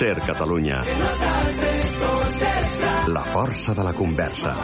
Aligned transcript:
Ser 0.00 0.16
Catalunya. 0.16 0.78
La 3.12 3.22
força 3.22 3.74
de 3.74 3.84
la 3.84 3.92
conversa. 3.92 4.54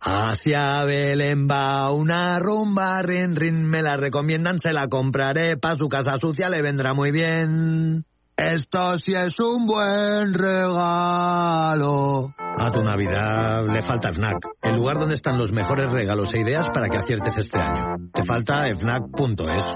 Hacia 0.00 0.84
Belén 0.84 1.46
va 1.46 1.92
una 1.92 2.40
rumba, 2.40 3.00
rin, 3.02 3.36
rin, 3.36 3.64
me 3.64 3.82
la 3.82 3.96
recomiendan, 3.96 4.58
se 4.58 4.72
la 4.72 4.88
compraré, 4.88 5.56
pa' 5.56 5.76
su 5.76 5.88
casa 5.88 6.18
sucia 6.18 6.50
le 6.50 6.60
vendrá 6.60 6.92
muy 6.92 7.12
bien. 7.12 8.02
Esto 8.36 8.98
sí 8.98 9.14
es 9.14 9.40
un 9.40 9.64
buen 9.64 10.34
regalo. 10.34 12.32
A 12.36 12.70
tu 12.70 12.82
Navidad 12.82 13.66
le 13.66 13.80
falta 13.80 14.12
FNAC, 14.12 14.36
el 14.62 14.76
lugar 14.76 14.98
donde 14.98 15.14
están 15.14 15.38
los 15.38 15.52
mejores 15.52 15.90
regalos 15.90 16.34
e 16.34 16.40
ideas 16.40 16.68
para 16.68 16.86
que 16.88 16.98
aciertes 16.98 17.38
este 17.38 17.58
año. 17.58 18.10
Te 18.12 18.24
falta 18.24 18.66
fnac.es. 18.76 19.74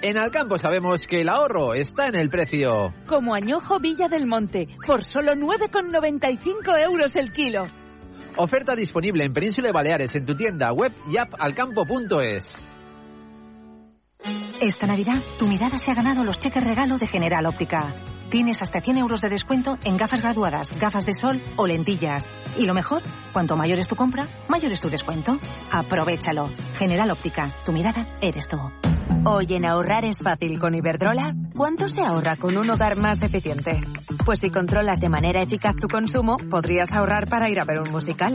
En 0.00 0.16
Alcampo 0.16 0.58
sabemos 0.58 1.04
que 1.08 1.22
el 1.22 1.28
ahorro 1.28 1.74
está 1.74 2.06
en 2.06 2.14
el 2.14 2.30
precio. 2.30 2.94
Como 3.08 3.34
añojo 3.34 3.80
Villa 3.80 4.06
del 4.06 4.28
Monte, 4.28 4.68
por 4.86 5.02
solo 5.02 5.32
9,95 5.32 6.84
euros 6.84 7.16
el 7.16 7.32
kilo. 7.32 7.64
Oferta 8.36 8.76
disponible 8.76 9.24
en 9.24 9.32
Península 9.32 9.70
y 9.70 9.72
Baleares 9.72 10.14
en 10.14 10.24
tu 10.24 10.36
tienda 10.36 10.72
web 10.72 10.92
y 11.10 11.18
app 11.18 11.34
alcampo.es. 11.36 12.69
Esta 14.60 14.86
Navidad, 14.86 15.22
tu 15.38 15.46
mirada 15.46 15.78
se 15.78 15.90
ha 15.90 15.94
ganado 15.94 16.22
los 16.22 16.38
cheques 16.38 16.62
regalo 16.62 16.98
de 16.98 17.06
General 17.06 17.46
Óptica. 17.46 17.94
Tienes 18.30 18.62
hasta 18.62 18.80
100 18.80 18.98
euros 18.98 19.20
de 19.20 19.28
descuento 19.28 19.78
en 19.82 19.96
gafas 19.96 20.20
graduadas, 20.20 20.78
gafas 20.78 21.04
de 21.04 21.14
sol 21.14 21.40
o 21.56 21.66
lentillas. 21.66 22.28
Y 22.56 22.64
lo 22.64 22.74
mejor, 22.74 23.02
cuanto 23.32 23.56
mayor 23.56 23.78
es 23.78 23.88
tu 23.88 23.96
compra, 23.96 24.26
mayor 24.48 24.70
es 24.72 24.80
tu 24.80 24.88
descuento. 24.88 25.38
Aprovechalo. 25.72 26.50
General 26.78 27.10
Óptica, 27.10 27.54
tu 27.64 27.72
mirada 27.72 28.06
eres 28.20 28.46
tú. 28.46 28.58
Hoy 29.22 29.48
en 29.50 29.66
ahorrar 29.66 30.06
es 30.06 30.16
fácil 30.24 30.58
con 30.58 30.74
Iberdrola. 30.74 31.34
¿Cuánto 31.54 31.88
se 31.88 32.00
ahorra 32.00 32.36
con 32.36 32.56
un 32.56 32.70
hogar 32.70 32.96
más 32.96 33.22
eficiente? 33.22 33.72
Pues 34.24 34.38
si 34.38 34.48
controlas 34.50 34.98
de 34.98 35.10
manera 35.10 35.42
eficaz 35.42 35.76
tu 35.76 35.88
consumo, 35.88 36.36
podrías 36.50 36.90
ahorrar 36.90 37.28
para 37.28 37.50
ir 37.50 37.60
a 37.60 37.66
ver 37.66 37.80
un 37.80 37.90
musical. 37.90 38.32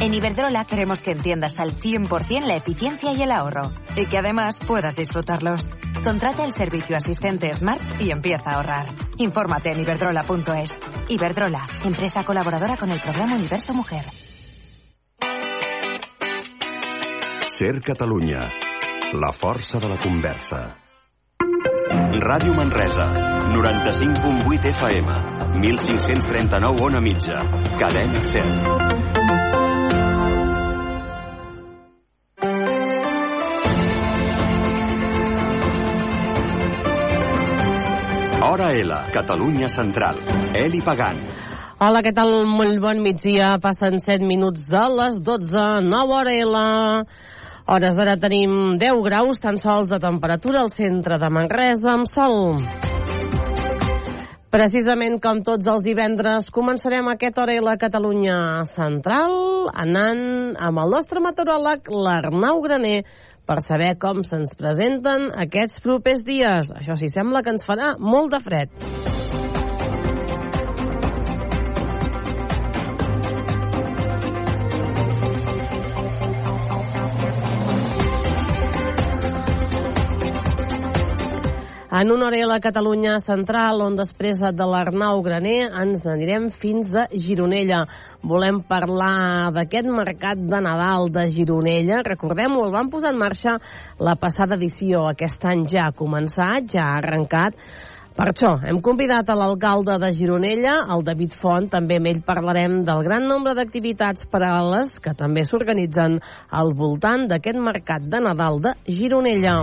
En 0.00 0.12
Iberdrola 0.12 0.64
queremos 0.64 0.98
que 0.98 1.12
entiendas 1.12 1.60
al 1.60 1.76
100% 1.78 2.46
la 2.46 2.56
eficiencia 2.56 3.12
y 3.12 3.22
el 3.22 3.30
ahorro. 3.30 3.70
Y 3.94 4.06
que 4.06 4.18
además 4.18 4.58
puedas 4.66 4.96
disfrutarlos. 4.96 5.68
Contrata 6.02 6.44
el 6.44 6.52
servicio 6.52 6.96
asistente 6.96 7.54
Smart 7.54 7.80
y 8.00 8.10
empieza 8.10 8.50
a 8.50 8.54
ahorrar. 8.56 8.86
Infórmate 9.18 9.70
en 9.70 9.80
iberdrola.es. 9.80 10.70
Iberdrola, 11.10 11.64
empresa 11.84 12.24
colaboradora 12.24 12.76
con 12.76 12.90
el 12.90 12.98
programa 12.98 13.36
Universo 13.36 13.72
Mujer. 13.72 14.04
Ser 17.56 17.80
Catalunya. 17.82 18.63
La 19.14 19.30
força 19.30 19.78
de 19.78 19.86
la 19.86 19.94
conversa. 20.02 20.58
Ràdio 22.18 22.50
Manresa, 22.56 23.04
95.8 23.54 24.72
FM, 24.74 25.06
1539 25.62 26.82
on 26.82 26.96
a 26.98 27.00
mitja, 27.04 27.38
cadena 27.78 28.18
100. 28.18 29.04
Hora 38.42 38.72
L, 38.72 38.92
Catalunya 39.14 39.68
Central. 39.68 40.18
Eli 40.58 40.82
Pagant. 40.82 41.22
Hola, 41.78 42.02
què 42.02 42.10
tal? 42.18 42.34
Molt 42.50 42.82
bon 42.82 42.98
migdia. 43.06 43.62
Passen 43.62 44.02
7 44.02 44.26
minuts 44.26 44.66
de 44.66 44.84
les 44.98 45.22
12, 45.22 45.86
9 45.86 46.18
hora 46.18 46.34
L. 46.34 46.58
Hores 47.64 47.94
d'ara 47.96 48.18
tenim 48.20 48.76
10 48.76 48.98
graus 49.06 49.38
tan 49.40 49.56
sols 49.56 49.88
de 49.88 49.96
temperatura 49.96 50.60
al 50.60 50.68
centre 50.68 51.16
de 51.16 51.30
Manresa 51.32 51.94
amb 51.94 52.04
sol. 52.10 52.58
Precisament 54.52 55.16
com 55.24 55.40
tots 55.46 55.70
els 55.72 55.80
divendres, 55.86 56.50
començarem 56.52 57.08
aquest 57.08 57.40
hora 57.40 57.56
a 57.56 57.64
la 57.64 57.78
Catalunya 57.80 58.36
Central 58.68 59.32
anant 59.72 60.52
amb 60.60 60.82
el 60.84 60.92
nostre 60.92 61.24
meteoròleg, 61.24 61.88
l'Arnau 61.88 62.60
Graner, 62.66 63.00
per 63.48 63.62
saber 63.64 63.94
com 63.96 64.20
se'ns 64.28 64.52
presenten 64.60 65.30
aquests 65.46 65.80
propers 65.80 66.20
dies. 66.28 66.68
Això 66.68 67.00
sí, 67.00 67.08
sembla 67.08 67.40
que 67.40 67.56
ens 67.56 67.64
farà 67.64 67.94
molt 67.96 68.36
de 68.36 68.44
fred. 68.44 69.33
En 82.04 82.10
una 82.12 82.26
hora 82.26 82.36
a 82.44 82.46
la 82.46 82.60
Catalunya 82.60 83.14
Central, 83.18 83.78
on 83.80 83.94
després 83.96 84.36
de 84.36 84.64
l'Arnau 84.68 85.22
Graner 85.24 85.70
ens 85.80 86.02
anirem 86.04 86.50
fins 86.52 86.92
a 86.92 87.06
Gironella. 87.08 87.78
Volem 88.20 88.58
parlar 88.68 89.48
d'aquest 89.56 89.88
mercat 89.88 90.36
de 90.36 90.60
Nadal 90.66 91.08
de 91.14 91.24
Gironella. 91.32 92.02
Recordem-ho, 92.04 92.66
el 92.66 92.74
van 92.76 92.90
posar 92.92 93.14
en 93.14 93.22
marxa 93.22 93.56
la 93.96 94.18
passada 94.20 94.60
edició. 94.60 95.06
Aquest 95.08 95.48
any 95.48 95.64
ja 95.72 95.86
ha 95.86 95.96
començat, 95.96 96.68
ja 96.74 96.90
ha 96.90 96.98
arrencat. 96.98 97.56
Per 98.12 98.28
això, 98.34 98.52
hem 98.68 98.82
convidat 98.84 99.32
a 99.32 99.38
l'alcalde 99.40 99.96
de 100.04 100.12
Gironella, 100.12 100.76
el 100.92 101.08
David 101.08 101.40
Font, 101.40 101.72
també 101.72 101.96
amb 102.02 102.12
ell 102.12 102.20
parlarem 102.28 102.82
del 102.84 103.00
gran 103.08 103.24
nombre 103.32 103.56
d'activitats 103.56 104.28
paral·leles 104.28 105.00
que 105.00 105.16
també 105.16 105.48
s'organitzen 105.48 106.20
al 106.52 106.76
voltant 106.76 107.30
d'aquest 107.32 107.64
mercat 107.72 108.04
de 108.12 108.26
Nadal 108.28 108.60
de 108.68 108.76
Gironella. 108.92 109.62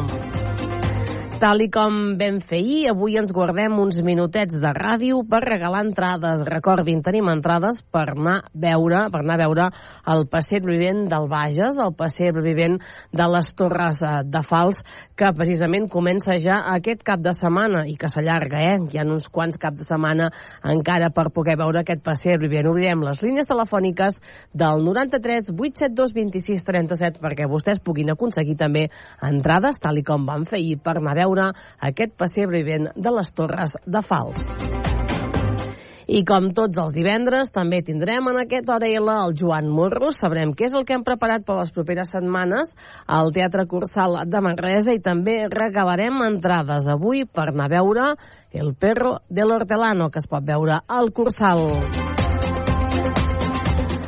Tal 1.42 1.64
i 1.64 1.72
com 1.74 1.96
vam 2.20 2.36
fer 2.46 2.60
ahir, 2.62 2.82
avui 2.92 3.16
ens 3.18 3.32
guardem 3.34 3.74
uns 3.82 3.96
minutets 4.06 4.60
de 4.62 4.72
ràdio 4.78 5.24
per 5.26 5.40
regalar 5.42 5.80
entrades. 5.88 6.44
Recordin, 6.46 7.00
tenim 7.02 7.32
entrades 7.32 7.80
per 7.90 8.04
anar 8.12 8.36
a 8.44 8.52
veure, 8.66 9.00
per 9.10 9.24
anar 9.24 9.40
a 9.40 9.42
veure 9.42 9.66
el 10.14 10.28
passeig 10.30 10.68
vivent 10.70 11.08
del 11.10 11.26
Bages, 11.32 11.80
el 11.82 11.96
passeig 11.98 12.38
vivent 12.46 12.78
de 13.10 13.28
les 13.34 13.50
Torres 13.58 14.04
eh, 14.06 14.12
de 14.22 14.44
Fals, 14.46 14.84
que 15.22 15.30
precisament 15.38 15.86
comença 15.94 16.34
ja 16.42 16.56
aquest 16.74 17.04
cap 17.06 17.22
de 17.22 17.30
setmana 17.38 17.84
i 17.86 17.94
que 18.00 18.10
s'allarga, 18.10 18.58
eh? 18.72 18.80
Hi 18.90 18.98
ha 18.98 19.06
uns 19.06 19.28
quants 19.30 19.60
caps 19.62 19.84
de 19.84 19.86
setmana 19.86 20.32
encara 20.74 21.12
per 21.14 21.28
poder 21.36 21.60
veure 21.62 21.84
aquest 21.84 22.02
passeig 22.02 22.42
vivent. 22.42 22.72
Obrirem 22.72 23.06
les 23.06 23.22
línies 23.22 23.52
telefòniques 23.52 24.18
del 24.58 24.82
93 24.88 25.54
872 25.54 26.18
26 26.18 26.66
37 26.66 27.22
perquè 27.22 27.46
vostès 27.52 27.84
puguin 27.86 28.10
aconseguir 28.16 28.58
també 28.58 28.88
entrades, 29.22 29.78
tal 29.78 30.02
i 30.02 30.08
com 30.08 30.26
van 30.26 30.50
fer 30.50 30.58
ahir, 30.58 30.80
per 30.82 30.98
anar 30.98 31.14
a 31.14 31.22
veure 31.22 31.50
aquest 31.92 32.18
pessebre 32.18 32.66
vivent 32.66 32.90
de 32.98 33.20
les 33.20 33.36
Torres 33.38 33.78
de 33.86 34.02
Fals. 34.02 34.81
I 36.12 36.26
com 36.28 36.50
tots 36.52 36.76
els 36.76 36.92
divendres, 36.92 37.54
també 37.56 37.78
tindrem 37.88 38.26
en 38.28 38.42
aquest 38.42 38.68
hora 38.68 38.90
L 38.90 39.14
el 39.14 39.36
Joan 39.40 39.70
Morro. 39.72 40.10
Sabrem 40.12 40.52
què 40.52 40.68
és 40.68 40.74
el 40.76 40.84
que 40.84 40.98
hem 40.98 41.06
preparat 41.08 41.46
per 41.48 41.56
les 41.56 41.72
properes 41.72 42.12
setmanes 42.12 42.74
al 43.08 43.32
Teatre 43.32 43.64
Cursal 43.72 44.18
de 44.28 44.42
Manresa 44.44 44.92
i 44.92 45.00
també 45.00 45.38
regalarem 45.48 46.20
entrades 46.26 46.90
avui 46.92 47.24
per 47.24 47.48
anar 47.54 47.70
a 47.70 47.74
veure 47.78 48.10
El 48.52 48.74
perro 48.76 49.22
de 49.30 49.46
l'Hortelano, 49.48 50.10
que 50.12 50.20
es 50.20 50.28
pot 50.28 50.44
veure 50.44 50.82
al 50.86 51.14
Cursal. 51.16 51.64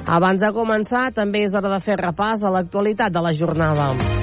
Abans 0.03 0.43
de 0.43 0.51
començar, 0.51 1.05
també 1.15 1.45
és 1.47 1.55
hora 1.55 1.71
de 1.77 1.79
fer 1.85 1.95
repàs 2.03 2.43
a 2.43 2.51
l'actualitat 2.51 3.15
de 3.15 3.23
la 3.23 3.31
jornada. 3.31 4.22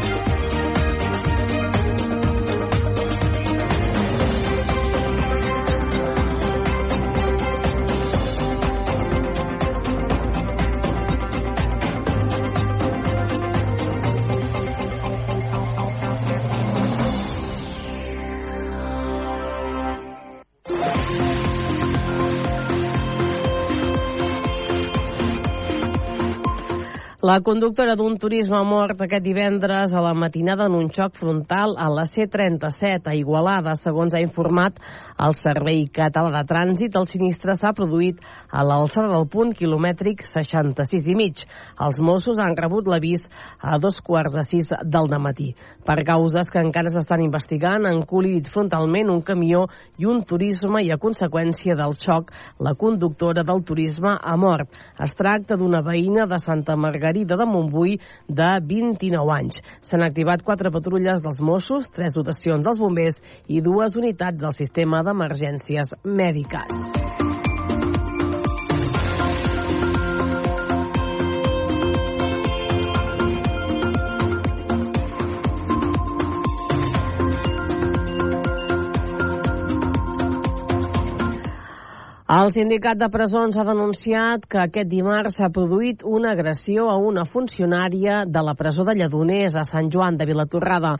La 27.30 27.36
conductora 27.46 27.92
d'un 27.94 28.16
turisme 28.18 28.56
ha 28.58 28.64
mort 28.66 29.02
aquest 29.04 29.22
divendres 29.22 29.92
a 29.94 30.00
la 30.02 30.16
matinada 30.18 30.64
en 30.66 30.74
un 30.74 30.88
xoc 30.90 31.14
frontal 31.20 31.76
a 31.78 31.86
la 31.94 32.02
C-37 32.08 33.06
a 33.06 33.14
Igualada. 33.14 33.76
Segons 33.78 34.16
ha 34.16 34.22
informat 34.24 34.80
el 35.20 35.34
Servei 35.36 35.84
Català 35.92 36.30
de 36.32 36.42
Trànsit, 36.48 36.96
el 36.96 37.06
sinistre 37.08 37.54
s'ha 37.58 37.74
produït 37.76 38.20
a 38.48 38.62
l'alçada 38.64 39.10
del 39.12 39.26
punt 39.28 39.52
quilomètric 39.56 40.22
66 40.24 41.08
i 41.12 41.16
mig. 41.18 41.42
Els 41.80 42.00
Mossos 42.00 42.40
han 42.40 42.56
rebut 42.56 42.88
l'avís 42.88 43.26
a 43.60 43.76
dos 43.82 44.00
quarts 44.00 44.32
de 44.34 44.44
sis 44.46 44.70
del 44.82 45.10
matí. 45.20 45.50
Per 45.84 45.98
causes 46.06 46.50
que 46.50 46.62
encara 46.62 46.90
s'estan 46.92 47.20
investigant, 47.24 47.84
han 47.86 48.02
col·lidit 48.08 48.48
frontalment 48.52 49.10
un 49.12 49.20
camió 49.20 49.66
i 50.00 50.08
un 50.08 50.22
turisme 50.24 50.80
i 50.86 50.90
a 50.90 50.98
conseqüència 50.98 51.76
del 51.76 51.92
xoc 52.00 52.32
la 52.58 52.74
conductora 52.74 53.44
del 53.44 53.62
turisme 53.64 54.14
ha 54.16 54.36
mort. 54.40 54.70
Es 55.02 55.12
tracta 55.18 55.58
d'una 55.60 55.82
veïna 55.84 56.26
de 56.30 56.38
Santa 56.40 56.76
Margarida 56.76 57.36
de 57.36 57.46
Montbui 57.46 57.98
de 58.28 58.50
29 58.64 59.36
anys. 59.36 59.60
S'han 59.84 60.06
activat 60.06 60.44
quatre 60.46 60.72
patrulles 60.72 61.20
dels 61.20 61.42
Mossos, 61.44 61.90
tres 61.92 62.16
dotacions 62.16 62.64
dels 62.64 62.80
bombers 62.80 63.20
i 63.48 63.60
dues 63.60 63.96
unitats 64.00 64.40
del 64.40 64.56
sistema 64.56 65.02
d'emergències 65.10 65.94
mèdiques. 66.06 67.00
El 82.30 82.52
sindicat 82.54 82.94
de 82.94 83.08
presons 83.10 83.56
ha 83.58 83.64
denunciat 83.66 84.44
que 84.46 84.60
aquest 84.62 84.86
dimarts 84.86 85.40
s'ha 85.40 85.48
produït 85.50 86.04
una 86.06 86.30
agressió 86.36 86.84
a 86.86 86.94
una 86.94 87.24
funcionària 87.26 88.20
de 88.22 88.42
la 88.46 88.54
presó 88.54 88.84
de 88.86 88.94
Lledoners 88.94 89.56
a 89.58 89.64
Sant 89.66 89.88
Joan 89.90 90.14
de 90.20 90.28
Vilatorrada. 90.28 90.92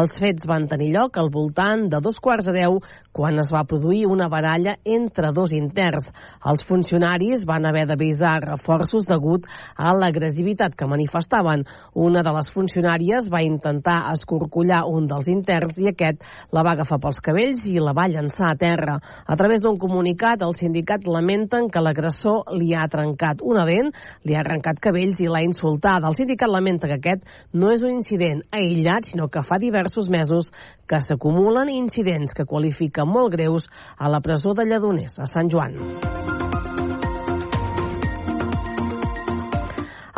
Els 0.00 0.16
fets 0.16 0.48
van 0.48 0.64
tenir 0.70 0.88
lloc 0.94 1.18
al 1.20 1.28
voltant 1.34 1.84
de 1.92 2.00
dos 2.00 2.16
quarts 2.24 2.48
de 2.48 2.54
deu 2.56 2.80
quan 3.18 3.40
es 3.42 3.48
va 3.50 3.64
produir 3.66 4.06
una 4.06 4.28
baralla 4.30 4.76
entre 4.86 5.32
dos 5.34 5.50
interns. 5.50 6.06
Els 6.46 6.62
funcionaris 6.62 7.42
van 7.48 7.64
haver 7.66 7.82
d'avisar 7.90 8.36
reforços 8.44 9.08
degut 9.10 9.48
a 9.74 9.90
l'agressivitat 9.96 10.76
que 10.78 10.86
manifestaven. 10.86 11.64
Una 11.98 12.22
de 12.22 12.34
les 12.36 12.50
funcionàries 12.54 13.26
va 13.32 13.42
intentar 13.42 14.04
escorcollar 14.12 14.84
un 14.86 15.08
dels 15.10 15.26
interns 15.32 15.80
i 15.82 15.88
aquest 15.90 16.22
la 16.54 16.62
va 16.62 16.76
agafar 16.76 17.00
pels 17.02 17.18
cabells 17.18 17.64
i 17.66 17.80
la 17.82 17.96
va 17.96 18.06
llançar 18.06 18.52
a 18.52 18.58
terra. 18.60 18.94
A 19.26 19.34
través 19.34 19.66
d'un 19.66 19.80
comunicat, 19.82 20.46
el 20.46 20.54
sindicat 20.54 21.10
lamenten 21.10 21.66
que 21.74 21.82
l'agressor 21.82 22.54
li 22.54 22.70
ha 22.70 22.86
trencat 22.86 23.42
una 23.42 23.66
dent, 23.66 23.90
li 24.22 24.38
ha 24.38 24.44
arrencat 24.44 24.78
cabells 24.78 25.18
i 25.18 25.26
l'ha 25.26 25.42
insultat. 25.42 26.06
El 26.06 26.14
sindicat 26.14 26.54
lamenta 26.54 26.86
que 26.86 27.00
aquest 27.00 27.26
no 27.50 27.74
és 27.74 27.82
un 27.82 27.96
incident 27.98 28.46
aïllat, 28.54 29.10
sinó 29.10 29.26
que 29.26 29.42
fa 29.42 29.58
diversos 29.58 30.06
mesos 30.06 30.52
que 30.88 31.02
s'acumulen 31.02 31.68
incidents 31.68 32.32
que 32.32 32.46
qualifiquen 32.48 33.07
molt 33.08 33.34
greus 33.34 33.70
a 33.96 34.12
la 34.12 34.22
presó 34.24 34.54
de 34.54 34.68
Lledoners, 34.68 35.18
a 35.18 35.26
Sant 35.26 35.50
Joan. 35.52 36.37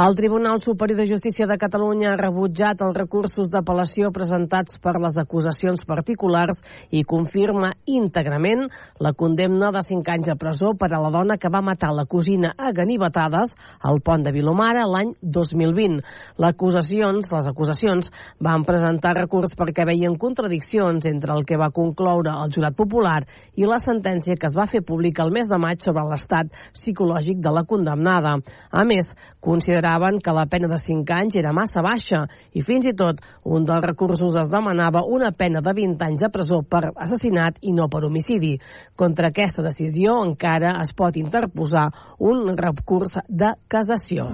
El 0.00 0.16
Tribunal 0.16 0.60
Superior 0.60 0.96
de 0.98 1.06
Justícia 1.06 1.44
de 1.46 1.58
Catalunya 1.60 2.14
ha 2.14 2.16
rebutjat 2.16 2.80
els 2.80 2.94
recursos 2.96 3.50
d'apel·lació 3.52 4.08
presentats 4.16 4.78
per 4.80 4.94
les 4.96 5.16
acusacions 5.20 5.82
particulars 5.84 6.62
i 6.88 7.02
confirma 7.04 7.74
íntegrament 7.84 8.62
la 9.04 9.12
condemna 9.12 9.68
de 9.74 9.82
5 9.84 10.14
anys 10.14 10.30
de 10.30 10.36
presó 10.40 10.70
per 10.80 10.88
a 10.94 11.00
la 11.02 11.10
dona 11.12 11.36
que 11.36 11.50
va 11.52 11.60
matar 11.60 11.90
la 11.92 12.06
cosina 12.08 12.54
a 12.56 12.70
ganivetades 12.72 13.52
al 13.90 14.00
pont 14.00 14.24
de 14.24 14.32
Vilomara 14.32 14.86
l'any 14.88 15.10
2020. 15.20 16.00
Les 16.38 16.48
acusacions, 16.48 17.28
les 17.36 17.50
acusacions 17.52 18.08
van 18.40 18.64
presentar 18.64 19.12
recurs 19.18 19.52
perquè 19.52 19.84
veien 19.84 20.16
contradiccions 20.16 21.10
entre 21.12 21.36
el 21.36 21.44
que 21.44 21.60
va 21.60 21.68
concloure 21.76 22.38
el 22.46 22.56
jurat 22.56 22.78
popular 22.78 23.18
i 23.52 23.68
la 23.68 23.82
sentència 23.84 24.38
que 24.40 24.48
es 24.48 24.56
va 24.56 24.70
fer 24.70 24.80
pública 24.80 25.28
el 25.28 25.36
mes 25.36 25.52
de 25.52 25.60
maig 25.60 25.84
sobre 25.84 26.08
l'estat 26.08 26.48
psicològic 26.72 27.44
de 27.44 27.52
la 27.52 27.66
condemnada. 27.68 28.38
A 28.72 28.88
més, 28.88 29.12
considerar 29.44 29.89
consideraven 29.90 30.20
que 30.20 30.32
la 30.32 30.46
pena 30.46 30.68
de 30.68 30.78
5 30.78 31.12
anys 31.12 31.36
era 31.36 31.52
massa 31.52 31.82
baixa 31.82 32.26
i 32.54 32.62
fins 32.62 32.86
i 32.86 32.94
tot 32.94 33.20
un 33.44 33.64
dels 33.64 33.84
recursos 33.84 34.34
es 34.34 34.48
demanava 34.48 35.04
una 35.04 35.32
pena 35.32 35.60
de 35.60 35.72
20 35.72 36.04
anys 36.04 36.20
de 36.20 36.30
presó 36.30 36.62
per 36.62 36.92
assassinat 36.96 37.58
i 37.62 37.72
no 37.72 37.88
per 37.88 38.04
homicidi. 38.04 38.58
Contra 38.96 39.28
aquesta 39.28 39.62
decisió 39.62 40.22
encara 40.24 40.78
es 40.82 40.92
pot 40.92 41.16
interposar 41.16 41.90
un 42.18 42.56
recurs 42.56 43.18
de 43.28 43.54
casació. 43.68 44.30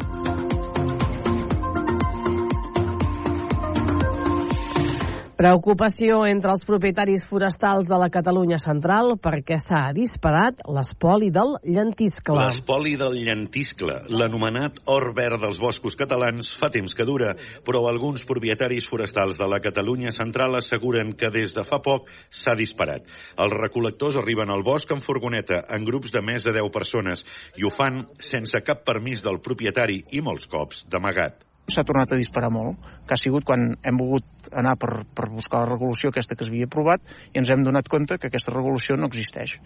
Preocupació 5.36 6.22
entre 6.24 6.48
els 6.54 6.62
propietaris 6.64 7.26
forestals 7.28 7.84
de 7.90 7.96
la 8.00 8.06
Catalunya 8.08 8.56
central 8.56 9.18
perquè 9.20 9.58
s'ha 9.60 9.82
disparat 9.92 10.62
l'espoli 10.72 11.28
del 11.28 11.58
llentiscle. 11.60 12.38
L'espoli 12.38 12.94
del 12.96 13.18
llentiscle, 13.20 13.98
l'anomenat 14.08 14.80
or 14.88 15.10
verd 15.18 15.42
dels 15.44 15.60
boscos 15.60 15.92
catalans, 16.00 16.54
fa 16.56 16.70
temps 16.72 16.96
que 16.96 17.04
dura, 17.04 17.34
però 17.68 17.82
alguns 17.84 18.24
propietaris 18.24 18.88
forestals 18.88 19.36
de 19.36 19.48
la 19.52 19.60
Catalunya 19.60 20.14
central 20.16 20.56
asseguren 20.56 21.12
que 21.20 21.28
des 21.34 21.52
de 21.52 21.66
fa 21.68 21.82
poc 21.84 22.08
s'ha 22.32 22.56
disparat. 22.56 23.04
Els 23.36 23.56
recol·lectors 23.60 24.16
arriben 24.16 24.48
al 24.48 24.64
bosc 24.64 24.94
en 24.96 25.04
furgoneta, 25.04 25.66
en 25.68 25.84
grups 25.84 26.16
de 26.16 26.24
més 26.24 26.48
de 26.48 26.56
10 26.56 26.72
persones, 26.72 27.26
i 27.60 27.68
ho 27.68 27.74
fan 27.76 28.06
sense 28.24 28.64
cap 28.64 28.88
permís 28.88 29.20
del 29.20 29.42
propietari 29.44 30.00
i 30.16 30.24
molts 30.24 30.48
cops 30.48 30.86
d'amagat 30.88 31.45
s'ha 31.68 31.84
tornat 31.86 32.12
a 32.12 32.18
disparar 32.18 32.50
molt, 32.54 32.78
que 33.06 33.14
ha 33.14 33.20
sigut 33.20 33.44
quan 33.46 33.72
hem 33.82 33.98
volgut 33.98 34.50
anar 34.54 34.76
per, 34.78 35.02
per 35.16 35.28
buscar 35.32 35.64
la 35.64 35.72
regulació 35.72 36.12
aquesta 36.12 36.36
que 36.36 36.46
es 36.46 36.50
havia 36.52 36.68
aprovat 36.68 37.02
i 37.32 37.40
ens 37.40 37.50
hem 37.50 37.64
donat 37.66 37.90
compte 37.90 38.18
que 38.20 38.30
aquesta 38.30 38.54
regulació 38.54 38.96
no 38.96 39.10
existeix. 39.10 39.56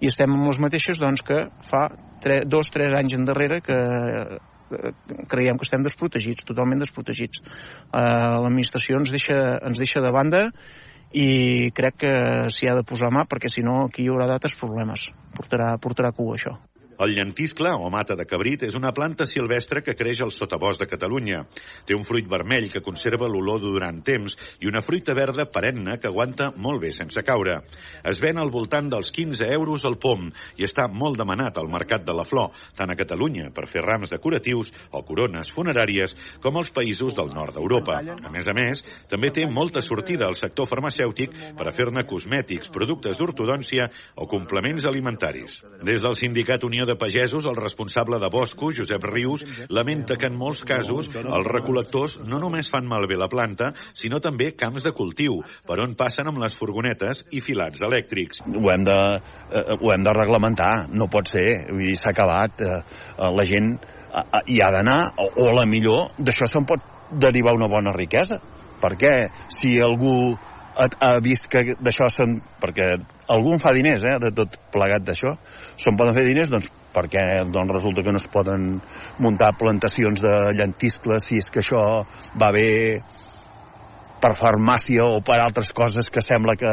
I 0.00 0.10
estem 0.10 0.32
amb 0.32 0.50
les 0.50 0.60
mateixes 0.62 1.00
doncs, 1.00 1.24
que 1.26 1.46
fa 1.70 1.86
tre, 2.24 2.42
dos, 2.44 2.68
tres 2.72 2.92
anys 2.98 3.16
endarrere 3.16 3.62
que 3.64 3.76
eh, 3.76 4.92
creiem 5.30 5.56
que 5.56 5.68
estem 5.68 5.84
desprotegits, 5.86 6.44
totalment 6.44 6.82
desprotegits. 6.82 7.40
Uh, 7.86 8.42
L'administració 8.42 9.00
ens, 9.00 9.12
deixa, 9.14 9.36
ens 9.64 9.80
deixa 9.80 10.02
de 10.04 10.12
banda 10.12 10.48
i 11.16 11.70
crec 11.76 12.00
que 12.02 12.14
s'hi 12.52 12.68
ha 12.68 12.74
de 12.76 12.84
posar 12.86 13.12
mà 13.14 13.24
perquè 13.30 13.48
si 13.52 13.62
no 13.64 13.84
aquí 13.86 14.04
hi 14.04 14.10
haurà 14.12 14.26
d'altres 14.28 14.58
problemes. 14.58 15.08
Portarà, 15.36 15.76
portarà 15.80 16.12
cua 16.16 16.34
això. 16.36 16.56
El 16.98 17.12
llentiscle, 17.12 17.68
o 17.76 17.90
mata 17.92 18.16
de 18.16 18.24
cabrit, 18.24 18.62
és 18.64 18.76
una 18.78 18.92
planta 18.96 19.26
silvestre 19.28 19.82
que 19.84 19.94
creix 19.98 20.22
al 20.24 20.32
sotabosc 20.32 20.80
de 20.80 20.88
Catalunya. 20.88 21.42
Té 21.84 21.96
un 21.96 22.04
fruit 22.08 22.24
vermell 22.30 22.70
que 22.72 22.80
conserva 22.84 23.28
l'olor 23.28 23.60
durant 23.60 23.98
temps 24.06 24.36
i 24.64 24.70
una 24.70 24.80
fruita 24.84 25.12
verda 25.16 25.44
perenne 25.52 25.98
que 26.00 26.08
aguanta 26.08 26.52
molt 26.56 26.80
bé 26.80 26.92
sense 26.96 27.20
caure. 27.26 27.58
Es 28.00 28.20
ven 28.22 28.40
al 28.40 28.52
voltant 28.54 28.88
dels 28.92 29.10
15 29.12 29.50
euros 29.58 29.84
al 29.84 29.98
pom 30.00 30.30
i 30.56 30.64
està 30.64 30.86
molt 30.88 31.20
demanat 31.20 31.60
al 31.60 31.68
mercat 31.68 32.06
de 32.06 32.14
la 32.16 32.24
flor, 32.24 32.54
tant 32.78 32.92
a 32.92 32.96
Catalunya 32.96 33.50
per 33.52 33.66
fer 33.68 33.84
rams 33.84 34.14
decoratius 34.14 34.72
o 34.90 35.04
corones 35.04 35.52
funeràries 35.52 36.16
com 36.40 36.56
als 36.56 36.72
països 36.72 37.16
del 37.18 37.34
nord 37.36 37.58
d'Europa. 37.58 38.00
A 38.00 38.32
més 38.32 38.48
a 38.48 38.56
més, 38.56 38.80
també 39.12 39.32
té 39.36 39.44
molta 39.44 39.84
sortida 39.84 40.30
al 40.30 40.38
sector 40.40 40.68
farmacèutic 40.70 41.36
per 41.58 41.68
a 41.68 41.76
fer-ne 41.76 42.06
cosmètics, 42.08 42.72
productes 42.72 43.20
d'ortodòncia 43.20 43.90
o 44.16 44.28
complements 44.30 44.88
alimentaris. 44.88 45.60
Des 45.84 46.00
del 46.00 46.16
sindicat 46.16 46.64
Unió 46.64 46.85
de 46.86 46.96
Pagesos, 46.96 47.46
el 47.46 47.56
responsable 47.56 48.18
de 48.22 48.30
boscos, 48.32 48.76
Josep 48.78 49.04
Rius, 49.04 49.44
lamenta 49.68 50.16
que 50.16 50.30
en 50.30 50.38
molts 50.38 50.62
casos 50.66 51.10
els 51.12 51.50
recol·lectors 51.50 52.18
no 52.24 52.40
només 52.42 52.70
fan 52.72 52.88
malbé 52.88 53.18
la 53.18 53.30
planta, 53.32 53.72
sinó 53.94 54.20
també 54.24 54.52
camps 54.56 54.86
de 54.86 54.94
cultiu, 54.96 55.40
per 55.66 55.80
on 55.84 55.96
passen 55.98 56.30
amb 56.30 56.40
les 56.42 56.56
furgonetes 56.56 57.24
i 57.36 57.42
filats 57.44 57.82
elèctrics. 57.82 58.42
Ho 58.46 58.70
hem 58.72 58.86
de, 58.86 58.98
eh, 59.50 59.76
ho 59.80 59.92
hem 59.92 60.06
de 60.06 60.16
reglamentar, 60.16 60.88
no 60.90 61.10
pot 61.12 61.28
ser, 61.28 61.46
s'ha 61.96 62.12
acabat. 62.14 62.60
Eh, 62.60 62.80
eh, 63.18 63.30
la 63.36 63.44
gent 63.44 63.74
eh, 63.76 64.42
hi 64.54 64.60
ha 64.62 64.70
d'anar, 64.74 65.00
o, 65.18 65.30
o 65.46 65.54
la 65.56 65.66
millor, 65.68 66.12
d'això 66.18 66.48
se'n 66.50 66.66
pot 66.68 67.10
derivar 67.10 67.56
una 67.56 67.70
bona 67.70 67.94
riquesa. 67.96 68.40
Perquè 68.76 69.12
si 69.56 69.78
algú 69.80 70.36
ha, 70.76 70.88
ha 71.00 71.12
vist 71.24 71.48
que 71.52 71.62
d'això 71.80 72.08
se'n... 72.12 72.38
perquè 72.62 72.92
algú 73.32 73.54
en 73.56 73.62
fa 73.62 73.72
diners, 73.76 74.04
eh, 74.04 74.16
de 74.22 74.32
tot 74.36 74.56
plegat 74.74 75.04
d'això, 75.06 75.34
se'n 75.80 75.98
poden 75.98 76.16
fer 76.16 76.26
diners, 76.28 76.52
doncs 76.52 76.70
perquè 76.96 77.22
doncs, 77.52 77.74
resulta 77.74 78.04
que 78.04 78.14
no 78.14 78.22
es 78.22 78.28
poden 78.32 78.78
muntar 79.20 79.52
plantacions 79.60 80.22
de 80.24 80.34
llentiscles 80.56 81.28
si 81.28 81.40
és 81.42 81.50
que 81.52 81.60
això 81.60 81.82
va 82.40 82.48
bé 82.56 82.70
per 84.22 84.32
farmàcia 84.38 85.04
o 85.04 85.20
per 85.20 85.36
altres 85.42 85.74
coses 85.76 86.08
que 86.10 86.24
sembla 86.24 86.56
que, 86.56 86.72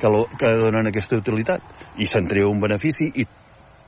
que, 0.00 0.12
lo, 0.12 0.26
que 0.36 0.52
donen 0.60 0.90
aquesta 0.90 1.16
utilitat 1.16 1.64
i 1.96 2.08
se'n 2.08 2.28
treu 2.28 2.50
un 2.52 2.60
benefici 2.60 3.08
i 3.16 3.24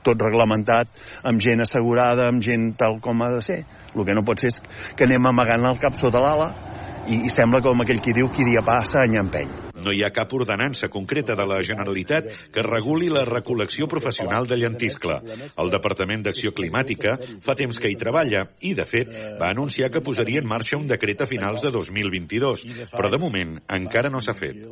tot 0.03 0.21
reglamentat, 0.23 0.89
amb 1.27 1.41
gent 1.43 1.61
assegurada, 1.61 2.29
amb 2.31 2.41
gent 2.41 2.71
tal 2.79 2.97
com 3.03 3.19
ha 3.21 3.33
de 3.35 3.41
ser. 3.45 3.59
El 3.91 4.05
que 4.07 4.15
no 4.15 4.23
pot 4.25 4.39
ser 4.39 4.53
és 4.53 4.61
que 4.95 5.05
anem 5.05 5.27
amagant 5.27 5.67
el 5.67 5.79
cap 5.81 5.97
sota 5.99 6.21
l'ala 6.23 6.53
i, 7.07 7.23
i 7.25 7.31
sembla 7.31 7.61
com 7.65 7.81
aquell 7.83 8.01
qui 8.03 8.15
diu 8.15 8.29
qui 8.33 8.45
dia 8.47 8.63
passa 8.65 9.03
any 9.05 9.17
empeny. 9.19 9.51
No 9.79 9.93
hi 9.95 10.03
ha 10.03 10.11
cap 10.11 10.33
ordenança 10.35 10.89
concreta 10.91 11.35
de 11.39 11.45
la 11.47 11.61
Generalitat 11.63 12.27
que 12.53 12.65
reguli 12.65 13.07
la 13.13 13.23
recol·lecció 13.27 13.87
professional 13.91 14.47
de 14.49 14.57
llentiscle. 14.59 15.19
El 15.55 15.71
Departament 15.71 16.25
d'Acció 16.25 16.51
Climàtica 16.55 17.15
fa 17.45 17.55
temps 17.55 17.79
que 17.79 17.91
hi 17.91 17.97
treballa 17.99 18.45
i, 18.59 18.75
de 18.75 18.87
fet, 18.89 19.15
va 19.39 19.53
anunciar 19.53 19.91
que 19.93 20.03
posaria 20.03 20.43
en 20.43 20.51
marxa 20.51 20.79
un 20.79 20.87
decret 20.91 21.23
a 21.23 21.29
finals 21.29 21.63
de 21.63 21.71
2022, 21.75 22.67
però 22.91 23.11
de 23.11 23.21
moment 23.21 23.57
encara 23.79 24.11
no 24.11 24.23
s'ha 24.23 24.35
fet. 24.35 24.63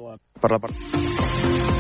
Per 0.41 0.53
la 0.53 0.63
part... 0.63 1.76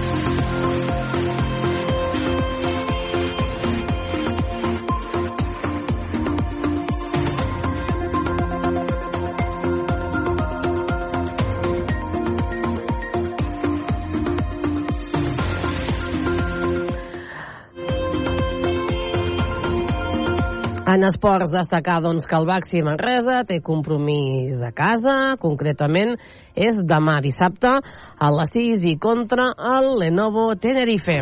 En 20.97 21.03
esports, 21.05 21.51
destacar 21.53 21.99
doncs, 22.01 22.25
que 22.25 22.33
el 22.33 22.47
Baxi 22.49 22.79
Manresa 22.81 23.43
té 23.45 23.59
compromís 23.61 24.63
a 24.65 24.71
casa, 24.73 25.13
concretament 25.37 26.15
és 26.57 26.81
demà 26.89 27.19
dissabte 27.21 27.75
a 27.77 28.31
les 28.39 28.53
6 28.57 28.89
i 28.95 28.97
contra 28.97 29.51
el 29.77 29.93
Lenovo 30.01 30.49
Tenerife. 30.57 31.21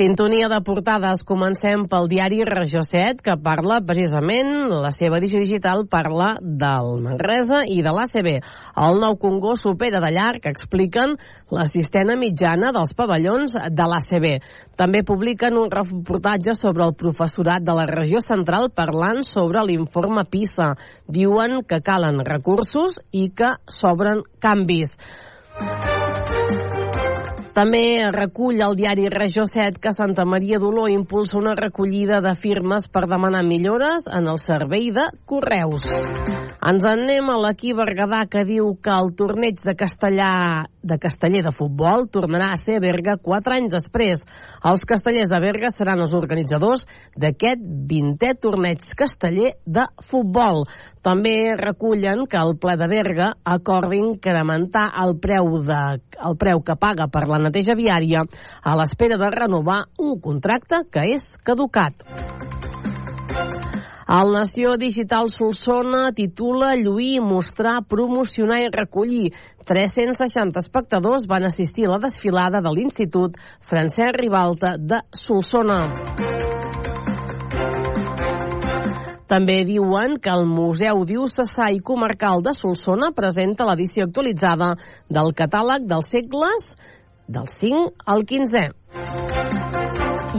Sintonia 0.00 0.48
de 0.48 0.56
portades. 0.64 1.20
Comencem 1.28 1.82
pel 1.84 2.06
diari 2.08 2.38
Regió 2.48 2.80
7, 2.80 3.20
que 3.20 3.34
parla 3.44 3.82
precisament, 3.84 4.70
la 4.72 4.94
seva 4.96 5.18
edició 5.20 5.42
digital 5.42 5.82
parla 5.92 6.30
del 6.40 7.02
Manresa 7.04 7.58
i 7.68 7.82
de 7.84 7.92
l'ACB. 7.92 8.30
El 8.80 8.96
nou 9.02 9.18
Congo 9.20 9.58
supera 9.60 10.00
de 10.00 10.08
llarg, 10.14 10.48
expliquen, 10.48 11.18
l'assistena 11.52 12.16
mitjana 12.16 12.72
dels 12.72 12.96
pavellons 12.96 13.58
de 13.60 13.90
l'ACB. 13.92 14.26
També 14.80 15.04
publiquen 15.04 15.60
un 15.60 15.68
reportatge 15.68 16.56
sobre 16.56 16.88
el 16.88 16.96
professorat 16.96 17.60
de 17.60 17.76
la 17.76 17.84
regió 17.92 18.24
central 18.24 18.70
parlant 18.72 19.20
sobre 19.28 19.66
l'informe 19.68 20.24
PISA. 20.24 20.78
Diuen 21.12 21.60
que 21.68 21.84
calen 21.84 22.24
recursos 22.24 22.96
i 23.12 23.28
que 23.36 23.52
s'obren 23.68 24.24
canvis. 24.40 24.96
També 27.60 28.08
recull 28.14 28.62
el 28.64 28.72
diari 28.78 29.10
Regió 29.12 29.42
7 29.44 29.82
que 29.84 29.90
Santa 29.92 30.24
Maria 30.24 30.56
d'Oló 30.62 30.86
impulsa 30.88 31.36
una 31.36 31.52
recollida 31.58 32.22
de 32.24 32.32
firmes 32.40 32.86
per 32.88 33.02
demanar 33.04 33.42
millores 33.44 34.08
en 34.08 34.32
el 34.32 34.40
servei 34.40 34.88
de 34.96 35.04
correus. 35.28 35.84
Ens 36.60 36.84
en 36.88 37.04
anem 37.04 37.28
a 37.28 37.36
l'equip 37.42 37.76
Berguedà 37.76 38.26
que 38.32 38.46
diu 38.48 38.74
que 38.84 38.92
el 38.92 39.12
torneig 39.16 39.60
de 39.64 39.76
castellà 39.76 40.30
de 40.82 40.96
casteller 41.00 41.42
de 41.44 41.52
futbol 41.52 42.06
tornarà 42.12 42.50
a 42.52 42.58
ser 42.60 42.78
a 42.78 42.82
Berga 42.84 43.16
quatre 43.20 43.56
anys 43.58 43.74
després. 43.76 44.22
Els 44.64 44.84
castellers 44.88 45.28
de 45.28 45.40
Berga 45.40 45.70
seran 45.72 46.00
els 46.04 46.14
organitzadors 46.16 46.86
d'aquest 47.16 47.60
20è 47.90 48.34
torneig 48.40 48.84
casteller 48.96 49.54
de 49.66 49.86
futbol. 50.08 50.64
També 51.04 51.54
recullen 51.56 52.26
que 52.28 52.40
el 52.40 52.56
ple 52.60 52.76
de 52.80 52.88
Berga 52.88 53.30
acordi 53.44 54.00
incrementar 54.00 54.90
el 55.04 55.16
preu, 55.20 55.60
de, 55.64 55.82
el 56.28 56.36
preu 56.40 56.60
que 56.64 56.76
paga 56.80 57.08
per 57.12 57.26
la 57.28 57.40
neteja 57.50 57.76
viària 57.76 58.24
a 58.62 58.78
l'espera 58.78 59.18
de 59.20 59.34
renovar 59.34 59.82
un 59.98 60.16
contracte 60.22 60.84
que 60.90 61.10
és 61.18 61.26
caducat. 61.44 62.06
El 64.10 64.32
Nació 64.34 64.72
Digital 64.74 65.28
Solsona 65.30 66.10
titula 66.10 66.72
Lluir, 66.74 67.20
mostrar, 67.22 67.76
promocionar 67.86 68.58
i 68.64 68.70
recollir. 68.72 69.30
360 69.70 70.58
espectadors 70.58 71.28
van 71.30 71.46
assistir 71.46 71.86
a 71.86 71.92
la 71.92 72.00
desfilada 72.02 72.58
de 72.58 72.72
l'Institut 72.74 73.38
Francesc 73.70 74.18
Ribalta 74.18 74.74
de 74.78 74.98
Solsona. 75.14 75.78
També 79.30 79.60
diuen 79.62 80.16
que 80.18 80.32
el 80.34 80.42
Museu 80.42 81.04
Diocesà 81.06 81.70
i 81.70 81.78
Comarcal 81.78 82.42
de 82.42 82.50
Solsona 82.58 83.12
presenta 83.14 83.68
l'edició 83.68 84.08
actualitzada 84.08 84.72
del 85.06 85.30
catàleg 85.38 85.86
dels 85.86 86.10
segles 86.10 86.74
del 87.30 87.48
5 87.48 87.94
al 88.04 88.26
15è. 88.26 88.66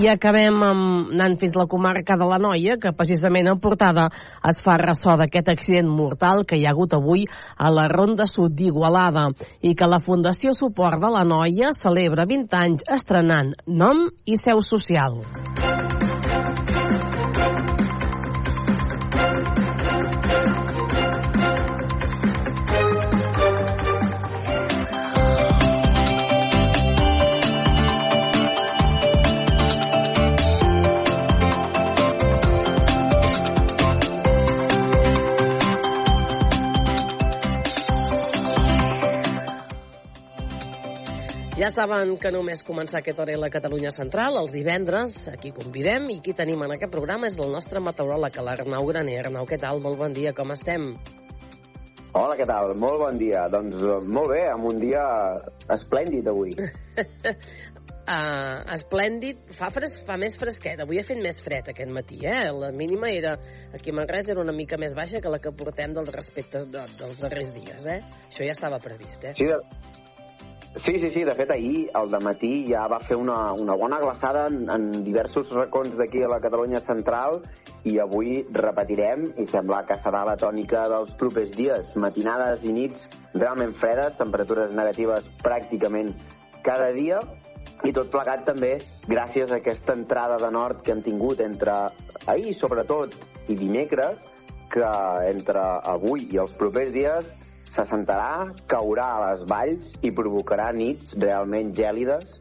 I 0.02 0.08
acabem 0.08 0.56
amb, 0.64 1.10
anant 1.12 1.34
fins 1.40 1.56
la 1.60 1.66
comarca 1.68 2.16
de 2.16 2.28
la 2.28 2.38
Noia, 2.40 2.78
que 2.80 2.94
precisament 2.96 3.50
en 3.52 3.60
portada 3.60 4.06
es 4.48 4.62
fa 4.64 4.78
ressò 4.80 5.18
d'aquest 5.20 5.52
accident 5.52 5.90
mortal 5.92 6.46
que 6.48 6.60
hi 6.60 6.64
ha 6.66 6.72
hagut 6.72 6.96
avui 6.96 7.26
a 7.58 7.72
la 7.76 7.90
Ronda 7.92 8.28
Sud 8.30 8.56
d'Igualada 8.56 9.28
i 9.60 9.76
que 9.76 9.92
la 9.92 10.00
Fundació 10.00 10.56
Suport 10.56 11.04
de 11.04 11.12
la 11.12 11.26
Noia 11.28 11.74
celebra 11.76 12.28
20 12.30 12.62
anys 12.64 12.88
estrenant 13.00 13.52
nom 13.68 14.08
i 14.26 14.40
seu 14.40 14.64
social. 14.64 15.20
Ja 41.62 41.68
saben 41.70 42.16
que 42.18 42.32
només 42.34 42.64
començar 42.66 43.04
aquesta 43.04 43.22
hora 43.22 43.36
a 43.38 43.40
la 43.44 43.52
Catalunya 43.54 43.92
Central, 43.94 44.34
els 44.40 44.50
divendres, 44.56 45.12
aquí 45.30 45.52
convidem, 45.54 46.08
i 46.10 46.16
qui 46.26 46.34
tenim 46.34 46.64
en 46.66 46.72
aquest 46.74 46.90
programa 46.90 47.30
és 47.30 47.36
el 47.38 47.52
nostre 47.54 47.78
meteoròleg, 47.86 48.40
l'Arnau 48.42 48.88
Graner. 48.88 49.20
Arnau, 49.22 49.46
què 49.46 49.60
tal? 49.62 49.78
Molt 49.84 50.00
bon 50.00 50.16
dia, 50.16 50.34
com 50.34 50.50
estem? 50.56 50.88
Hola, 52.18 52.34
què 52.40 52.48
tal? 52.50 52.74
Molt 52.82 52.98
bon 53.04 53.22
dia. 53.22 53.46
Doncs 53.54 53.78
eh, 53.78 54.00
molt 54.10 54.34
bé, 54.34 54.42
amb 54.50 54.72
un 54.72 54.82
dia 54.82 55.06
esplèndid 55.78 56.32
avui. 56.34 56.56
uh, 56.58 57.06
esplèndid, 58.80 59.46
fa, 59.54 59.70
fres, 59.70 60.02
fa 60.10 60.18
més 60.18 60.42
fresquet, 60.42 60.82
avui 60.82 60.98
ha 60.98 61.06
fet 61.06 61.22
més 61.22 61.46
fred 61.46 61.70
aquest 61.76 61.94
matí, 61.94 62.24
eh? 62.26 62.50
La 62.58 62.74
mínima 62.74 63.14
era, 63.14 63.38
aquí 63.70 63.94
a 63.94 64.02
Manresa 64.02 64.34
era 64.34 64.42
una 64.42 64.58
mica 64.58 64.82
més 64.82 64.98
baixa 64.98 65.22
que 65.22 65.30
la 65.30 65.38
que 65.38 65.54
portem 65.54 65.94
dels 65.94 66.10
respectes 66.18 66.66
de, 66.74 66.90
dels 66.98 67.22
darrers 67.22 67.54
dies, 67.54 67.86
eh? 67.86 68.02
Això 68.32 68.50
ja 68.50 68.58
estava 68.58 68.82
previst, 68.82 69.30
eh? 69.30 69.38
Sí, 69.38 69.46
de... 69.46 69.62
Sí, 70.74 70.94
sí, 71.02 71.12
sí, 71.14 71.24
de 71.26 71.34
fet 71.36 71.50
ahir 71.52 71.90
al 71.94 72.14
matí 72.24 72.64
ja 72.66 72.86
va 72.88 73.02
fer 73.04 73.18
una, 73.20 73.52
una 73.52 73.76
bona 73.76 73.98
glaçada 74.00 74.46
en, 74.48 74.70
en 74.72 75.04
diversos 75.04 75.50
racons 75.52 75.98
d'aquí 76.00 76.24
a 76.24 76.30
la 76.32 76.40
Catalunya 76.40 76.80
central 76.88 77.42
i 77.84 77.98
avui 78.00 78.46
repetirem 78.56 79.26
i 79.36 79.46
sembla 79.52 79.82
que 79.90 79.98
serà 80.00 80.22
la 80.24 80.38
tònica 80.40 80.86
dels 80.94 81.12
propers 81.20 81.52
dies. 81.58 81.92
Matinades 82.00 82.64
i 82.64 82.72
nits 82.72 83.20
realment 83.36 83.76
fredes, 83.84 84.16
temperatures 84.18 84.72
negatives 84.72 85.28
pràcticament 85.44 86.14
cada 86.64 86.88
dia 86.96 87.20
i 87.84 87.92
tot 87.92 88.08
plegat 88.14 88.48
també 88.48 88.78
gràcies 89.12 89.52
a 89.52 89.60
aquesta 89.60 89.92
entrada 90.00 90.40
de 90.40 90.54
nord 90.56 90.86
que 90.86 90.96
hem 90.96 91.04
tingut 91.04 91.44
entre 91.44 91.76
ahir 92.32 92.56
sobretot 92.64 93.20
i 93.52 93.60
dimecres 93.60 94.24
que 94.72 94.88
entre 95.28 95.68
avui 95.84 96.30
i 96.32 96.40
els 96.40 96.56
propers 96.56 96.96
dies 96.96 97.28
s'assentarà, 97.76 98.52
caurà 98.72 99.08
a 99.16 99.22
les 99.26 99.44
valls 99.50 100.00
i 100.02 100.12
provocarà 100.12 100.72
nits 100.76 101.16
realment 101.18 101.74
gèlides 101.78 102.40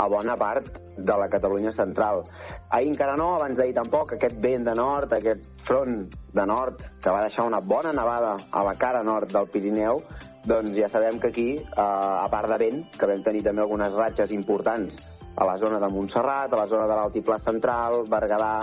a 0.00 0.08
bona 0.08 0.36
part 0.40 0.78
de 0.96 1.16
la 1.16 1.28
Catalunya 1.28 1.72
central. 1.76 2.22
Ahir 2.70 2.88
encara 2.88 3.16
no, 3.16 3.34
abans 3.36 3.58
d'ahir 3.58 3.74
tampoc, 3.76 4.14
aquest 4.14 4.38
vent 4.40 4.64
de 4.64 4.74
nord, 4.76 5.12
aquest 5.12 5.44
front 5.68 6.06
de 6.32 6.46
nord 6.46 6.80
que 7.02 7.12
va 7.12 7.24
deixar 7.26 7.46
una 7.48 7.60
bona 7.60 7.92
nevada 7.92 8.36
a 8.50 8.64
la 8.64 8.74
cara 8.80 9.02
nord 9.04 9.32
del 9.32 9.48
Pirineu, 9.52 10.02
doncs 10.48 10.72
ja 10.76 10.88
sabem 10.88 11.20
que 11.20 11.28
aquí, 11.28 11.48
eh, 11.56 11.80
a 11.80 12.28
part 12.32 12.48
de 12.48 12.58
vent, 12.64 12.84
que 12.96 13.08
vam 13.08 13.24
tenir 13.24 13.42
també 13.44 13.64
algunes 13.64 13.92
ratxes 13.92 14.32
importants 14.32 14.94
a 15.36 15.44
la 15.44 15.58
zona 15.58 15.78
de 15.80 15.88
Montserrat, 15.88 16.52
a 16.52 16.62
la 16.62 16.68
zona 16.68 16.86
de 16.88 16.96
l'Altiplà 16.96 17.38
Central, 17.44 18.04
Berguedà, 18.08 18.54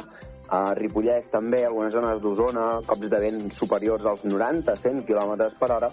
a 0.50 0.74
Ripollès 0.78 1.28
també, 1.32 1.64
algunes 1.66 1.94
zones 1.94 2.22
d'Osona, 2.24 2.68
cops 2.88 3.10
de 3.12 3.20
vent 3.22 3.52
superiors 3.60 4.06
als 4.06 4.24
90-100 4.26 5.06
km 5.08 5.48
per 5.60 5.72
hora, 5.76 5.92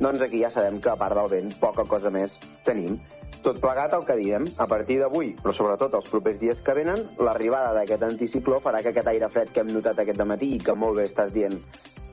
doncs 0.00 0.24
aquí 0.26 0.42
ja 0.42 0.50
sabem 0.54 0.80
que 0.80 0.90
a 0.90 0.96
part 1.00 1.16
del 1.18 1.30
vent 1.32 1.54
poca 1.60 1.86
cosa 1.88 2.10
més 2.10 2.32
tenim. 2.66 2.98
Tot 3.44 3.58
plegat 3.60 3.92
el 3.92 4.04
que 4.08 4.16
diem, 4.16 4.46
a 4.56 4.66
partir 4.66 4.98
d'avui, 5.02 5.34
però 5.42 5.52
sobretot 5.52 5.98
els 5.98 6.08
propers 6.08 6.38
dies 6.40 6.60
que 6.64 6.76
venen, 6.76 7.02
l'arribada 7.20 7.74
d'aquest 7.76 8.06
anticicló 8.06 8.60
farà 8.64 8.80
que 8.80 8.94
aquest 8.94 9.10
aire 9.12 9.28
fred 9.32 9.52
que 9.52 9.60
hem 9.60 9.74
notat 9.74 10.00
aquest 10.00 10.24
matí 10.24 10.54
i 10.56 10.62
que 10.62 10.76
molt 10.76 10.96
bé 11.00 11.10
estàs 11.10 11.34
dient 11.34 11.60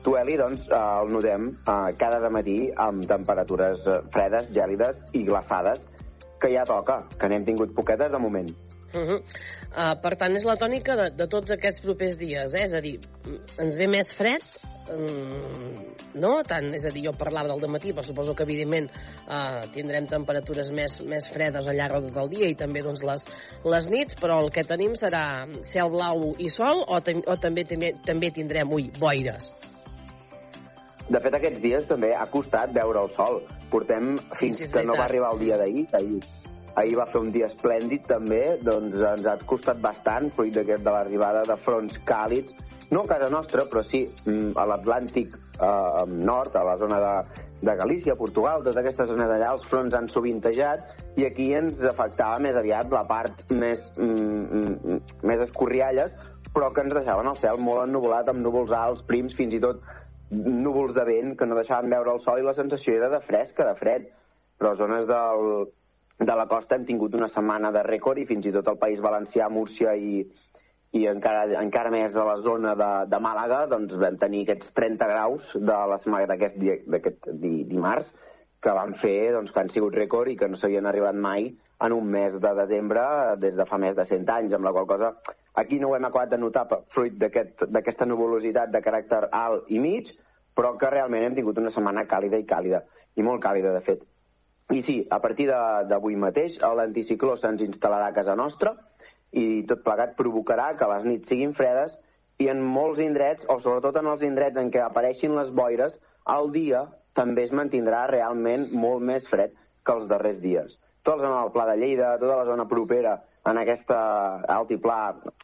tu, 0.02 0.16
Eli, 0.18 0.36
doncs 0.36 0.66
eh, 0.66 0.82
el 1.00 1.12
notem 1.14 1.48
eh, 1.54 1.94
cada 1.98 2.30
matí 2.30 2.56
amb 2.82 3.06
temperatures 3.08 3.86
eh, 3.86 4.00
fredes, 4.14 4.50
gèlides 4.54 5.14
i 5.16 5.24
glaçades, 5.28 5.80
que 6.42 6.50
ja 6.50 6.66
toca, 6.66 7.04
que 7.18 7.30
n'hem 7.30 7.46
tingut 7.46 7.74
poquetes 7.76 8.10
de 8.10 8.18
moment. 8.18 8.50
Uh 8.92 9.00
-huh. 9.06 9.20
Uh, 9.72 9.94
per 10.02 10.16
tant, 10.20 10.36
és 10.36 10.44
la 10.46 10.58
tònica 10.60 10.96
de, 10.98 11.08
de 11.16 11.28
tots 11.30 11.54
aquests 11.54 11.82
propers 11.84 12.18
dies, 12.20 12.54
eh? 12.54 12.66
és 12.66 12.76
a 12.76 12.82
dir, 12.84 12.98
ens 13.62 13.78
ve 13.80 13.88
més 13.90 14.12
fred, 14.16 14.44
um, 14.92 15.80
no? 16.20 16.32
Tant, 16.48 16.68
és 16.76 16.84
a 16.86 16.92
dir, 16.94 17.06
jo 17.08 17.14
parlava 17.18 17.52
del 17.52 17.72
matí, 17.72 17.92
però 17.94 18.04
suposo 18.06 18.34
que 18.36 18.46
evidentment 18.46 18.90
uh, 18.92 19.62
tindrem 19.74 20.06
temperatures 20.10 20.72
més, 20.74 20.98
més 21.08 21.28
fredes 21.32 21.68
al 21.68 21.78
llarg 21.78 21.98
de 21.98 22.12
tot 22.12 22.22
el 22.24 22.32
dia 22.34 22.50
i 22.52 22.58
també 22.58 22.84
doncs, 22.84 23.04
les, 23.06 23.26
les 23.64 23.90
nits, 23.92 24.18
però 24.20 24.40
el 24.44 24.52
que 24.54 24.66
tenim 24.68 24.96
serà 24.98 25.24
cel 25.68 25.92
blau 25.94 26.32
i 26.38 26.50
sol 26.52 26.84
o, 26.86 27.00
o 27.00 27.38
també, 27.40 27.66
també, 27.68 27.94
també 28.06 28.32
tindrem, 28.34 28.72
ui, 28.72 28.90
boires? 29.00 29.52
De 31.12 31.18
fet, 31.20 31.34
aquests 31.34 31.60
dies 31.60 31.88
també 31.88 32.12
ha 32.16 32.28
costat 32.30 32.70
veure 32.72 33.02
el 33.04 33.10
sol. 33.16 33.42
Portem 33.72 34.14
fins 34.38 34.60
sí, 34.60 34.68
sí, 34.68 34.72
que 34.72 34.84
no 34.86 34.96
va 34.98 35.06
arribar 35.08 35.32
el 35.34 35.40
dia 35.42 35.58
d'ahir, 35.60 35.86
ahir 35.96 36.20
Ahir 36.80 36.96
va 36.98 37.08
fer 37.12 37.20
un 37.20 37.30
dia 37.34 37.50
esplèndid 37.50 38.06
també, 38.08 38.42
doncs 38.64 38.96
ens 38.96 39.28
ha 39.28 39.36
costat 39.46 39.80
bastant, 39.84 40.30
fruit 40.36 40.56
de 40.56 40.78
l'arribada 40.88 41.44
de 41.48 41.56
fronts 41.64 41.98
càlids, 42.08 42.52
no 42.92 43.02
a 43.04 43.08
casa 43.08 43.30
nostra, 43.32 43.64
però 43.68 43.82
sí 43.88 44.04
mm, 44.26 44.52
a 44.56 44.66
l'Atlàntic 44.68 45.34
eh, 45.36 46.04
nord, 46.12 46.56
a 46.56 46.64
la 46.68 46.76
zona 46.80 47.00
de 47.00 47.16
de 47.62 47.76
Galícia, 47.76 48.16
Portugal, 48.16 48.64
totes 48.64 48.80
aquestes 48.80 49.06
zones 49.06 49.30
allà, 49.30 49.52
els 49.54 49.66
fronts 49.70 49.94
han 49.94 50.08
sovintejat 50.10 51.18
i 51.20 51.26
aquí 51.28 51.52
ens 51.54 51.78
afectava 51.92 52.40
més 52.42 52.56
aviat 52.58 52.90
la 52.90 53.04
part 53.06 53.44
més, 53.54 53.78
mm, 53.96 54.40
mm, 54.58 54.96
més 55.30 55.44
escorrialles, 55.46 56.12
però 56.52 56.72
que 56.74 56.82
ens 56.82 56.92
deixaven 56.92 57.30
el 57.30 57.38
cel 57.38 57.62
molt 57.62 57.86
ennuvolat, 57.86 58.28
amb 58.28 58.42
núvols 58.42 58.74
alts, 58.74 59.04
prims, 59.06 59.36
fins 59.38 59.54
i 59.54 59.60
tot 59.62 59.80
núvols 60.32 60.94
de 60.96 61.04
vent 61.04 61.36
que 61.38 61.46
no 61.46 61.54
deixaven 61.54 61.90
veure 61.90 62.16
el 62.16 62.20
sol 62.26 62.40
i 62.40 62.42
la 62.42 62.56
sensació 62.58 62.96
era 62.96 63.08
de 63.08 63.20
fresca, 63.28 63.64
de 63.68 63.78
fred. 63.78 64.10
Però 64.58 64.74
zones 64.76 65.06
del, 65.06 65.68
de 66.18 66.34
la 66.36 66.46
costa 66.46 66.76
hem 66.76 66.84
tingut 66.86 67.14
una 67.14 67.28
setmana 67.34 67.70
de 67.72 67.82
rècord 67.82 68.18
i 68.18 68.26
fins 68.26 68.46
i 68.46 68.52
tot 68.52 68.68
el 68.68 68.78
País 68.78 69.00
Valencià, 69.00 69.48
Múrcia 69.50 69.94
i, 69.96 70.22
i 70.92 71.06
encara, 71.08 71.46
encara 71.62 71.90
més 71.90 72.14
a 72.14 72.24
la 72.28 72.36
zona 72.44 72.74
de, 72.78 72.90
de 73.10 73.18
Màlaga 73.24 73.66
doncs 73.70 73.94
vam 73.98 74.18
tenir 74.20 74.44
aquests 74.44 74.72
30 74.76 75.08
graus 75.08 75.42
de 75.54 75.78
la 75.92 75.98
setmana 76.04 76.26
d'aquest 76.30 76.56
di- 76.60 76.82
di, 77.42 77.54
dimarts 77.64 78.06
que 78.62 78.70
van 78.70 78.94
fer, 79.00 79.32
doncs, 79.34 79.50
que 79.50 79.58
han 79.58 79.72
sigut 79.74 79.94
rècord 79.98 80.30
i 80.30 80.36
que 80.38 80.46
no 80.48 80.56
s'havien 80.60 80.86
arribat 80.86 81.16
mai 81.18 81.48
en 81.82 81.92
un 81.96 82.06
mes 82.06 82.36
de 82.38 82.52
desembre 82.54 83.02
des 83.42 83.56
de 83.58 83.64
fa 83.66 83.78
més 83.78 83.96
de 83.96 84.04
100 84.06 84.28
anys, 84.30 84.52
amb 84.54 84.64
la 84.68 84.70
qual 84.70 84.86
cosa 84.86 85.08
aquí 85.58 85.80
no 85.80 85.88
ho 85.90 85.96
hem 85.96 86.04
acabat 86.06 86.30
de 86.30 86.38
notar 86.38 86.68
fruit 86.94 87.16
d'aquest- 87.18 87.66
d'aquesta 87.66 88.06
nuvolositat 88.06 88.70
de 88.70 88.80
caràcter 88.84 89.24
alt 89.32 89.66
i 89.68 89.80
mig, 89.82 90.06
però 90.54 90.76
que 90.78 90.90
realment 90.90 91.24
hem 91.24 91.34
tingut 91.34 91.58
una 91.58 91.72
setmana 91.74 92.04
càlida 92.06 92.38
i 92.38 92.46
càlida, 92.46 92.84
i 93.16 93.22
molt 93.26 93.42
càlida, 93.42 93.72
de 93.74 93.80
fet. 93.80 94.04
I 94.72 94.82
sí, 94.86 94.96
a 95.12 95.18
partir 95.20 95.48
d'avui 95.90 96.16
mateix, 96.16 96.54
l'anticicló 96.62 97.36
se'ns 97.40 97.60
instal·larà 97.60 98.08
a 98.08 98.16
casa 98.16 98.36
nostra 98.38 98.72
i 99.36 99.64
tot 99.68 99.82
plegat 99.84 100.14
provocarà 100.16 100.72
que 100.80 100.88
les 100.88 101.04
nits 101.08 101.28
siguin 101.28 101.52
fredes 101.56 101.92
i 102.40 102.48
en 102.48 102.62
molts 102.64 103.00
indrets, 103.04 103.44
o 103.52 103.58
sobretot 103.60 103.98
en 104.00 104.08
els 104.12 104.24
indrets 104.24 104.56
en 104.60 104.70
què 104.72 104.80
apareixin 104.82 105.36
les 105.36 105.52
boires, 105.52 105.92
el 106.36 106.48
dia 106.54 106.86
també 107.18 107.44
es 107.44 107.52
mantindrà 107.52 108.06
realment 108.10 108.70
molt 108.72 109.04
més 109.04 109.28
fred 109.28 109.52
que 109.84 109.92
els 109.92 110.08
darrers 110.08 110.40
dies. 110.40 110.72
Tota 111.02 111.18
la 111.20 111.28
zona 111.28 111.42
del 111.42 111.52
Pla 111.52 111.66
de 111.68 111.76
Lleida, 111.76 112.16
tota 112.22 112.38
la 112.40 112.48
zona 112.48 112.66
propera 112.70 113.16
en 113.50 113.58
aquesta 113.58 114.00
altiplà, 114.56 114.98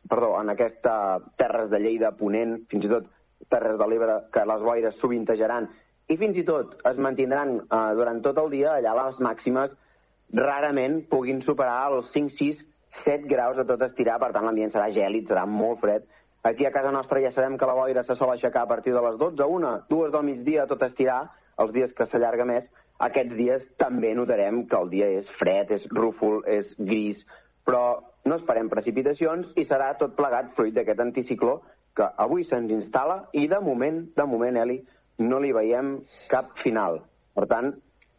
perdó, 0.09 0.33
en 0.41 0.55
aquesta 0.55 1.19
terres 1.37 1.69
de 1.71 1.81
Lleida, 1.83 2.15
Ponent, 2.17 2.61
fins 2.71 2.87
i 2.87 2.93
tot 2.93 3.15
Terres 3.49 3.79
de 3.81 3.87
l'Ebre, 3.89 4.15
que 4.35 4.43
les 4.45 4.61
boires 4.61 4.97
sovintejaran, 5.01 5.69
i 6.09 6.17
fins 6.17 6.37
i 6.41 6.45
tot 6.49 6.77
es 6.88 6.99
mantindran 7.05 7.59
eh, 7.61 7.83
durant 7.99 8.23
tot 8.25 8.38
el 8.43 8.50
dia 8.55 8.79
allà 8.79 8.95
les 8.99 9.21
màximes 9.25 9.75
rarament 10.33 11.03
puguin 11.11 11.43
superar 11.45 11.88
els 11.93 12.09
5, 12.15 12.37
6, 12.38 12.65
7 13.05 13.29
graus 13.31 13.59
a 13.59 13.65
tot 13.69 13.83
estirar, 13.87 14.19
per 14.21 14.33
tant 14.35 14.45
l'ambient 14.45 14.73
serà 14.75 14.88
gèlid, 14.93 15.29
serà 15.29 15.47
molt 15.49 15.81
fred. 15.81 16.05
Aquí 16.49 16.67
a 16.67 16.73
casa 16.73 16.93
nostra 16.93 17.21
ja 17.21 17.33
sabem 17.33 17.57
que 17.59 17.67
la 17.67 17.77
boira 17.77 18.05
se 18.05 18.17
sol 18.17 18.33
aixecar 18.33 18.65
a 18.65 18.71
partir 18.71 18.93
de 18.95 19.03
les 19.05 19.17
12, 19.19 19.45
1, 19.45 19.73
2 19.88 20.12
del 20.12 20.27
migdia 20.27 20.65
a 20.65 20.71
tot 20.71 20.83
estirar, 20.87 21.23
els 21.59 21.73
dies 21.73 21.95
que 21.97 22.07
s'allarga 22.07 22.47
més. 22.49 22.69
Aquests 22.99 23.35
dies 23.38 23.65
també 23.79 24.12
notarem 24.15 24.65
que 24.67 24.79
el 24.79 24.91
dia 24.91 25.09
és 25.21 25.33
fred, 25.38 25.71
és 25.71 25.87
rúfol, 25.95 26.43
és 26.47 26.71
gris, 26.79 27.21
però 27.67 28.00
no 28.27 28.38
esperem 28.38 28.69
precipitacions 28.69 29.53
i 29.57 29.65
serà 29.69 29.93
tot 29.99 30.17
plegat 30.19 30.55
fruit 30.57 30.75
d'aquest 30.75 31.00
anticicló 31.05 31.61
que 31.97 32.07
avui 32.23 32.45
se'ns 32.47 32.71
instal·la 32.71 33.23
i 33.33 33.47
de 33.50 33.59
moment, 33.62 34.05
de 34.17 34.27
moment, 34.27 34.59
Eli, 34.62 34.81
no 35.19 35.41
li 35.43 35.53
veiem 35.55 35.99
cap 36.31 36.55
final. 36.63 37.01
Per 37.37 37.47
tant, 37.51 37.73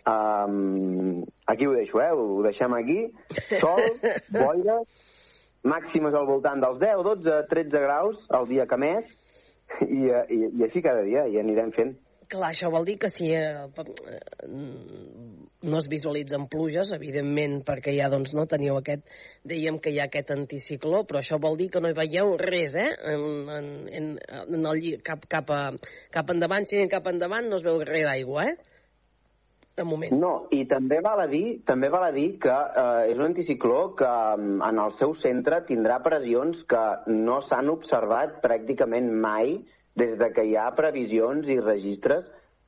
um, 0.10 1.24
aquí 1.51 1.68
ho 1.68 1.75
deixo, 1.75 2.01
eh? 2.01 2.12
Ho 2.12 2.41
deixem 2.46 2.75
aquí. 2.75 3.00
Sol, 3.60 3.82
boires, 4.36 4.86
màximes 5.63 6.15
al 6.15 6.27
voltant 6.29 6.62
dels 6.63 6.79
10, 6.82 7.03
12, 7.08 7.39
13 7.51 7.84
graus 7.84 8.22
el 8.38 8.48
dia 8.51 8.68
que 8.70 8.79
més 8.79 9.10
i, 9.84 10.08
eh, 10.08 10.24
i, 10.32 10.39
i 10.56 10.63
així 10.68 10.84
cada 10.86 11.03
dia 11.08 11.25
i 11.27 11.39
anirem 11.41 11.74
fent. 11.75 11.96
Clar, 12.29 12.51
això 12.51 12.69
vol 12.69 12.86
dir 12.86 13.00
que 13.01 13.09
si 13.09 13.31
eh, 13.33 13.65
eh, 13.65 14.17
no 15.65 15.77
es 15.79 15.88
visualitzen 15.89 16.45
pluges, 16.51 16.91
evidentment, 16.93 17.63
perquè 17.65 17.95
ja 17.95 18.09
doncs, 18.13 18.36
no 18.38 18.45
teniu 18.45 18.77
aquest, 18.77 19.01
dèiem 19.50 19.79
que 19.81 19.89
hi 19.89 19.98
ha 19.98 20.05
aquest 20.05 20.29
anticicló, 20.36 21.01
però 21.09 21.24
això 21.24 21.39
vol 21.41 21.57
dir 21.57 21.71
que 21.74 21.81
no 21.81 21.89
hi 21.89 21.98
veieu 21.98 22.36
res, 22.38 22.75
eh? 22.77 22.91
En, 23.13 23.24
en, 23.55 23.71
en, 23.98 24.12
en 24.45 24.67
el, 24.71 24.86
cap, 25.05 25.25
cap, 25.31 25.50
a, 25.50 25.63
cap 26.13 26.29
endavant, 26.36 26.69
si 26.69 26.86
cap 26.91 27.10
endavant, 27.10 27.49
no 27.49 27.58
es 27.58 27.65
veu 27.65 27.82
res 27.82 28.06
d'aigua, 28.06 28.45
eh? 28.51 28.56
De 29.80 29.88
moment. 29.88 30.13
No, 30.21 30.32
i 30.54 30.65
també 30.69 30.99
val 31.01 31.23
a 31.23 31.27
dir, 31.32 31.63
també 31.65 31.89
val 31.89 32.06
a 32.10 32.13
dir 32.13 32.27
que 32.43 32.54
eh, 32.54 33.10
és 33.10 33.17
un 33.17 33.30
anticicló 33.32 33.95
que 33.97 34.13
mm, 34.38 34.62
en 34.69 34.86
el 34.86 34.93
seu 35.01 35.17
centre 35.23 35.63
tindrà 35.65 35.97
pressions 36.06 36.62
que 36.69 36.86
no 37.10 37.41
s'han 37.47 37.73
observat 37.73 38.38
pràcticament 38.45 39.10
mai 39.25 39.56
des 39.99 40.17
de 40.19 40.31
que 40.35 40.45
hi 40.47 40.55
ha 40.57 40.69
previsions 40.77 41.47
i 41.47 41.59
registres 41.59 42.25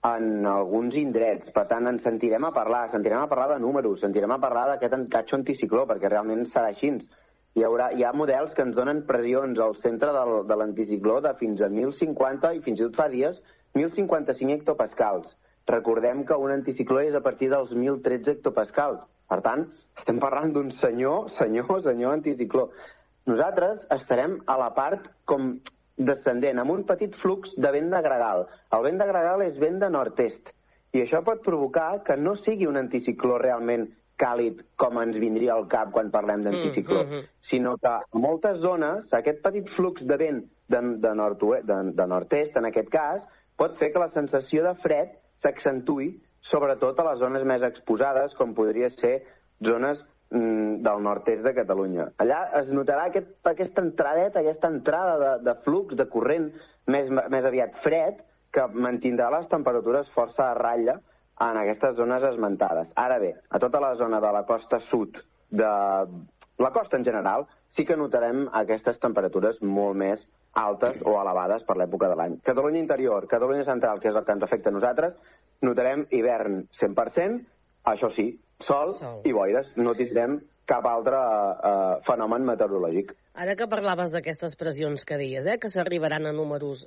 en 0.07 0.45
alguns 0.49 0.95
indrets. 0.97 1.51
Per 1.55 1.65
tant, 1.69 1.87
ens 1.87 2.03
sentirem 2.05 2.45
a 2.47 2.53
parlar, 2.55 2.87
sentirem 2.91 3.21
a 3.21 3.29
parlar 3.31 3.53
de 3.53 3.59
números, 3.63 4.01
sentirem 4.01 4.31
a 4.33 4.39
parlar 4.41 4.67
d'aquest 4.71 4.95
encatxo 4.97 5.37
anticicló, 5.37 5.85
perquè 5.89 6.09
realment 6.09 6.47
serà 6.53 6.71
així. 6.73 6.95
Hi, 7.53 7.65
haurà, 7.67 7.89
hi 7.91 8.05
ha 8.07 8.13
models 8.15 8.53
que 8.55 8.63
ens 8.63 8.75
donen 8.77 9.03
pressions 9.07 9.59
al 9.59 9.75
centre 9.83 10.11
del, 10.15 10.33
de 10.47 10.57
l'anticicló 10.57 11.19
de 11.21 11.33
fins 11.39 11.61
a 11.61 11.67
1.050 11.67 12.53
i 12.55 12.61
fins 12.65 12.79
i 12.79 12.85
tot 12.87 12.99
fa 13.01 13.09
dies 13.11 13.37
1.055 13.75 14.55
hectopascals. 14.55 15.27
Recordem 15.67 16.23
que 16.25 16.37
un 16.39 16.53
anticicló 16.55 17.03
és 17.03 17.15
a 17.15 17.21
partir 17.23 17.51
dels 17.51 17.73
1.013 17.75 18.37
hectopascals. 18.37 19.03
Per 19.31 19.39
tant, 19.43 19.67
estem 19.99 20.17
parlant 20.23 20.55
d'un 20.55 20.71
senyor, 20.79 21.29
senyor, 21.37 21.83
senyor 21.85 22.17
anticicló. 22.17 22.69
Nosaltres 23.29 23.83
estarem 23.99 24.39
a 24.49 24.57
la 24.59 24.71
part 24.75 25.05
com 25.29 25.53
descendent, 25.97 26.59
amb 26.59 26.71
un 26.71 26.83
petit 26.87 27.13
flux 27.21 27.51
de 27.57 27.71
vent 27.71 27.91
de 27.91 28.01
gregal. 28.01 28.45
El 28.71 28.83
vent 28.87 28.99
de 29.01 29.07
gregal 29.07 29.41
és 29.45 29.57
vent 29.59 29.79
de 29.81 29.89
nord-est, 29.89 30.53
i 30.93 31.01
això 31.03 31.21
pot 31.23 31.43
provocar 31.43 32.03
que 32.03 32.17
no 32.17 32.35
sigui 32.43 32.67
un 32.67 32.77
anticicló 32.77 33.37
realment 33.39 33.87
càlid 34.21 34.59
com 34.77 34.99
ens 35.01 35.17
vindria 35.17 35.53
al 35.55 35.67
cap 35.67 35.91
quan 35.91 36.11
parlem 36.13 36.43
d'anticicló, 36.43 37.03
Mm, 37.03 37.09
mhm. 37.09 37.23
sinó 37.49 37.77
que 37.77 37.87
a 37.87 38.01
moltes 38.13 38.59
zones 38.59 39.13
aquest 39.13 39.41
petit 39.41 39.67
flux 39.75 40.01
de 40.05 40.17
vent 40.17 40.43
de, 40.69 40.81
de 41.05 41.15
nord 41.15 41.39
de, 41.39 41.93
de 41.93 42.07
nord-est, 42.07 42.55
en 42.57 42.65
aquest 42.65 42.89
cas, 42.89 43.21
pot 43.57 43.77
fer 43.77 43.91
que 43.91 43.99
la 43.99 44.11
sensació 44.11 44.63
de 44.63 44.75
fred 44.81 45.09
s'accentui 45.41 46.19
sobretot 46.51 46.99
a 46.99 47.11
les 47.11 47.19
zones 47.19 47.43
més 47.47 47.63
exposades, 47.63 48.33
com 48.35 48.53
podria 48.53 48.89
ser 48.99 49.21
zones 49.63 49.99
del 50.31 51.03
nord-est 51.03 51.43
de 51.43 51.53
Catalunya. 51.53 52.07
Allà 52.23 52.41
es 52.61 52.69
notarà 52.71 53.09
aquest, 53.09 53.33
aquesta 53.47 53.83
entradeta, 53.83 54.39
aquesta 54.39 54.69
entrada 54.71 55.17
de, 55.19 55.31
de 55.43 55.55
flux, 55.65 55.95
de 55.99 56.07
corrent 56.09 56.49
més, 56.87 57.09
més 57.11 57.47
aviat 57.47 57.75
fred, 57.83 58.21
que 58.51 58.67
mantindrà 58.73 59.29
les 59.31 59.47
temperatures 59.51 60.09
força 60.15 60.49
a 60.49 60.57
ratlla 60.57 60.97
en 61.41 61.57
aquestes 61.57 61.95
zones 61.97 62.23
esmentades. 62.31 62.91
Ara 62.99 63.19
bé, 63.19 63.33
a 63.49 63.59
tota 63.59 63.79
la 63.83 63.95
zona 63.99 64.19
de 64.23 64.31
la 64.31 64.43
costa 64.47 64.81
sud, 64.89 65.17
de 65.49 65.71
la 66.61 66.71
costa 66.71 66.97
en 66.97 67.05
general, 67.05 67.47
sí 67.75 67.85
que 67.87 67.97
notarem 67.97 68.45
aquestes 68.59 68.99
temperatures 69.03 69.59
molt 69.63 69.97
més 69.97 70.23
altes 70.59 70.99
o 71.07 71.15
elevades 71.15 71.63
per 71.63 71.77
l'època 71.79 72.09
de 72.11 72.17
l'any. 72.19 72.37
Catalunya 72.43 72.81
interior, 72.83 73.27
Catalunya 73.31 73.65
central, 73.67 73.99
que 73.99 74.11
és 74.11 74.15
el 74.15 74.27
que 74.27 74.35
ens 74.35 74.43
afecta 74.43 74.69
a 74.69 74.75
nosaltres, 74.75 75.15
notarem 75.63 76.05
hivern 76.11 76.65
100%, 76.79 77.39
això 77.91 78.11
sí, 78.17 78.33
sol, 78.67 78.95
Sol. 78.99 79.21
i 79.27 79.33
boires. 79.35 79.69
No 79.79 79.95
tindrem 79.97 80.39
cap 80.69 80.85
altre 80.87 81.19
eh, 81.19 81.99
fenomen 82.07 82.45
meteorològic. 82.47 83.13
Ara 83.41 83.57
que 83.59 83.67
parlaves 83.71 84.13
d'aquestes 84.15 84.55
pressions 84.59 85.03
que 85.07 85.19
deies, 85.19 85.47
eh, 85.47 85.57
que 85.59 85.71
s'arribaran 85.71 86.29
a 86.29 86.35
números 86.35 86.85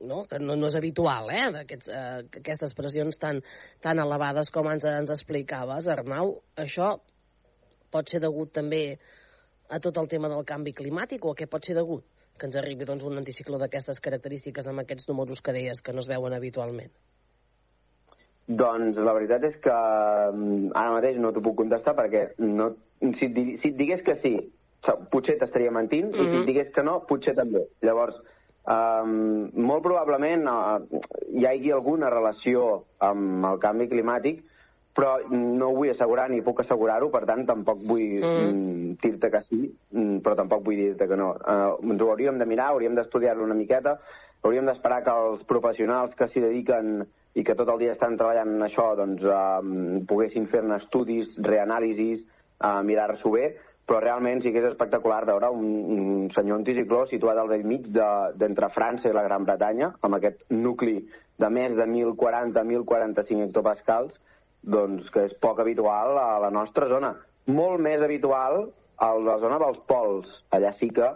no, 0.00 0.24
que 0.30 0.38
no, 0.38 0.56
no 0.56 0.68
és 0.68 0.76
habitual, 0.78 1.30
eh, 1.34 1.46
d'aquests, 1.54 1.90
eh, 1.90 2.26
que 2.30 2.42
aquestes 2.42 2.74
pressions 2.78 3.18
tan, 3.18 3.40
tan 3.82 3.98
elevades 4.02 4.52
com 4.54 4.70
ens, 4.70 4.86
ens 4.86 5.10
explicaves, 5.14 5.88
Arnau, 5.90 6.36
això 6.56 6.94
pot 7.90 8.10
ser 8.10 8.20
degut 8.22 8.52
també 8.54 8.82
a 9.68 9.80
tot 9.84 9.98
el 10.00 10.08
tema 10.08 10.30
del 10.32 10.46
canvi 10.48 10.74
climàtic 10.76 11.24
o 11.24 11.34
a 11.34 11.38
què 11.38 11.48
pot 11.50 11.64
ser 11.64 11.76
degut 11.76 12.06
que 12.38 12.46
ens 12.46 12.56
arribi 12.56 12.86
doncs, 12.86 13.04
un 13.04 13.18
anticicló 13.18 13.58
d'aquestes 13.58 13.98
característiques 14.00 14.68
amb 14.70 14.84
aquests 14.84 15.08
números 15.10 15.42
que 15.42 15.54
deies 15.56 15.82
que 15.82 15.92
no 15.92 16.04
es 16.04 16.10
veuen 16.10 16.36
habitualment? 16.36 16.92
Doncs 18.48 18.96
la 18.96 19.12
veritat 19.12 19.42
és 19.44 19.56
que 19.60 19.72
mm, 20.32 20.70
ara 20.74 20.94
mateix 20.94 21.18
no 21.20 21.32
t'ho 21.36 21.42
puc 21.44 21.56
contestar 21.60 21.92
perquè 21.98 22.30
no, 22.40 22.70
si, 23.02 23.26
et, 23.26 23.32
di- 23.36 23.58
si 23.60 23.68
et 23.68 23.76
digués 23.76 24.00
que 24.06 24.14
sí, 24.22 24.34
potser 25.12 25.36
t'estaria 25.38 25.70
mentint, 25.74 26.14
i 26.14 26.16
si 26.16 26.24
Mhm. 26.24 26.40
et 26.40 26.46
digués 26.46 26.70
que 26.72 26.82
no, 26.82 27.00
potser 27.06 27.34
també. 27.36 27.66
Llavors, 27.84 28.16
um, 28.64 29.50
molt 29.52 29.82
probablement 29.84 30.46
uh, 30.48 30.78
hi 31.34 31.44
hagi 31.46 31.72
alguna 31.72 32.08
relació 32.10 32.84
amb 33.04 33.44
el 33.50 33.58
canvi 33.60 33.88
climàtic, 33.90 34.40
però 34.96 35.18
no 35.30 35.68
ho 35.68 35.74
vull 35.76 35.90
assegurar 35.92 36.30
ni 36.30 36.40
puc 36.42 36.60
assegurar-ho, 36.64 37.10
per 37.12 37.24
tant 37.26 37.44
tampoc 37.46 37.84
vull 37.86 38.18
Mhm. 38.22 38.48
mm. 38.48 38.96
dir-te 39.02 39.30
que 39.30 39.42
sí, 39.50 39.60
mm, 39.92 40.18
però 40.24 40.34
tampoc 40.36 40.64
vull 40.64 40.74
dir-te 40.76 41.06
que 41.06 41.16
no. 41.16 41.34
Uh, 41.44 41.76
ens 41.92 42.00
ho 42.00 42.10
hauríem 42.10 42.38
de 42.38 42.46
mirar, 42.46 42.70
hauríem 42.72 42.94
d'estudiar-ho 42.96 43.44
una 43.44 43.54
miqueta, 43.54 43.98
hauríem 44.42 44.64
d'esperar 44.66 45.04
que 45.04 45.10
els 45.10 45.44
professionals 45.44 46.14
que 46.16 46.28
s'hi 46.28 46.40
dediquen 46.40 47.06
i 47.38 47.44
que 47.46 47.54
tot 47.54 47.68
el 47.70 47.78
dia 47.78 47.92
estan 47.94 48.16
treballant 48.18 48.50
en 48.56 48.64
això 48.66 48.88
doncs, 48.98 49.22
eh, 49.22 50.02
poguessin 50.10 50.48
fer-ne 50.50 50.80
estudis, 50.82 51.28
reanàlisis, 51.38 52.24
eh, 52.58 52.82
mirar-s'ho 52.82 53.30
bé, 53.30 53.52
però 53.88 54.00
realment 54.02 54.42
sí 54.42 54.50
que 54.52 54.58
és 54.60 54.66
espectacular 54.72 55.22
veure 55.24 55.48
un, 55.54 55.68
un 55.94 56.30
senyor 56.34 56.58
anticicló 56.58 57.06
situat 57.08 57.38
al 57.38 57.48
vell 57.48 57.64
mig 57.64 57.86
de- 57.94 58.32
d'entre 58.36 58.68
França 58.74 59.08
i 59.08 59.14
la 59.16 59.22
Gran 59.24 59.46
Bretanya, 59.46 59.92
amb 60.02 60.18
aquest 60.18 60.42
nucli 60.50 60.98
de 61.38 61.48
més 61.54 61.76
de 61.78 61.86
1.040-1.045 61.86 63.46
hectopascals, 63.48 64.12
doncs 64.62 65.08
que 65.14 65.24
és 65.28 65.34
poc 65.40 65.60
habitual 65.62 66.18
a 66.18 66.38
la 66.42 66.50
nostra 66.50 66.88
zona. 66.90 67.14
Molt 67.46 67.80
més 67.80 68.02
habitual 68.02 68.66
a 68.98 69.12
la 69.14 69.38
zona 69.38 69.58
dels 69.62 69.78
pols. 69.88 70.26
Allà 70.52 70.72
sí 70.80 70.90
que 70.90 71.08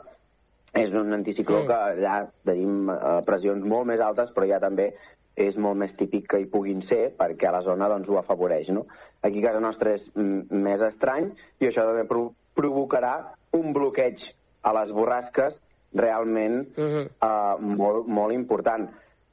és 0.78 0.92
un 0.96 1.12
anticicló 1.12 1.64
Mm. 1.64 1.66
que 1.66 1.74
allà 1.74 2.14
tenim 2.46 2.88
eh, 2.90 3.20
pressions 3.26 3.64
molt 3.68 3.84
més 3.86 4.00
altes, 4.00 4.30
però 4.32 4.46
ja 4.48 4.60
també 4.60 4.94
és 5.36 5.56
molt 5.56 5.78
més 5.80 5.92
típic 5.96 6.26
que 6.28 6.40
hi 6.42 6.46
puguin 6.50 6.82
ser, 6.88 7.12
perquè 7.16 7.48
a 7.48 7.52
la 7.56 7.62
zona 7.62 7.88
doncs, 7.88 8.08
ho 8.08 8.18
afavoreix. 8.20 8.68
No? 8.68 8.86
Aquí 9.22 9.40
a 9.40 9.48
casa 9.48 9.60
nostra 9.60 9.94
és 9.96 10.02
més 10.14 10.80
estrany 10.80 11.30
i 11.60 11.68
això 11.70 11.86
també 11.88 12.04
pro 12.08 12.32
provocarà 12.54 13.32
un 13.56 13.72
bloqueig 13.72 14.20
a 14.62 14.72
les 14.76 14.90
borrasques 14.92 15.54
realment 15.94 16.66
Mhm. 16.76 17.06
eh, 17.22 17.56
molt, 17.60 18.06
molt 18.06 18.32
important. 18.32 18.90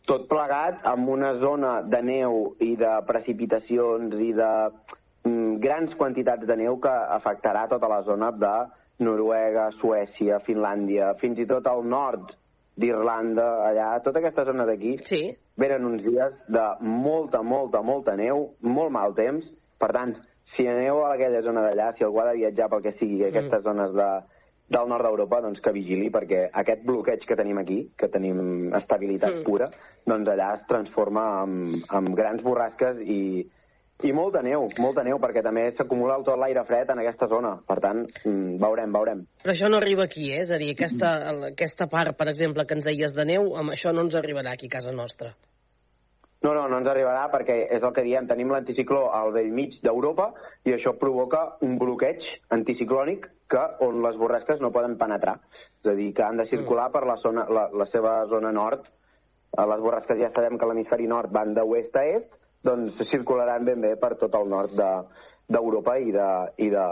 Tot 0.07 0.27
plegat 0.27 0.85
amb 0.85 1.09
una 1.09 1.33
zona 1.39 1.81
de 1.81 2.01
neu 2.01 2.55
i 2.59 2.75
de 2.75 2.93
precipitacions 3.05 4.13
i 4.15 4.31
de 4.33 4.71
mm, 5.25 5.59
grans 5.59 5.93
quantitats 5.95 6.47
de 6.47 6.55
neu 6.55 6.79
que 6.79 6.89
afectarà 6.89 7.67
tota 7.67 7.87
la 7.87 8.01
zona 8.03 8.31
de 8.31 8.55
Noruega, 8.99 9.69
Suècia, 9.79 10.39
Finlàndia, 10.39 11.13
fins 11.19 11.37
i 11.39 11.45
tot 11.45 11.67
al 11.67 11.83
nord 11.87 12.31
d'Irlanda, 12.79 13.45
allà, 13.69 14.01
tota 14.03 14.19
aquesta 14.19 14.45
zona 14.45 14.65
d'aquí, 14.65 14.97
sí. 15.03 15.35
Venen 15.59 15.85
uns 15.85 16.03
dies 16.05 16.33
de 16.47 16.65
molta, 16.81 17.43
molta, 17.43 17.83
molta 17.85 18.15
neu, 18.15 18.49
molt 18.63 18.91
mal 18.95 19.15
temps, 19.17 19.45
per 19.79 19.91
tant, 19.95 20.15
si 20.55 20.65
aneu 20.67 21.03
a 21.03 21.13
aquella 21.13 21.43
zona 21.45 21.61
d'allà, 21.67 21.91
si 21.97 22.03
algú 22.03 22.21
ha 22.23 22.29
de 22.31 22.39
viatjar 22.39 22.69
pel 22.71 22.83
que 22.85 22.95
sigui 22.97 23.23
a 23.23 23.29
aquestes 23.29 23.63
zones 23.67 23.93
de, 23.93 24.09
del 24.69 24.89
nord 24.89 25.05
d'Europa, 25.05 25.41
doncs 25.45 25.61
que 25.65 25.73
vigili, 25.75 26.09
perquè 26.13 26.47
aquest 26.61 26.83
bloqueig 26.85 27.25
que 27.27 27.37
tenim 27.37 27.59
aquí, 27.61 27.79
que 27.97 28.09
tenim 28.09 28.73
estabilitat 28.77 29.39
Mm. 29.39 29.43
pura, 29.45 29.69
doncs 30.05 30.29
allà 30.29 30.55
es 30.55 30.65
transforma 30.67 31.43
en, 31.43 31.81
en 31.91 32.13
grans 32.15 32.41
borrasques 32.45 33.01
i, 33.05 33.47
i 34.07 34.13
molta 34.15 34.39
neu, 34.45 34.69
molta 34.79 35.03
neu, 35.03 35.17
perquè 35.19 35.41
també 35.43 35.65
s'acumula 35.75 36.21
tot 36.23 36.39
l'aire 36.39 36.63
fred 36.67 36.91
en 36.93 37.01
aquesta 37.01 37.27
zona. 37.27 37.57
Per 37.67 37.79
tant, 37.83 38.05
mm, 38.23 38.55
veurem, 38.61 38.93
veurem. 38.95 39.25
Però 39.43 39.51
això 39.51 39.69
no 39.69 39.77
arriba 39.77 40.05
aquí, 40.07 40.31
eh? 40.31 40.41
És 40.45 40.51
a 40.51 40.57
dir, 40.57 40.71
aquesta, 40.71 41.09
aquesta 41.51 41.87
part, 41.87 42.15
per 42.15 42.29
exemple, 42.29 42.65
que 42.65 42.75
ens 42.75 42.85
deies 42.85 43.13
de 43.13 43.25
neu, 43.25 43.55
amb 43.59 43.75
això 43.75 43.91
no 43.91 44.07
ens 44.07 44.15
arribarà 44.15 44.53
aquí 44.53 44.67
a 44.67 44.77
casa 44.77 44.91
nostra. 44.91 45.33
No, 46.41 46.53
no, 46.53 46.69
no 46.71 46.77
ens 46.79 46.87
arribarà 46.87 47.25
perquè 47.33 47.55
és 47.75 47.83
el 47.83 47.91
que 47.91 48.03
diem, 48.05 48.27
tenim 48.27 48.53
l'anticicló 48.53 49.09
al 49.11 49.33
vell 49.35 49.49
mig 49.51 49.75
d'Europa 49.83 50.29
i 50.63 50.71
això 50.71 50.93
provoca 50.95 51.57
un 51.67 51.75
bloqueig 51.81 52.23
anticiclònic 52.55 53.27
que 53.51 53.63
on 53.83 53.99
les 54.05 54.15
borrasques 54.15 54.61
no 54.63 54.71
poden 54.71 54.95
penetrar. 55.01 55.35
És 55.83 55.91
a 55.91 55.97
dir, 55.97 56.13
que 56.15 56.23
han 56.23 56.39
de 56.39 56.47
circular 56.47 56.87
per 56.93 57.03
la, 57.09 57.17
zona, 57.19 57.43
la, 57.51 57.67
la 57.75 57.89
seva 57.91 58.21
zona 58.31 58.53
nord. 58.55 58.87
Les 59.59 59.83
borrasques 59.83 60.19
ja 60.21 60.31
sabem 60.31 60.55
que 60.57 60.69
l'hemisferi 60.69 61.09
nord 61.11 61.33
van 61.35 61.51
de 61.57 61.65
oest 61.67 61.95
a 61.99 62.05
est, 62.07 62.31
doncs 62.63 62.99
circularan 63.11 63.65
ben 63.65 63.81
bé 63.81 63.95
per 63.99 64.15
tot 64.19 64.35
el 64.35 64.49
nord 64.51 64.73
de, 64.77 64.89
d'Europa 65.49 65.97
i 65.97 66.11
de, 66.13 66.29
i 66.61 66.69
de, 66.69 66.85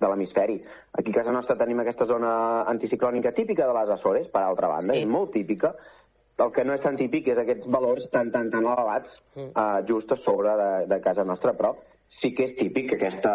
de 0.00 0.08
l'hemisferi. 0.10 0.58
Aquí 0.98 1.10
a 1.14 1.20
casa 1.20 1.32
nostra 1.32 1.56
tenim 1.56 1.80
aquesta 1.80 2.06
zona 2.06 2.64
anticiclònica 2.70 3.32
típica 3.32 3.66
de 3.66 3.76
les 3.78 3.94
Açores, 3.96 4.28
per 4.32 4.42
altra 4.44 4.68
banda, 4.68 4.92
Sí. 4.92 5.00
és 5.02 5.08
molt 5.08 5.32
típica. 5.32 5.74
El 6.36 6.50
que 6.52 6.64
no 6.66 6.74
és 6.74 6.82
tan 6.82 6.96
típic 6.98 7.28
és 7.30 7.38
aquests 7.38 7.66
valors 7.70 8.08
tan, 8.10 8.30
tan, 8.34 8.50
tan 8.50 8.64
elevats 8.66 9.10
uh, 9.38 9.80
just 9.86 10.10
a 10.12 10.16
sobre 10.24 10.56
de, 10.58 10.70
de 10.90 11.00
casa 11.00 11.22
nostra, 11.24 11.52
però 11.54 11.76
sí 12.20 12.32
que 12.34 12.48
és 12.48 12.56
típic 12.58 12.88
que 12.90 12.96
aquesta, 12.98 13.32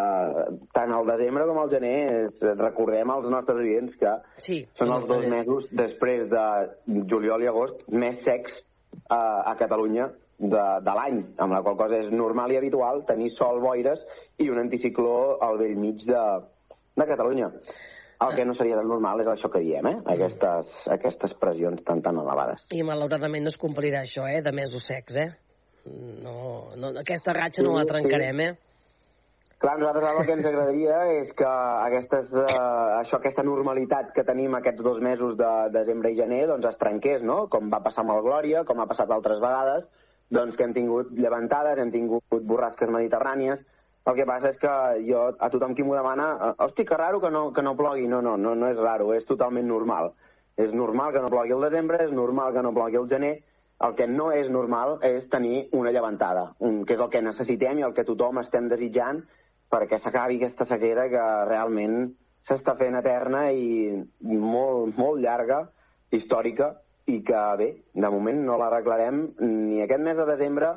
tant 0.75 0.91
al 0.91 1.07
desembre 1.07 1.45
com 1.47 1.57
al 1.61 1.71
gener, 1.71 1.95
és, 2.25 2.43
recordem 2.59 3.09
als 3.11 3.27
nostres 3.31 3.57
oients 3.63 3.95
que 3.99 4.13
Sí, 4.43 4.65
són 4.75 4.91
els 4.91 5.07
dos 5.07 5.25
mesos 5.31 5.71
després 5.71 6.27
de 6.29 6.43
juliol 7.07 7.43
i 7.43 7.47
agost 7.47 7.87
més 7.87 8.19
secs 8.27 8.51
uh, 9.07 9.47
a 9.47 9.55
Catalunya 9.59 10.09
de, 10.39 10.63
de 10.85 10.95
l'any, 10.95 11.19
amb 11.43 11.53
la 11.53 11.61
qual 11.65 11.77
cosa 11.79 11.99
és 11.99 12.11
normal 12.15 12.53
i 12.53 12.59
habitual 12.59 13.03
tenir 13.07 13.33
sol, 13.35 13.59
boires 13.63 14.01
i 14.39 14.49
un 14.49 14.61
anticicló 14.61 15.37
al 15.45 15.59
vell 15.59 15.75
mig 15.79 16.05
de, 16.07 16.25
de 16.95 17.07
Catalunya. 17.11 17.51
El 18.19 18.33
que 18.35 18.43
no 18.43 18.55
seria 18.55 18.75
tan 18.75 18.89
normal 18.91 19.21
és 19.23 19.29
això 19.31 19.47
que 19.51 19.61
diem, 19.63 19.85
eh? 19.87 19.97
Aquestes, 20.15 20.71
aquestes 20.95 21.35
pressions 21.39 21.83
tan 21.87 22.01
tan 22.03 22.17
elevades. 22.19 22.65
I 22.75 22.81
malauradament 22.83 23.45
no 23.47 23.51
es 23.53 23.59
complirà 23.59 24.01
això, 24.03 24.25
eh? 24.27 24.41
De 24.43 24.51
mesos 24.55 24.87
secs, 24.87 25.15
eh? 25.15 25.29
No, 26.23 26.73
no, 26.75 26.91
aquesta 26.99 27.35
ratxa 27.35 27.63
no 27.63 27.77
la 27.77 27.85
Sí, 27.85 27.93
trencarem, 27.93 28.41
eh? 28.43 28.49
Clar, 29.59 29.75
nosaltres 29.79 30.09
el 30.09 30.25
que 30.27 30.35
ens 30.37 30.45
agradaria 30.47 30.97
és 31.17 31.31
que 31.35 31.47
aquestes, 31.47 32.29
eh, 32.31 32.59
això, 32.99 33.17
aquesta 33.17 33.43
normalitat 33.43 34.13
que 34.15 34.23
tenim 34.27 34.53
aquests 34.55 34.83
dos 34.83 35.01
mesos 35.03 35.35
de 35.39 35.49
desembre 35.73 36.13
i 36.13 36.19
gener 36.19 36.45
doncs 36.47 36.69
es 36.69 36.77
trenqués, 36.79 37.23
no? 37.27 37.41
Com 37.51 37.71
va 37.71 37.81
passar 37.83 38.05
amb 38.05 38.15
el 38.15 38.23
Glòria, 38.23 38.63
com 38.67 38.79
ha 38.79 38.87
passat 38.87 39.11
altres 39.11 39.41
vegades, 39.43 39.83
doncs 40.29 40.55
que 40.55 40.63
hem 40.63 40.73
tingut 40.73 41.11
llevantades, 41.17 41.79
hem 41.81 41.91
tingut 41.91 42.45
borrasques 42.45 42.89
mediterrànies. 42.89 43.61
El 44.09 44.15
que 44.15 44.25
passa 44.25 44.53
és 44.53 44.57
que 44.61 44.73
jo, 45.05 45.25
a 45.37 45.49
tothom 45.53 45.75
qui 45.75 45.83
m'ho 45.83 45.97
demana, 45.97 46.29
eh, 46.35 46.53
hosti, 46.65 46.85
que 46.85 46.97
raro 46.97 47.19
que 47.21 47.29
no, 47.29 47.51
que 47.53 47.61
no 47.61 47.75
plogui. 47.77 48.07
No, 48.07 48.21
no, 48.21 48.37
no, 48.37 48.55
no 48.55 48.69
és 48.69 48.77
raro, 48.77 49.13
és 49.13 49.25
totalment 49.25 49.67
normal. 49.67 50.13
És 50.57 50.73
normal 50.73 51.13
que 51.13 51.21
no 51.21 51.29
plogui 51.29 51.53
el 51.55 51.67
desembre, 51.67 52.03
és 52.03 52.11
normal 52.11 52.53
que 52.53 52.63
no 52.63 52.73
plogui 52.73 52.97
el 52.97 53.09
gener, 53.09 53.35
el 53.87 53.95
que 53.95 54.07
no 54.07 54.31
és 54.35 54.49
normal 54.51 54.97
és 55.07 55.27
tenir 55.31 55.69
una 55.71 55.91
llevantada, 55.95 56.49
un, 56.59 56.81
que 56.85 56.97
és 56.97 57.03
el 57.03 57.11
que 57.13 57.21
necessitem 57.23 57.79
i 57.79 57.85
el 57.87 57.93
que 57.95 58.03
tothom 58.07 58.41
estem 58.41 58.67
desitjant 58.67 59.21
perquè 59.71 60.01
s'acabi 60.01 60.39
aquesta 60.39 60.65
sequera 60.67 61.05
que 61.11 61.25
realment 61.47 62.09
s'està 62.49 62.75
fent 62.75 62.97
eterna 62.99 63.45
i 63.53 63.93
molt, 64.25 64.97
molt 64.97 65.21
llarga, 65.21 65.61
històrica, 66.11 66.73
i 67.09 67.21
que, 67.25 67.41
bé, 67.57 67.69
de 67.93 68.11
moment 68.13 68.43
no 68.45 68.57
l'arreglarem 68.59 69.25
ni 69.41 69.81
aquest 69.83 70.03
mes 70.05 70.17
de 70.19 70.27
desembre 70.29 70.75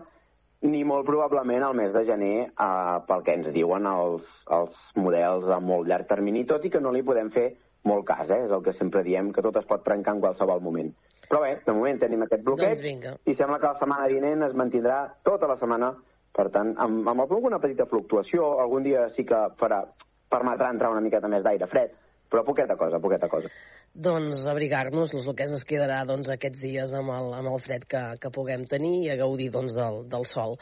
ni 0.62 0.84
molt 0.86 1.04
probablement 1.06 1.64
al 1.66 1.74
mes 1.74 1.90
de 1.92 2.04
gener 2.06 2.34
eh, 2.46 2.98
pel 3.08 3.24
que 3.26 3.34
ens 3.34 3.50
diuen 3.54 3.86
els, 3.90 4.26
els 4.56 4.76
models 4.96 5.48
a 5.50 5.58
molt 5.60 5.90
llarg 5.90 6.06
termini, 6.08 6.46
tot 6.46 6.64
i 6.64 6.70
que 6.70 6.80
no 6.80 6.92
li 6.94 7.02
podem 7.06 7.32
fer 7.34 7.48
molt 7.88 8.06
cas, 8.06 8.28
eh? 8.30 8.44
és 8.46 8.52
el 8.54 8.62
que 8.62 8.76
sempre 8.78 9.02
diem, 9.02 9.32
que 9.34 9.42
tot 9.42 9.58
es 9.58 9.66
pot 9.66 9.82
trencar 9.84 10.14
en 10.16 10.22
qualsevol 10.22 10.62
moment. 10.62 10.92
Però 11.26 11.40
bé, 11.42 11.56
de 11.66 11.74
moment 11.74 11.98
tenim 11.98 12.22
aquest 12.26 12.44
bloqueig 12.46 12.76
Doncs 12.76 12.84
vinga. 12.84 13.16
i 13.26 13.34
sembla 13.34 13.58
que 13.58 13.70
la 13.72 13.80
setmana 13.80 14.08
vinent 14.12 14.46
es 14.46 14.54
mantindrà 14.58 14.98
tota 15.26 15.48
la 15.50 15.58
setmana, 15.58 15.90
per 16.36 16.48
tant, 16.54 16.74
amb, 16.80 17.08
amb 17.08 17.24
alguna 17.26 17.58
petita 17.60 17.88
fluctuació, 17.90 18.52
algun 18.62 18.86
dia 18.86 19.08
sí 19.16 19.26
que 19.28 19.40
farà, 19.58 19.82
permetrà 20.30 20.70
entrar 20.72 20.92
una 20.94 21.02
miqueta 21.04 21.30
més 21.32 21.42
d'aire 21.44 21.66
fred, 21.72 21.96
però 22.30 22.44
poqueta 22.46 22.76
cosa, 22.80 23.00
poqueta 23.02 23.28
cosa. 23.32 23.50
Doncs 23.92 24.46
abrigar-nos, 24.48 25.12
el 25.12 25.34
que 25.36 25.44
ens 25.44 25.66
quedarà 25.68 26.00
doncs, 26.08 26.30
aquests 26.32 26.62
dies 26.64 26.94
amb 26.96 27.12
el, 27.12 27.28
amb 27.36 27.52
el 27.52 27.60
fred 27.60 27.84
que, 27.84 28.00
que 28.22 28.32
puguem 28.32 28.64
tenir 28.70 28.94
i 29.04 29.10
a 29.12 29.18
gaudir 29.20 29.50
doncs, 29.52 29.76
del, 29.76 30.02
del 30.08 30.24
sol. 30.24 30.56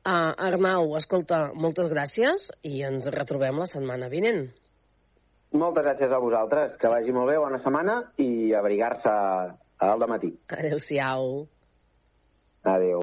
Uh, 0.00 0.30
Arnau, 0.38 0.94
escolta, 0.96 1.50
moltes 1.52 1.90
gràcies 1.90 2.46
i 2.64 2.80
ens 2.86 3.10
retrobem 3.12 3.58
la 3.58 3.66
setmana 3.68 4.08
vinent. 4.08 4.46
Moltes 5.50 5.82
gràcies 5.82 6.14
a 6.14 6.22
vosaltres, 6.22 6.76
que 6.78 6.92
vagi 6.92 7.12
molt 7.12 7.32
bé, 7.32 7.40
bona 7.42 7.58
setmana 7.58 7.98
i 8.22 8.54
abrigar-se 8.54 9.16
al 9.82 10.06
matí. 10.08 10.30
Adéu-siau. 10.54 11.48
Adéu. 12.70 13.02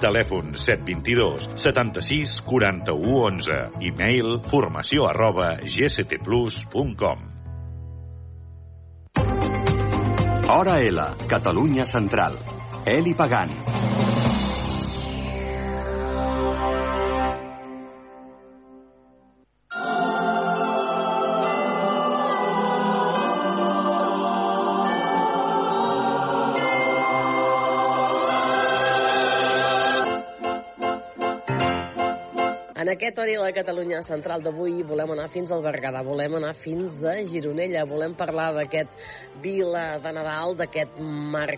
Telèfon 0.00 0.52
722 0.52 1.56
76 1.56 2.40
41 2.44 2.92
11. 3.00 3.58
E-mail 3.88 4.36
formació 4.50 5.08
arroba 5.08 5.54
gctplus.com. 5.64 7.26
Hora 10.50 10.78
L, 10.82 11.08
Catalunya 11.30 11.84
Central. 11.88 12.36
Eli 12.84 13.14
Pagant. 13.14 13.54
Aquest 33.00 33.16
hora 33.16 33.34
la 33.40 33.52
Catalunya 33.56 34.02
Central 34.04 34.42
d'avui 34.44 34.82
volem 34.84 35.14
anar 35.14 35.30
fins 35.32 35.48
al 35.54 35.62
Berguedà, 35.64 36.02
volem 36.04 36.34
anar 36.36 36.50
fins 36.60 37.00
a 37.08 37.14
Gironella, 37.30 37.86
volem 37.88 38.12
parlar 38.12 38.50
d'aquest 38.58 38.92
vila 39.40 39.84
de 40.04 40.12
Nadal, 40.12 40.52
d'aquest 40.58 41.00
mar... 41.00 41.48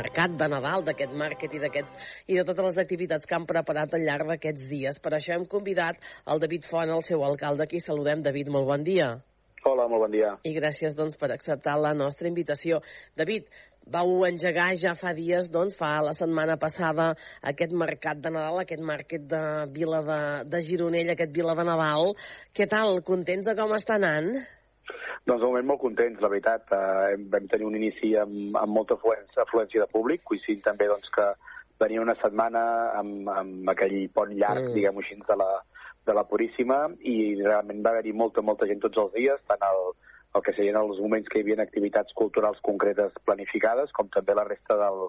mercat 0.00 0.38
de 0.40 0.48
Nadal, 0.48 0.86
d'aquest 0.88 1.12
màrquet 1.12 1.52
i, 1.52 1.60
i 1.60 2.38
de 2.40 2.44
totes 2.48 2.70
les 2.70 2.80
activitats 2.80 3.28
que 3.28 3.36
han 3.36 3.44
preparat 3.44 3.92
al 3.92 4.06
llarg 4.08 4.32
d'aquests 4.32 4.70
dies. 4.72 5.02
Per 5.04 5.12
això 5.12 5.36
hem 5.36 5.44
convidat 5.44 6.00
el 6.24 6.40
David 6.40 6.64
Font, 6.70 6.88
el 6.88 7.04
seu 7.04 7.28
alcalde, 7.28 7.68
aquí 7.68 7.84
saludem. 7.84 8.24
David, 8.24 8.48
molt 8.48 8.72
bon 8.72 8.86
dia. 8.86 9.18
Hola, 9.68 9.84
molt 9.84 10.06
bon 10.06 10.14
dia. 10.16 10.30
I 10.48 10.54
gràcies 10.56 10.96
doncs, 10.96 11.18
per 11.20 11.28
acceptar 11.34 11.74
la 11.76 11.92
nostra 11.92 12.30
invitació. 12.32 12.80
David, 13.20 13.52
vau 13.86 14.24
engegar 14.26 14.70
ja 14.78 14.94
fa 14.98 15.12
dies, 15.16 15.50
doncs, 15.50 15.76
fa 15.78 15.98
la 16.04 16.12
setmana 16.16 16.56
passada, 16.60 17.14
aquest 17.42 17.72
mercat 17.72 18.20
de 18.22 18.30
Nadal, 18.30 18.60
aquest 18.62 18.82
mercat 18.82 19.26
de 19.30 19.42
Vila 19.74 20.02
de, 20.06 20.20
de 20.52 20.62
Gironella, 20.66 21.16
aquest 21.16 21.34
Vila 21.34 21.56
de 21.58 21.66
Nadal. 21.66 22.14
Què 22.54 22.68
tal? 22.70 23.00
Contents 23.06 23.50
de 23.50 23.56
com 23.58 23.74
està 23.76 23.98
anant? 23.98 24.32
Doncs 25.26 25.42
de 25.42 25.46
moment 25.46 25.66
molt 25.68 25.82
contents, 25.82 26.20
la 26.22 26.30
veritat. 26.32 26.70
Eh, 26.72 27.16
vam 27.32 27.48
tenir 27.50 27.66
un 27.68 27.76
inici 27.78 28.14
amb, 28.18 28.56
amb 28.56 28.72
molta 28.74 28.96
afluència, 28.96 29.42
afluència 29.44 29.84
de 29.84 29.92
públic, 29.92 30.24
coincidint 30.24 30.64
també 30.64 30.88
doncs, 30.90 31.10
que 31.14 31.26
venia 31.80 32.02
una 32.02 32.16
setmana 32.20 32.62
amb, 33.00 33.28
amb 33.32 33.72
aquell 33.72 33.98
pont 34.14 34.32
llarg, 34.36 34.68
mm. 34.68 34.74
diguem-ho 34.76 35.04
així, 35.04 35.18
de 35.28 35.36
la, 35.40 35.50
de 36.06 36.16
la 36.16 36.24
Puríssima, 36.28 36.80
i 37.00 37.16
realment 37.40 37.84
va 37.84 37.94
haver-hi 37.94 38.16
molta, 38.16 38.44
molta 38.44 38.68
gent 38.70 38.82
tots 38.84 39.00
els 39.04 39.14
dies, 39.16 39.44
tant 39.48 39.64
el, 39.68 39.92
el 40.34 40.42
que 40.46 40.54
serien 40.54 40.78
els 40.78 41.00
moments 41.02 41.28
que 41.28 41.40
hi 41.40 41.44
havia 41.44 41.58
activitats 41.62 42.14
culturals 42.14 42.60
concretes 42.66 43.14
planificades, 43.26 43.92
com 43.92 44.08
també 44.14 44.36
la 44.36 44.46
resta 44.46 44.76
del, 44.78 45.08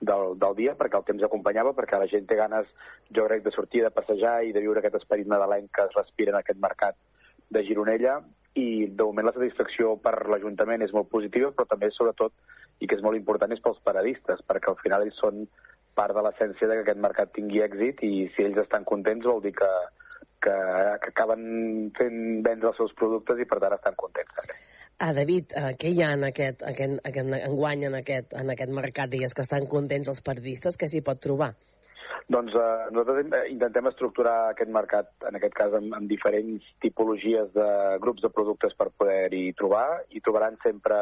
del, 0.00 0.36
del 0.42 0.58
dia, 0.58 0.76
perquè 0.78 0.98
el 0.98 1.08
temps 1.08 1.24
acompanyava, 1.28 1.74
perquè 1.76 2.00
la 2.00 2.10
gent 2.10 2.28
té 2.28 2.38
ganes, 2.38 2.68
jo 3.14 3.26
crec, 3.28 3.44
de 3.44 3.52
sortir, 3.54 3.82
de 3.84 3.92
passejar 3.94 4.38
i 4.44 4.54
de 4.56 4.62
viure 4.64 4.80
aquest 4.80 5.00
esperit 5.02 5.28
nadalenc 5.28 5.70
que 5.74 5.88
es 5.88 5.98
respira 5.98 6.32
en 6.32 6.40
aquest 6.40 6.60
mercat 6.62 6.96
de 7.52 7.64
Gironella, 7.68 8.20
i 8.54 8.86
de 8.86 9.04
moment 9.04 9.28
la 9.28 9.32
satisfacció 9.32 9.94
per 10.04 10.26
l'Ajuntament 10.28 10.82
és 10.84 10.92
molt 10.92 11.08
positiva, 11.12 11.52
però 11.56 11.64
també, 11.68 11.88
sobretot, 11.92 12.34
i 12.80 12.88
que 12.88 12.98
és 12.98 13.04
molt 13.04 13.16
important, 13.16 13.52
és 13.52 13.62
pels 13.64 13.80
paradistes, 13.86 14.42
perquè 14.48 14.68
al 14.68 14.80
final 14.82 15.04
ells 15.06 15.20
són 15.20 15.46
part 15.96 16.16
de 16.16 16.24
l'essència 16.24 16.68
de 16.68 16.76
que 16.76 16.84
aquest 16.86 17.00
mercat 17.00 17.32
tingui 17.36 17.62
èxit 17.64 18.02
i 18.04 18.28
si 18.34 18.44
ells 18.44 18.60
estan 18.64 18.84
contents 18.88 19.28
vol 19.28 19.40
dir 19.44 19.54
que, 19.56 19.70
que, 20.42 20.54
que 21.02 21.10
acaben 21.14 21.90
fent 21.98 22.20
vendre 22.46 22.70
els 22.72 22.78
seus 22.80 22.94
productes 22.98 23.40
i 23.40 23.48
per 23.48 23.60
tant 23.62 23.76
estan 23.78 23.98
contents 23.98 24.38
també. 24.38 24.58
Ah, 25.02 25.10
David, 25.16 25.54
uh, 25.58 25.72
què 25.78 25.90
hi 25.90 26.02
ha 26.04 26.12
en 26.14 26.28
aquest, 26.28 26.62
aquest, 26.68 27.00
aquest 27.08 27.36
enguany 27.40 27.88
en 27.88 27.98
aquest, 27.98 28.34
en 28.38 28.52
aquest 28.54 28.70
mercat? 28.70 29.10
Digues 29.10 29.34
que 29.34 29.42
estan 29.42 29.66
contents 29.70 30.10
els 30.12 30.22
periodistes, 30.22 30.78
què 30.78 30.90
s'hi 30.90 31.02
pot 31.06 31.22
trobar? 31.22 31.52
Doncs 32.30 32.54
eh, 32.54 32.90
nosaltres 32.94 33.50
intentem 33.50 33.88
estructurar 33.90 34.36
aquest 34.52 34.70
mercat, 34.70 35.08
en 35.28 35.38
aquest 35.38 35.56
cas, 35.58 35.74
amb, 35.74 35.94
amb 35.96 36.10
diferents 36.10 36.68
tipologies 36.84 37.50
de 37.56 37.68
grups 38.04 38.22
de 38.22 38.30
productes 38.30 38.76
per 38.78 38.92
poder-hi 38.94 39.50
trobar. 39.58 39.86
I 40.14 40.22
trobaran 40.22 40.58
sempre, 40.62 41.00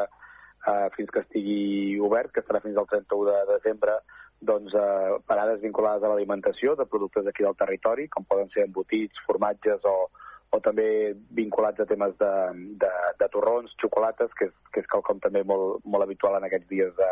eh, 0.65 0.87
fins 0.95 1.13
que 1.13 1.21
estigui 1.21 1.99
obert, 2.01 2.33
que 2.33 2.41
estarà 2.41 2.63
fins 2.63 2.79
al 2.79 2.89
31 2.89 3.29
de 3.29 3.39
desembre, 3.53 3.99
doncs, 4.41 4.73
eh, 4.73 5.21
parades 5.29 5.61
vinculades 5.61 6.03
a 6.03 6.09
l'alimentació 6.09 6.75
de 6.75 6.87
productes 6.89 7.25
d'aquí 7.25 7.45
del 7.45 7.57
territori, 7.57 8.07
com 8.09 8.25
poden 8.25 8.49
ser 8.53 8.65
embotits, 8.65 9.21
formatges 9.27 9.85
o, 9.85 10.09
o 10.51 10.59
també 10.65 11.13
vinculats 11.37 11.79
a 11.79 11.87
temes 11.89 12.17
de, 12.19 12.31
de, 12.81 12.91
de 13.19 13.27
torrons, 13.33 13.75
xocolates, 13.81 14.33
que 14.37 14.49
és, 14.49 14.55
que 14.73 14.81
és 14.81 14.89
quelcom 14.89 15.21
també 15.21 15.45
molt, 15.47 15.85
molt 15.85 16.07
habitual 16.07 16.39
en 16.39 16.47
aquests 16.49 16.69
dies 16.71 16.95
de, 16.97 17.11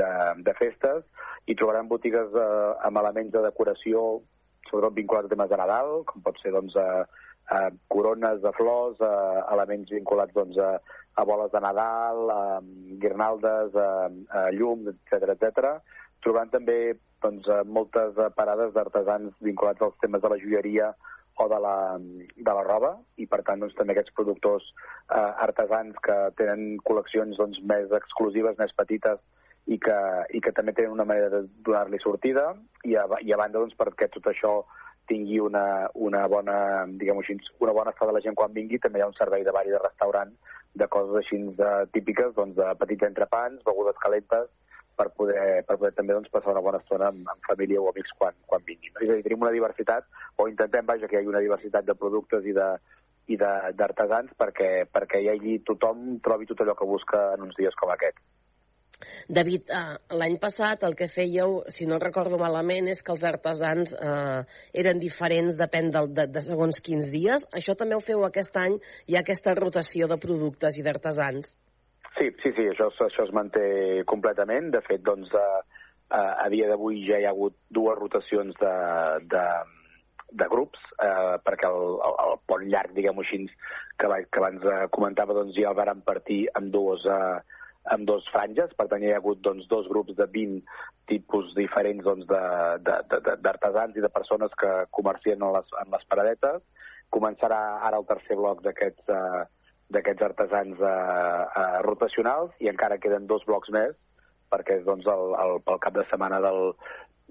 de, 0.00 0.10
de 0.46 0.54
festes, 0.60 1.04
i 1.50 1.58
trobaran 1.58 1.90
botigues 1.90 2.30
eh, 2.38 2.70
amb 2.86 3.02
elements 3.02 3.34
de 3.34 3.42
decoració, 3.44 4.22
sobretot 4.70 4.96
vinculats 4.96 5.28
a 5.28 5.34
temes 5.34 5.50
de 5.50 5.58
Nadal, 5.58 5.98
com 6.06 6.22
pot 6.22 6.38
ser 6.40 6.54
doncs, 6.54 6.78
a, 6.78 7.02
a 7.52 7.62
corones 7.90 8.38
de 8.44 8.52
flors, 8.54 9.02
a 9.02 9.48
elements 9.56 9.90
vinculats 9.90 10.32
doncs, 10.38 10.62
a, 10.62 10.76
a 11.18 11.26
boles 11.26 11.50
de 11.52 11.60
Nadal, 11.60 12.30
a 12.30 12.42
guirnaldes, 13.02 13.74
a, 13.74 14.06
a 14.38 14.46
llums, 14.54 14.94
etc 14.94 15.34
etc 15.34 15.74
trobant 16.24 16.50
també 16.52 16.94
doncs, 17.22 17.48
eh, 17.48 17.62
moltes 17.66 18.18
eh, 18.18 18.30
parades 18.36 18.72
d'artesans 18.74 19.34
vinculats 19.40 19.82
als 19.82 19.98
temes 20.02 20.22
de 20.22 20.30
la 20.32 20.40
joieria 20.42 20.92
o 21.40 21.48
de 21.48 21.58
la, 21.64 21.76
de 21.98 22.52
la 22.58 22.64
roba 22.66 22.92
i 23.16 23.26
per 23.26 23.42
tant 23.46 23.62
doncs, 23.62 23.76
també 23.78 23.94
aquests 23.94 24.14
productors 24.16 24.66
eh, 24.72 25.30
artesans 25.46 25.96
que 26.04 26.18
tenen 26.40 26.78
col·leccions 26.88 27.38
doncs, 27.40 27.62
més 27.68 27.92
exclusives, 27.98 28.58
més 28.58 28.74
petites 28.76 29.22
i 29.70 29.78
que, 29.78 29.98
i 30.34 30.40
que 30.42 30.52
també 30.54 30.74
tenen 30.74 30.94
una 30.96 31.06
manera 31.08 31.30
de 31.30 31.44
donar-li 31.66 32.00
sortida 32.02 32.50
i 32.84 32.96
a, 32.98 33.06
i 33.22 33.32
a 33.32 33.40
banda 33.40 33.62
doncs, 33.62 33.78
perquè 33.78 34.10
tot 34.10 34.26
això 34.30 34.62
tingui 35.10 35.38
una, 35.42 35.90
una 35.98 36.26
bona, 36.30 36.56
diguem 36.98 37.20
així, 37.20 37.36
una 37.60 37.74
bona 37.74 37.90
estada 37.90 38.12
de 38.12 38.18
la 38.18 38.24
gent 38.24 38.36
quan 38.38 38.54
vingui, 38.54 38.78
també 38.82 39.00
hi 39.00 39.06
ha 39.06 39.10
un 39.10 39.18
servei 39.18 39.44
de 39.46 39.54
bar 39.54 39.64
i 39.66 39.72
de 39.74 39.80
restaurant 39.82 40.30
de 40.78 40.88
coses 40.88 41.18
així 41.20 41.38
de, 41.58 41.70
típiques, 41.92 42.32
doncs, 42.36 42.56
de 42.56 42.68
petits 42.80 43.04
entrepans, 43.08 43.60
begudes 43.66 43.98
calentes, 44.00 44.48
per 44.96 45.08
poder, 45.16 45.62
per 45.68 45.76
poder 45.78 45.92
també 45.96 46.16
doncs, 46.16 46.30
passar 46.32 46.52
una 46.54 46.64
bona 46.64 46.80
estona 46.82 47.10
amb, 47.12 47.28
amb 47.34 47.46
família 47.48 47.80
o 47.82 47.90
amics 47.90 48.14
quan, 48.18 48.36
quan 48.46 48.64
vinguin. 48.66 48.94
És 49.00 49.08
a 49.08 49.14
dir, 49.14 49.22
tenim 49.26 49.46
una 49.46 49.54
diversitat, 49.54 50.08
o 50.36 50.48
intentem, 50.50 50.86
vaja, 50.88 51.08
que 51.08 51.16
hi 51.16 51.22
hagi 51.22 51.32
una 51.32 51.44
diversitat 51.44 51.88
de 51.88 51.98
productes 51.98 52.46
i 52.48 52.56
de 52.56 52.74
i 53.30 53.36
d'artesans 53.38 54.32
perquè, 54.38 54.84
perquè 54.90 55.20
hi 55.22 55.28
hagi 55.30 55.58
tothom 55.66 56.16
trobi 56.24 56.48
tot 56.50 56.64
allò 56.64 56.74
que 56.74 56.88
busca 56.88 57.20
en 57.36 57.46
uns 57.46 57.58
dies 57.58 57.76
com 57.78 57.92
aquest. 57.94 58.18
David, 59.28 59.70
eh, 59.70 59.96
l'any 60.18 60.36
passat 60.42 60.84
el 60.86 60.94
que 60.98 61.08
fèieu, 61.10 61.56
si 61.74 61.88
no 61.90 61.98
recordo 62.02 62.38
malament, 62.38 62.88
és 62.92 63.02
que 63.02 63.12
els 63.14 63.24
artesans 63.26 63.94
eh, 63.94 64.42
eren 64.82 65.02
diferents, 65.02 65.56
depèn 65.58 65.90
de, 65.94 66.04
de, 66.18 66.28
de 66.30 66.44
segons 66.44 66.78
quins 66.84 67.10
dies. 67.10 67.46
Això 67.50 67.74
també 67.78 67.98
ho 67.98 68.04
feu 68.04 68.22
aquest 68.26 68.56
any, 68.62 68.78
hi 69.06 69.18
ha 69.18 69.24
aquesta 69.24 69.56
rotació 69.58 70.10
de 70.10 70.20
productes 70.22 70.78
i 70.78 70.86
d'artesans? 70.86 71.54
Sí, 72.18 72.28
sí, 72.42 72.52
sí, 72.52 72.66
això, 72.68 72.90
això 72.92 73.24
es 73.24 73.32
manté 73.32 73.64
completament. 74.10 74.70
De 74.74 74.82
fet, 74.84 75.02
doncs, 75.06 75.32
a, 75.32 75.62
a, 76.12 76.20
a 76.44 76.48
dia 76.52 76.68
d'avui 76.68 77.04
ja 77.06 77.20
hi 77.20 77.26
ha 77.26 77.32
hagut 77.32 77.56
dues 77.72 77.96
rotacions 77.98 78.58
de, 78.60 78.74
de, 79.32 79.44
de 80.42 80.48
grups, 80.52 80.82
eh, 81.00 81.38
perquè 81.46 81.70
el, 81.70 81.96
el, 82.08 82.18
el 82.26 82.36
pont 82.48 82.66
llarg, 82.68 82.92
diguem-ho 82.96 83.24
així, 83.24 83.46
que, 84.00 84.10
que 84.28 84.42
abans 84.42 84.68
eh, 84.68 84.84
comentava, 84.92 85.36
doncs 85.36 85.56
ja 85.56 85.72
el 85.72 85.78
varen 85.78 86.04
partir 86.04 86.44
amb 86.58 86.72
dues, 86.74 87.06
eh, 87.08 87.62
amb 87.96 88.06
dos 88.06 88.28
franges, 88.32 88.74
per 88.78 88.86
tant 88.90 89.02
hi 89.02 89.12
ha 89.12 89.18
hagut 89.20 89.40
doncs, 89.44 89.66
dos 89.70 89.88
grups 89.90 90.16
de 90.18 90.28
20 90.36 90.60
tipus 91.10 91.50
diferents 91.56 92.04
doncs, 92.04 92.28
d'artesans 92.28 93.96
i 93.96 94.04
de 94.04 94.12
persones 94.12 94.52
que 94.60 94.70
comercien 94.94 95.42
en 95.42 95.56
les, 95.56 95.74
en 95.80 95.90
les 95.96 96.06
paradetes. 96.12 96.62
Començarà 97.12 97.60
ara 97.88 97.98
el 97.98 98.06
tercer 98.08 98.38
bloc 98.38 98.62
d'aquests 98.64 99.10
eh, 99.12 99.42
d'aquests 99.94 100.24
artesans 100.28 100.80
eh, 100.80 100.94
eh, 101.62 101.78
rotacionals 101.86 102.56
i 102.64 102.70
encara 102.72 103.00
queden 103.02 103.28
dos 103.30 103.44
blocs 103.48 103.72
més 103.74 103.94
perquè 104.52 104.82
doncs, 104.84 105.06
el, 105.08 105.32
el, 105.44 105.58
pel 105.64 105.80
cap 105.80 105.96
de 105.96 106.04
setmana 106.10 106.40
del 106.44 106.74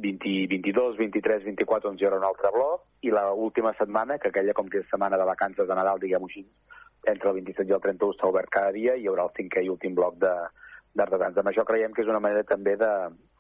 20, 0.02 0.48
22, 0.50 0.98
23, 0.98 1.44
24 1.46 1.90
doncs 1.90 2.02
hi 2.02 2.08
haurà 2.08 2.22
un 2.22 2.28
altre 2.28 2.50
bloc 2.56 2.88
i 3.06 3.14
la 3.14 3.28
última 3.34 3.74
setmana, 3.78 4.18
que 4.18 4.32
aquella 4.32 4.56
com 4.58 4.70
que 4.70 4.82
és 4.82 4.90
setmana 4.90 5.20
de 5.22 5.28
vacances 5.30 5.68
de 5.70 5.78
Nadal, 5.78 6.02
diguem-ho 6.02 6.30
així, 6.30 6.46
entre 7.12 7.30
el 7.30 7.42
27 7.42 7.70
i 7.70 7.76
el 7.78 7.84
31 7.84 8.16
està 8.16 8.30
obert 8.30 8.50
cada 8.54 8.74
dia 8.78 8.96
i 8.96 9.06
hi 9.06 9.12
haurà 9.12 9.28
el 9.28 9.36
cinquè 9.38 9.64
i 9.66 9.70
últim 9.74 9.94
bloc 9.98 10.18
d'artesans. 10.22 11.38
Amb 11.38 11.52
això 11.52 11.66
creiem 11.68 11.94
que 11.94 12.06
és 12.06 12.10
una 12.10 12.24
manera 12.24 12.44
també 12.48 12.76
de, 12.82 12.92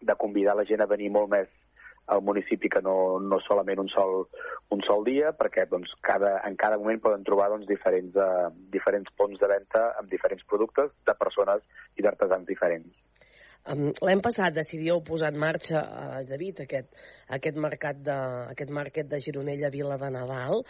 de 0.01 0.17
convidar 0.21 0.55
la 0.57 0.67
gent 0.69 0.85
a 0.85 0.89
venir 0.89 1.09
molt 1.13 1.33
més 1.33 1.49
al 2.11 2.21
municipi 2.27 2.69
que 2.69 2.81
no, 2.83 2.95
no 3.23 3.39
solament 3.45 3.79
un 3.79 3.89
sol, 3.93 4.25
un 4.75 4.83
sol 4.87 5.05
dia, 5.07 5.31
perquè 5.37 5.63
doncs, 5.71 5.93
cada, 6.03 6.33
en 6.47 6.57
cada 6.59 6.79
moment 6.81 6.99
poden 7.03 7.23
trobar 7.27 7.49
doncs, 7.53 7.69
diferents, 7.69 8.17
uh, 8.19 8.49
diferents 8.73 9.13
ponts 9.17 9.39
de 9.39 9.49
venda 9.51 9.85
amb 10.01 10.11
diferents 10.11 10.43
productes 10.51 10.91
de 11.07 11.15
persones 11.21 11.63
i 11.95 12.05
d'artesans 12.05 12.47
diferents. 12.49 12.91
L'any 14.01 14.21
passat 14.25 14.55
decidíeu 14.55 15.03
posar 15.05 15.29
en 15.31 15.39
marxa, 15.39 15.81
uh, 15.85 16.21
David, 16.27 16.63
aquest, 16.63 16.89
aquest 17.37 17.57
mercat 17.61 17.99
de, 18.05 18.17
aquest 18.51 18.71
mercat 18.75 19.09
de 19.11 19.19
Gironella 19.23 19.71
Vila 19.73 19.97
de 20.01 20.11
Nadal. 20.13 20.63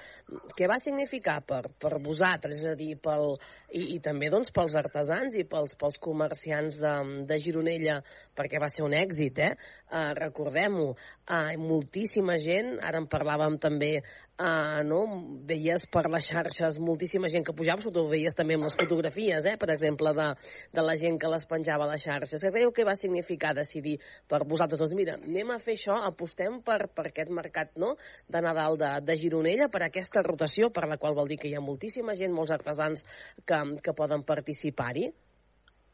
Què 0.57 0.69
va 0.69 0.79
significar 0.81 1.39
per, 1.47 1.63
per 1.81 1.97
vosaltres, 2.03 2.61
és 2.61 2.71
a 2.71 2.75
dir, 2.79 2.93
pel, 3.01 3.35
i, 3.71 3.95
i 3.95 3.99
també 4.03 4.31
doncs, 4.33 4.53
pels 4.55 4.75
artesans 4.79 5.37
i 5.39 5.45
pels, 5.49 5.75
pels 5.79 5.99
comerciants 6.01 6.79
de, 6.81 6.95
de 7.29 7.39
Gironella, 7.43 7.99
perquè 8.37 8.61
va 8.61 8.71
ser 8.71 8.85
un 8.87 8.97
èxit, 8.97 9.41
eh? 9.41 9.53
Uh, 9.91 10.11
Recordem-ho, 10.17 10.91
uh, 10.93 11.53
moltíssima 11.59 12.37
gent, 12.41 12.77
ara 12.85 13.01
en 13.01 13.09
parlàvem 13.11 13.57
també 13.61 13.97
uh, 14.41 14.81
no? 14.87 15.01
veies 15.47 15.85
per 15.91 16.05
les 16.11 16.27
xarxes 16.31 16.77
moltíssima 16.81 17.29
gent 17.31 17.45
que 17.47 17.55
pujava, 17.55 17.83
sobretot 17.83 18.07
ho 18.07 18.11
veies 18.11 18.37
també 18.37 18.57
amb 18.57 18.67
les 18.67 18.77
fotografies, 18.77 19.45
eh? 19.45 19.57
per 19.61 19.71
exemple, 19.75 20.13
de, 20.17 20.27
de 20.73 20.85
la 20.85 20.95
gent 20.99 21.19
que 21.21 21.31
les 21.31 21.45
penjava 21.49 21.87
a 21.87 21.91
les 21.93 22.05
xarxes. 22.05 22.41
Què 22.41 22.53
creieu 22.53 22.73
que 22.75 22.87
va 22.87 22.95
significar 22.97 23.53
decidir 23.57 23.97
per 24.31 24.43
vosaltres? 24.47 24.81
Doncs 24.81 24.97
mira, 24.97 25.17
anem 25.19 25.53
a 25.53 25.59
fer 25.61 25.77
això, 25.77 25.97
apostem 26.07 26.50
per, 26.65 26.89
per 26.91 27.07
aquest 27.09 27.31
mercat 27.31 27.71
no? 27.81 27.95
de 28.27 28.43
Nadal 28.43 28.77
de, 28.81 28.91
de 29.07 29.17
Gironella, 29.21 29.69
per 29.71 29.83
aquesta 29.85 30.23
rotació, 30.27 30.69
per 30.75 30.87
la 30.91 30.99
qual 31.01 31.15
vol 31.17 31.31
dir 31.31 31.39
que 31.41 31.49
hi 31.49 31.55
ha 31.55 31.63
moltíssima 31.63 32.17
gent, 32.19 32.35
molts 32.35 32.53
artesans 32.55 33.05
que, 33.47 33.61
que 33.85 33.95
poden 33.97 34.25
participar-hi? 34.27 35.09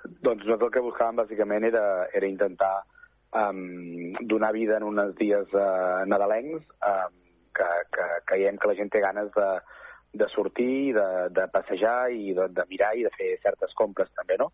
Doncs 0.07 0.45
nosaltres 0.45 0.67
el 0.69 0.73
que 0.75 0.85
buscàvem 0.85 1.21
bàsicament 1.21 1.69
era, 1.69 1.85
era 2.15 2.29
intentar 2.29 2.73
um, 3.35 4.13
donar 4.33 4.53
vida 4.53 4.77
en 4.77 4.85
uns 4.89 5.15
dies 5.19 5.53
uh, 5.53 6.05
nadalencs 6.09 6.63
um, 6.85 7.17
que, 7.57 7.69
que 7.93 8.07
creiem 8.29 8.57
que 8.57 8.69
la 8.69 8.77
gent 8.77 8.91
té 8.93 9.01
ganes 9.03 9.31
de, 9.35 9.47
de 10.13 10.27
sortir, 10.33 10.93
de, 10.95 11.07
de 11.33 11.47
passejar 11.53 12.11
i 12.13 12.33
de, 12.37 12.47
de 12.53 12.65
mirar 12.69 12.93
i 12.95 13.05
de 13.07 13.13
fer 13.17 13.33
certes 13.43 13.73
compres 13.77 14.11
també, 14.15 14.37
no? 14.39 14.51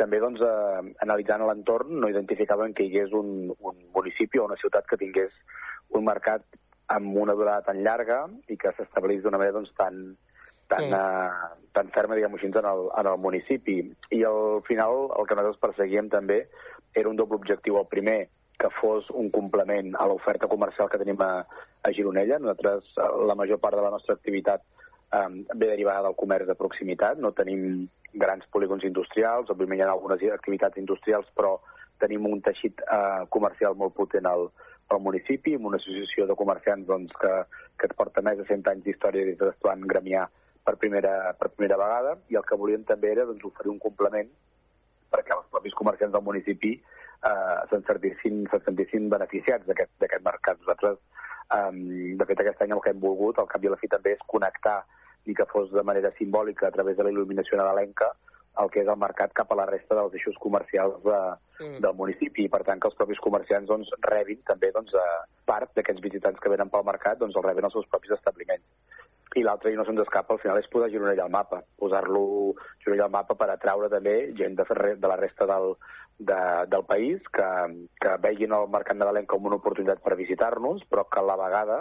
També, 0.00 0.20
doncs, 0.22 0.40
eh, 0.40 0.80
analitzant 1.04 1.44
l'entorn, 1.44 1.92
no 2.00 2.08
identificàvem 2.08 2.72
que 2.76 2.86
hi 2.86 2.90
hagués 2.94 3.14
un, 3.16 3.50
un 3.52 3.84
municipi 3.94 4.40
o 4.40 4.48
una 4.48 4.58
ciutat 4.60 4.88
que 4.88 4.98
tingués 5.00 5.36
un 5.98 6.06
mercat 6.08 6.46
amb 6.90 7.16
una 7.20 7.36
durada 7.38 7.66
tan 7.68 7.82
llarga 7.84 8.24
i 8.48 8.56
que 8.58 8.72
s'establís 8.74 9.22
d'una 9.22 9.38
manera 9.38 9.58
doncs, 9.58 9.70
tan, 9.78 10.00
tan, 10.72 10.88
mm. 10.88 10.96
uh, 10.96 11.70
tan 11.76 11.92
ferma, 11.94 12.16
diguem-ho 12.18 12.40
així, 12.40 12.50
en 12.50 12.68
el, 12.72 12.84
en 13.02 13.12
el 13.12 13.20
municipi. 13.22 13.78
I 14.16 14.24
al 14.26 14.60
final 14.66 15.06
el 15.18 15.28
que 15.28 15.38
nosaltres 15.38 15.62
perseguíem 15.62 16.10
també 16.10 16.42
era 16.94 17.10
un 17.12 17.20
doble 17.20 17.38
objectiu. 17.38 17.78
El 17.78 17.90
primer, 17.92 18.18
que 18.60 18.68
fos 18.80 19.08
un 19.16 19.30
complement 19.32 19.94
a 19.96 20.06
l'oferta 20.10 20.48
comercial 20.50 20.90
que 20.92 21.00
tenim 21.00 21.20
a, 21.24 21.32
a 21.82 21.92
Gironella. 21.96 22.38
Nosaltres, 22.42 22.92
la 23.28 23.36
major 23.38 23.60
part 23.62 23.78
de 23.78 23.86
la 23.86 23.92
nostra 23.94 24.16
activitat 24.18 24.66
um, 25.16 25.42
ve 25.54 25.66
derivada 25.66 26.02
del 26.08 26.16
comerç 26.16 26.46
de 26.46 26.56
proximitat. 26.58 27.18
No 27.18 27.32
tenim 27.32 27.88
grans 28.12 28.46
polígons 28.54 28.84
industrials, 28.86 29.50
òbviament 29.50 29.80
hi 29.80 29.86
ha 29.86 29.92
algunes 29.92 30.22
activitats 30.34 30.80
industrials, 30.82 31.28
però 31.36 31.56
tenim 32.00 32.26
un 32.26 32.40
teixit 32.42 32.80
uh, 32.86 33.26
comercial 33.30 33.76
molt 33.76 33.94
potent 33.94 34.26
al, 34.26 34.48
al 34.90 35.00
municipi, 35.04 35.54
amb 35.54 35.70
una 35.70 35.80
associació 35.80 36.26
de 36.26 36.36
comerciants 36.36 36.86
doncs, 36.88 37.12
que, 37.20 37.32
que 37.78 37.90
porta 37.96 38.24
més 38.26 38.38
de 38.40 38.46
100 38.48 38.70
anys 38.72 38.86
d'història 38.86 39.26
des 39.28 39.38
de 39.38 39.50
l'Estuant 39.50 39.84
Gremià 39.92 40.26
per 40.64 40.76
primera, 40.80 41.34
per 41.38 41.50
primera 41.54 41.78
vegada, 41.80 42.16
i 42.30 42.38
el 42.40 42.46
que 42.46 42.58
volíem 42.58 42.86
també 42.88 43.12
era 43.12 43.26
doncs, 43.28 43.44
oferir 43.46 43.74
un 43.74 43.82
complement 43.82 44.30
perquè 45.10 45.34
els 45.34 45.48
propis 45.50 45.74
comerciants 45.74 46.12
del 46.14 46.22
municipi 46.26 46.76
eh, 46.76 47.58
se'n 47.70 47.82
sentissin, 47.86 48.44
se 48.50 48.60
sentissin 48.64 49.08
beneficiats 49.12 49.66
d'aquest 49.66 50.22
mercat. 50.26 50.60
Nosaltres, 50.62 50.98
eh, 51.56 51.70
de 52.20 52.28
fet, 52.28 52.42
aquest 52.42 52.62
any 52.64 52.74
el 52.76 52.82
que 52.84 52.94
hem 52.94 53.02
volgut, 53.02 53.38
al 53.38 53.50
cap 53.50 53.64
i 53.64 53.70
a 53.70 53.74
la 53.74 53.80
fi 53.80 53.90
també, 53.90 54.14
és 54.16 54.26
connectar 54.30 54.78
i 55.30 55.36
que 55.38 55.48
fos 55.52 55.70
de 55.72 55.86
manera 55.86 56.10
simbòlica 56.18 56.68
a 56.68 56.74
través 56.74 56.98
de 56.98 57.06
la 57.06 57.14
il·luminació 57.14 57.58
nadalenca 57.60 58.10
el 58.60 58.70
que 58.70 58.82
és 58.82 58.88
el 58.90 58.98
mercat 58.98 59.32
cap 59.36 59.52
a 59.52 59.58
la 59.60 59.66
resta 59.68 59.96
dels 59.96 60.14
eixos 60.18 60.38
comercials 60.42 60.98
de, 61.04 61.18
mm. 61.62 61.78
del 61.84 61.94
municipi 61.96 62.44
i 62.44 62.52
per 62.52 62.62
tant 62.66 62.80
que 62.82 62.90
els 62.90 62.98
propis 62.98 63.20
comerciants 63.22 63.68
doncs, 63.70 63.92
rebin 64.08 64.42
també 64.48 64.72
doncs, 64.74 64.94
a 64.94 65.06
part 65.46 65.70
d'aquests 65.76 66.02
visitants 66.02 66.42
que 66.42 66.52
venen 66.52 66.72
pel 66.72 66.86
mercat 66.88 67.20
doncs 67.20 67.38
el 67.38 67.46
reben 67.46 67.68
els 67.68 67.78
seus 67.78 67.88
propis 67.92 68.16
establiments. 68.18 68.66
I 69.38 69.44
l'altre, 69.46 69.70
i 69.70 69.78
no 69.78 69.84
se'ns 69.86 70.02
escapa, 70.02 70.34
al 70.34 70.42
final 70.42 70.58
és 70.58 70.66
posar 70.72 70.88
Gironella 70.90 71.22
al 71.28 71.30
mapa, 71.30 71.60
posar-lo 71.78 72.24
Gironella 72.82 73.06
al 73.06 73.14
mapa 73.14 73.36
per 73.38 73.52
atraure 73.52 73.90
també 73.92 74.16
gent 74.38 74.58
de, 74.58 74.66
de 74.98 75.10
la 75.12 75.18
resta 75.20 75.46
del, 75.46 75.76
de, 76.18 76.40
del 76.72 76.84
país 76.88 77.22
que, 77.32 77.50
que 78.02 78.16
veguin 78.26 78.56
el 78.56 78.66
mercat 78.74 78.98
nadalenc 78.98 79.30
com 79.30 79.46
una 79.46 79.60
oportunitat 79.62 80.02
per 80.02 80.18
visitar-nos, 80.18 80.82
però 80.90 81.06
que 81.06 81.22
a 81.22 81.28
la 81.30 81.38
vegada 81.38 81.78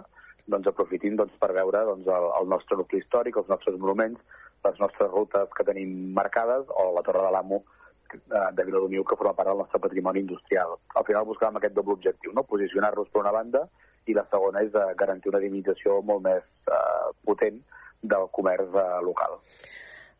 doncs, 0.51 0.69
aprofitin 0.71 1.17
doncs, 1.19 1.35
per 1.41 1.51
veure 1.55 1.83
doncs, 1.87 2.07
el, 2.07 2.29
el 2.41 2.49
nostre 2.53 2.77
nucli 2.79 3.01
històric, 3.01 3.37
els 3.41 3.51
nostres 3.51 3.77
monuments, 3.81 4.21
les 4.65 4.79
nostres 4.81 5.11
rutes 5.11 5.51
que 5.55 5.67
tenim 5.67 5.93
marcades 6.15 6.71
o 6.75 6.89
la 6.95 7.03
Torre 7.05 7.25
de 7.25 7.33
l'Amo 7.35 7.61
eh, 7.61 8.49
de 8.57 8.65
Viladomiu 8.67 9.05
que 9.07 9.17
forma 9.19 9.35
part 9.37 9.51
del 9.51 9.61
nostre 9.63 9.81
patrimoni 9.85 10.23
industrial. 10.25 10.75
Al 10.99 11.07
final 11.07 11.27
buscàvem 11.29 11.59
aquest 11.61 11.77
doble 11.77 11.97
objectiu, 11.99 12.33
no? 12.35 12.45
posicionar-nos 12.49 13.11
per 13.13 13.23
una 13.23 13.35
banda 13.35 13.65
i 14.09 14.15
la 14.17 14.25
segona 14.31 14.63
és 14.65 14.71
de 14.73 14.85
garantir 14.99 15.31
una 15.31 15.43
dimensió 15.43 15.99
molt 16.01 16.25
més 16.25 16.45
eh, 16.71 17.11
potent 17.25 17.61
del 18.01 18.31
comerç 18.35 18.73
eh, 18.73 18.87
local. 19.05 19.39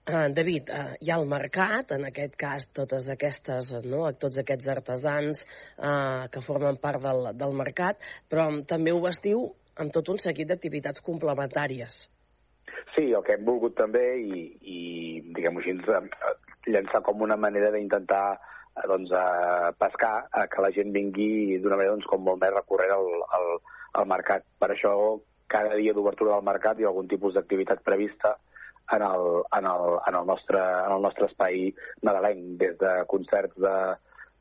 Uh, 0.09 0.25
David, 0.33 0.71
hi 1.03 1.11
ha 1.11 1.17
el 1.19 1.27
mercat, 1.29 1.91
en 1.93 2.07
aquest 2.07 2.33
cas 2.39 2.63
totes 2.73 3.11
aquestes, 3.13 3.67
no, 3.85 4.07
tots 4.17 4.39
aquests 4.41 4.69
artesans 4.73 5.43
uh, 5.45 6.25
que 6.33 6.41
formen 6.41 6.79
part 6.81 7.03
del, 7.03 7.27
del 7.37 7.53
mercat, 7.59 7.99
però 8.31 8.47
també 8.65 8.95
ho 8.95 9.03
vestiu 9.03 9.43
amb 9.79 9.93
tot 9.95 10.09
un 10.13 10.19
seguit 10.21 10.49
d'activitats 10.49 11.03
complementàries. 11.05 12.01
Sí, 12.95 13.05
el 13.13 13.23
que 13.25 13.35
hem 13.37 13.45
volgut 13.47 13.75
també, 13.77 14.03
i, 14.19 14.43
i 14.61 14.79
diguem-ho 15.35 15.61
així, 15.61 15.75
llançar 16.73 17.01
com 17.05 17.21
una 17.25 17.37
manera 17.39 17.71
d'intentar 17.75 18.23
eh, 18.35 18.85
doncs, 18.91 19.13
a 19.15 19.71
pescar, 19.79 20.15
a 20.31 20.45
que 20.51 20.65
la 20.65 20.71
gent 20.75 20.91
vingui 20.95 21.59
d'una 21.63 21.77
manera 21.79 21.95
doncs, 21.95 22.09
com 22.09 22.25
molt 22.25 22.41
més 22.41 22.53
recorrent 22.55 22.93
al, 22.95 23.09
al, 23.37 23.49
al 24.01 24.09
mercat. 24.09 24.45
Per 24.59 24.71
això, 24.73 24.93
cada 25.49 25.77
dia 25.79 25.95
d'obertura 25.95 26.35
del 26.35 26.47
mercat 26.49 26.79
hi 26.79 26.87
ha 26.87 26.91
algun 26.91 27.09
tipus 27.09 27.37
d'activitat 27.37 27.81
prevista 27.85 28.35
en 28.93 29.05
el, 29.05 29.25
en, 29.57 29.65
el, 29.69 29.97
en, 30.09 30.19
el 30.19 30.25
nostre, 30.25 30.59
en 30.59 30.95
el 30.97 31.01
nostre 31.05 31.29
espai 31.29 31.69
nadalenc, 32.05 32.55
des 32.61 32.77
de 32.81 32.93
concerts 33.09 33.57
de, 33.61 33.75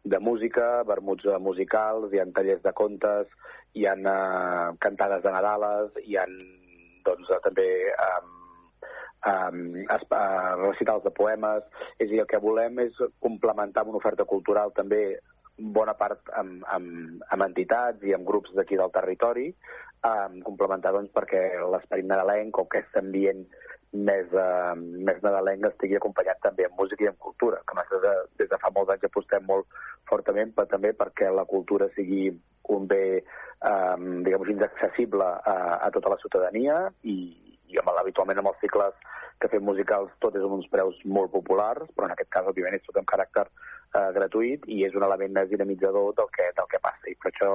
de 0.04 0.18
música, 0.18 0.82
vermuts 0.88 1.26
musicals, 1.40 2.12
hi 2.12 2.20
ha 2.20 2.26
tallers 2.34 2.62
de 2.62 2.72
contes, 2.72 3.30
hi 3.74 3.87
ha 3.87 3.94
uh, 3.98 4.76
cantades 4.82 5.22
de 5.24 5.32
Nadales, 5.34 5.96
hi 6.04 6.16
ha 6.16 6.26
doncs, 7.06 7.30
també 7.44 7.68
um, 8.04 8.30
um, 9.32 9.64
uh, 9.88 10.54
recitals 10.62 11.04
de 11.04 11.12
poemes. 11.14 11.66
És 11.98 12.06
a 12.08 12.12
dir, 12.12 12.22
el 12.22 12.30
que 12.30 12.42
volem 12.42 12.80
és 12.84 12.96
complementar 13.24 13.84
amb 13.84 13.94
una 13.94 14.02
oferta 14.02 14.28
cultural 14.28 14.72
també 14.76 15.18
bona 15.58 15.94
part 15.98 16.30
amb, 16.38 16.62
amb, 16.70 17.22
amb 17.34 17.46
entitats 17.48 18.04
i 18.06 18.14
amb 18.14 18.26
grups 18.26 18.52
d'aquí 18.54 18.78
del 18.78 18.92
territori, 18.94 19.48
um, 20.06 20.38
complementar 20.46 20.92
doncs, 20.94 21.11
perquè 21.14 21.42
l'esperit 21.72 22.06
nadalenc 22.06 22.58
o 22.58 22.66
aquest 22.68 23.00
ambient 23.00 23.42
més, 23.92 24.29
uh, 24.37 24.74
més 24.77 25.20
nadalenc 25.24 25.64
estigui 25.70 25.96
acompanyat 25.96 26.40
també 26.44 26.66
amb 26.66 26.77
música 26.81 27.05
i 27.05 27.11
amb 27.11 27.18
cultura, 27.18 27.62
que 27.64 27.77
nosaltres 27.77 28.03
de, 28.05 28.14
des 28.42 28.51
de 28.51 28.59
fa 28.61 28.70
molts 28.74 28.92
anys 28.92 29.09
apostem 29.09 29.46
molt 29.48 29.66
fortament, 30.09 30.53
però 30.55 30.68
també 30.68 30.92
perquè 30.96 31.31
la 31.33 31.46
cultura 31.48 31.88
sigui 31.94 32.29
un 32.68 32.87
bé, 32.87 33.22
um, 33.64 34.22
diguem-ho 34.27 34.64
accessible 34.66 35.24
a, 35.24 35.57
a 35.81 35.90
tota 35.94 36.12
la 36.12 36.20
ciutadania 36.20 36.83
i, 37.03 37.16
i 37.72 37.81
amb, 37.81 37.94
habitualment 37.96 38.42
amb 38.42 38.53
els 38.53 38.61
cicles 38.61 38.94
que 39.40 39.48
fem 39.48 39.64
musicals 39.64 40.12
tot 40.20 40.37
és 40.37 40.44
amb 40.44 40.59
uns 40.59 40.68
preus 40.68 40.98
molt 41.07 41.33
populars, 41.33 41.88
però 41.94 42.09
en 42.09 42.14
aquest 42.14 42.31
cas, 42.35 42.48
òbviament, 42.51 42.77
és 42.77 42.85
tot 42.85 42.98
amb 43.01 43.09
caràcter 43.09 43.46
uh, 43.48 44.11
gratuït 44.16 44.66
i 44.68 44.83
és 44.85 44.96
un 44.98 45.07
element 45.07 45.33
més 45.33 45.48
dinamitzador 45.53 46.12
del 46.18 46.33
que, 46.35 46.51
del 46.59 46.68
que 46.72 46.83
passa. 46.83 47.07
I 47.09 47.16
per 47.16 47.33
això 47.33 47.55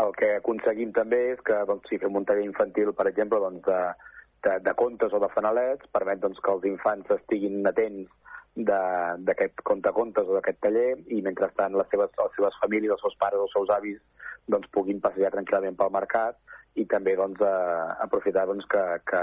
el 0.00 0.14
que 0.16 0.38
aconseguim 0.38 0.90
també 0.96 1.20
és 1.34 1.42
que 1.44 1.58
doncs, 1.68 1.86
si 1.90 2.00
fem 2.00 2.16
un 2.16 2.24
taller 2.24 2.46
infantil, 2.48 2.94
per 2.96 3.06
exemple, 3.10 3.38
doncs, 3.44 3.62
de, 3.68 4.11
de, 4.44 4.58
de 4.66 4.74
contes 4.74 5.12
o 5.12 5.20
de 5.22 5.30
fanalets, 5.34 5.88
permet 5.94 6.20
doncs, 6.22 6.40
que 6.42 6.52
els 6.54 6.66
infants 6.68 7.10
estiguin 7.16 7.62
atents 7.66 8.10
d'aquest 8.52 9.62
conte-contes 9.64 10.28
o 10.28 10.36
d'aquest 10.36 10.58
taller 10.60 10.90
i 11.08 11.22
mentrestant 11.24 11.76
les 11.78 11.88
seves, 11.88 12.10
les 12.18 12.34
seves 12.36 12.58
famílies, 12.60 12.92
els 12.92 13.04
seus 13.06 13.16
pares 13.20 13.40
o 13.40 13.46
els 13.46 13.54
seus 13.56 13.72
avis 13.72 14.00
doncs, 14.52 14.68
puguin 14.74 15.00
passejar 15.00 15.32
tranquil·lament 15.32 15.78
pel 15.78 15.94
mercat 15.94 16.36
i 16.76 16.84
també 16.88 17.14
doncs, 17.16 17.40
eh, 17.40 17.88
aprofitar 18.04 18.44
doncs, 18.50 18.66
que, 18.68 18.82
que, 19.08 19.22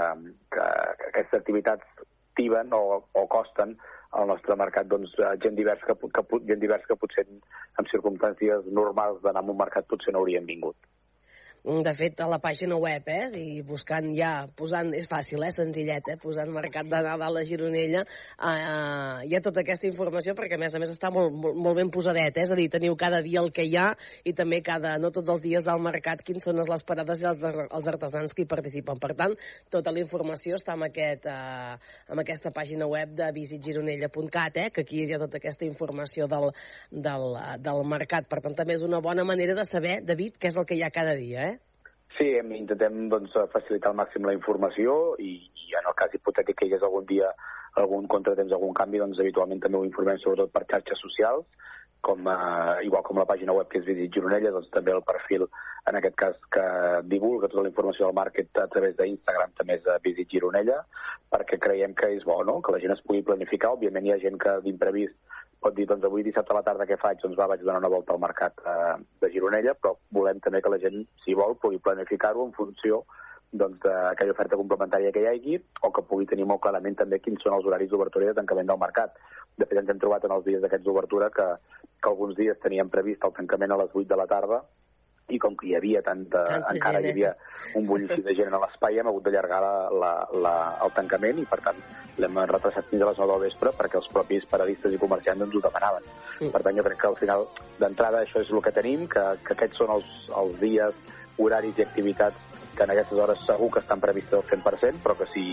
que, 0.50 0.66
que 0.98 1.08
aquestes 1.12 1.40
activitats 1.40 2.04
tiben 2.38 2.74
o, 2.74 3.02
o 3.12 3.26
costen 3.30 3.76
al 4.18 4.26
nostre 4.30 4.56
mercat 4.58 4.88
doncs, 4.90 5.12
gent, 5.42 5.54
divers 5.58 5.82
que, 5.86 5.94
que, 5.94 6.42
gent 6.48 6.62
divers 6.62 6.86
que 6.88 6.98
potser 6.98 7.26
en 7.30 7.90
circumstàncies 7.92 8.66
normals 8.74 9.22
d'anar 9.22 9.44
a 9.44 9.52
un 9.52 9.58
mercat 9.58 9.86
potser 9.90 10.14
no 10.14 10.24
haurien 10.24 10.48
vingut. 10.48 10.78
De 11.60 11.92
fet, 11.92 12.16
a 12.24 12.26
la 12.26 12.38
pàgina 12.40 12.72
web, 12.80 13.04
eh, 13.12 13.26
i 13.36 13.60
buscant 13.60 14.06
ja, 14.16 14.46
posant, 14.56 14.94
és 14.96 15.04
fàcil, 15.06 15.42
eh, 15.44 15.50
senzillet, 15.52 16.06
eh, 16.08 16.16
posant 16.16 16.48
Mercat 16.48 16.86
de 16.88 16.96
Nadal 16.96 17.20
a 17.20 17.28
la 17.28 17.42
Gironella, 17.44 18.00
eh, 18.00 19.26
hi 19.28 19.34
ha 19.36 19.40
tota 19.44 19.60
aquesta 19.60 19.86
informació 19.86 20.32
perquè, 20.34 20.54
a 20.56 20.58
més 20.58 20.74
a 20.74 20.78
més, 20.78 20.88
està 20.88 21.10
molt, 21.12 21.30
molt, 21.30 21.54
molt 21.54 21.76
ben 21.76 21.90
posadet, 21.90 22.34
eh, 22.38 22.40
és 22.46 22.50
a 22.50 22.56
dir, 22.56 22.70
teniu 22.70 22.96
cada 22.96 23.20
dia 23.20 23.40
el 23.40 23.52
que 23.52 23.66
hi 23.68 23.76
ha 23.76 23.94
i 24.24 24.32
també 24.32 24.62
cada, 24.62 24.96
no 24.96 25.10
tots 25.10 25.28
els 25.28 25.42
dies 25.42 25.62
del 25.62 25.84
mercat, 25.84 26.22
quins 26.24 26.42
són 26.42 26.56
les 26.56 26.82
parades 26.82 27.20
i 27.20 27.28
els, 27.28 27.44
els 27.44 27.92
artesans 27.92 28.32
que 28.32 28.42
hi 28.42 28.48
participen. 28.48 28.96
Per 28.98 29.12
tant, 29.14 29.36
tota 29.68 29.92
la 29.92 30.00
informació 30.00 30.56
està 30.56 30.78
en, 30.80 30.86
aquest, 30.88 31.26
eh, 31.26 31.76
en 32.08 32.24
aquesta 32.24 32.50
pàgina 32.56 32.88
web 32.88 33.12
de 33.12 33.30
visitgironella.cat, 33.36 34.56
eh, 34.56 34.70
que 34.70 34.80
aquí 34.80 35.04
hi 35.04 35.12
ha 35.12 35.20
tota 35.20 35.36
aquesta 35.36 35.68
informació 35.68 36.24
del, 36.26 36.54
del, 36.90 37.36
del 37.60 37.84
mercat. 37.84 38.32
Per 38.32 38.40
tant, 38.40 38.56
també 38.56 38.80
és 38.80 38.82
una 38.82 39.04
bona 39.04 39.28
manera 39.28 39.52
de 39.52 39.68
saber, 39.68 40.00
David, 40.00 40.40
què 40.40 40.48
és 40.48 40.56
el 40.56 40.64
que 40.64 40.80
hi 40.80 40.82
ha 40.82 40.90
cada 40.90 41.12
dia, 41.20 41.50
eh? 41.52 41.59
Sí, 42.20 42.34
intentem 42.36 43.06
doncs, 43.08 43.32
facilitar 43.48 43.94
al 43.94 43.96
màxim 43.96 44.26
la 44.28 44.34
informació 44.36 45.14
i, 45.24 45.38
i 45.40 45.76
en 45.78 45.86
el 45.88 45.94
cas 45.96 46.12
hipotètic 46.12 46.58
que 46.58 46.66
hi 46.66 46.74
hagués 46.74 46.84
algun 46.84 47.06
dia 47.08 47.30
algun 47.80 48.04
contratemps, 48.12 48.52
algun 48.52 48.74
canvi, 48.76 49.00
doncs 49.00 49.22
habitualment 49.22 49.62
també 49.62 49.78
ho 49.78 49.86
informem 49.86 50.18
sobretot 50.20 50.52
per 50.52 50.66
xarxes 50.68 51.00
socials, 51.00 51.46
com, 52.04 52.28
eh, 52.28 52.84
igual 52.84 53.04
com 53.06 53.20
la 53.20 53.26
pàgina 53.28 53.54
web 53.56 53.68
que 53.72 53.80
és 53.80 53.86
Visit 53.86 54.12
Gironella, 54.12 54.52
doncs 54.52 54.68
també 54.74 54.92
el 54.92 55.02
perfil, 55.06 55.46
en 55.88 55.96
aquest 55.96 56.16
cas, 56.22 56.36
que 56.52 56.66
divulga 57.08 57.48
tota 57.48 57.64
la 57.64 57.72
informació 57.72 58.06
del 58.06 58.18
màrquet 58.20 58.60
a 58.60 58.66
través 58.72 58.96
d'Instagram 58.98 59.56
també 59.56 59.78
és 59.80 59.88
Visit 60.04 60.28
Gironella, 60.36 60.80
perquè 61.32 61.60
creiem 61.62 61.94
que 61.94 62.12
és 62.16 62.24
bo, 62.28 62.42
no?, 62.44 62.60
que 62.60 62.72
la 62.72 62.80
gent 62.84 62.96
es 62.96 63.04
pugui 63.06 63.22
planificar. 63.22 63.72
Òbviament 63.76 64.06
hi 64.06 64.12
ha 64.12 64.22
gent 64.24 64.36
que 64.40 64.58
d'imprevist 64.66 65.16
pot 65.60 65.76
dir, 65.76 65.86
doncs 65.88 66.04
avui 66.08 66.24
dissabte 66.24 66.54
a 66.54 66.58
la 66.58 66.64
tarda 66.66 66.86
què 66.88 66.96
faig? 67.00 67.20
Doncs 67.22 67.38
va, 67.38 67.48
vaig 67.52 67.62
donar 67.62 67.80
una 67.82 67.92
volta 67.92 68.14
al 68.14 68.22
mercat 68.22 68.62
eh, 68.64 68.94
de 69.22 69.30
Gironella, 69.32 69.74
però 69.76 69.94
volem 70.16 70.40
també 70.44 70.62
que 70.64 70.72
la 70.72 70.80
gent, 70.82 71.02
si 71.24 71.36
vol, 71.36 71.56
pugui 71.60 71.82
planificar-ho 71.84 72.46
en 72.46 72.54
funció 72.56 73.02
doncs, 73.50 73.80
d'aquella 73.82 74.34
oferta 74.36 74.58
complementària 74.58 75.12
que 75.12 75.24
hi 75.24 75.28
hagi 75.30 75.60
o 75.82 75.90
que 75.92 76.06
pugui 76.08 76.28
tenir 76.30 76.46
molt 76.48 76.62
clarament 76.64 76.96
també 76.98 77.18
quins 77.20 77.42
són 77.44 77.58
els 77.58 77.66
horaris 77.66 77.90
d'obertura 77.90 78.28
i 78.28 78.30
de 78.30 78.38
tancament 78.40 78.70
del 78.70 78.80
mercat. 78.80 79.16
De 79.58 79.66
fet, 79.66 79.78
ens 79.82 79.90
hem 79.92 80.02
trobat 80.02 80.24
en 80.24 80.36
els 80.36 80.46
dies 80.46 80.62
d'aquests 80.62 80.86
d'obertura 80.86 81.30
que, 81.34 81.48
que 82.00 82.12
alguns 82.12 82.36
dies 82.38 82.60
teníem 82.62 82.92
previst 82.92 83.26
el 83.26 83.34
tancament 83.36 83.74
a 83.74 83.82
les 83.82 83.96
8 83.96 84.08
de 84.08 84.20
la 84.22 84.28
tarda 84.30 84.62
i 85.30 85.38
com 85.42 85.56
que 85.56 85.68
hi 85.68 85.74
havia 85.78 86.02
tanta, 86.06 86.44
Tanta 86.48 86.74
encara 86.74 87.00
gent, 87.00 87.06
hi 87.06 87.24
eh? 87.24 87.30
havia 87.30 87.78
un 87.80 87.86
bullici 87.88 88.20
de 88.26 88.34
gent 88.38 88.54
a 88.54 88.60
l'espai, 88.62 88.98
hem 88.98 89.10
hagut 89.10 89.26
d'allargar 89.26 89.60
la, 89.64 89.74
la, 90.02 90.12
la, 90.46 90.54
el 90.86 90.94
tancament 90.96 91.40
i, 91.42 91.46
per 91.50 91.60
tant, 91.64 91.80
l'hem 92.20 92.42
retrasat 92.50 92.90
fins 92.90 93.02
a 93.04 93.10
les 93.10 93.22
9 93.22 93.32
del 93.32 93.46
vespre 93.46 93.72
perquè 93.78 94.00
els 94.00 94.10
propis 94.12 94.46
paradistes 94.50 94.92
i 94.94 95.00
comerciants 95.00 95.46
ens 95.46 95.56
ho 95.56 95.64
demanaven. 95.64 96.10
Mm. 96.40 96.52
Per 96.54 96.62
tant, 96.66 96.76
jo 96.76 96.86
crec 96.86 97.00
que 97.00 97.10
al 97.10 97.18
final, 97.20 97.46
d'entrada, 97.80 98.24
això 98.24 98.44
és 98.44 98.52
el 98.52 98.62
que 98.64 98.74
tenim, 98.76 99.06
que, 99.10 99.24
que 99.46 99.56
aquests 99.56 99.82
són 99.82 99.94
els, 99.96 100.12
els 100.42 100.60
dies, 100.60 101.02
horaris 101.40 101.78
i 101.78 101.86
activitats 101.86 102.48
que 102.76 102.84
en 102.84 102.90
aquestes 102.92 103.18
hores 103.18 103.40
segur 103.46 103.70
que 103.74 103.80
estan 103.82 104.00
previstes 104.00 104.38
al 104.38 104.44
100%, 104.48 105.02
però 105.04 105.16
que 105.18 105.26
si, 105.34 105.44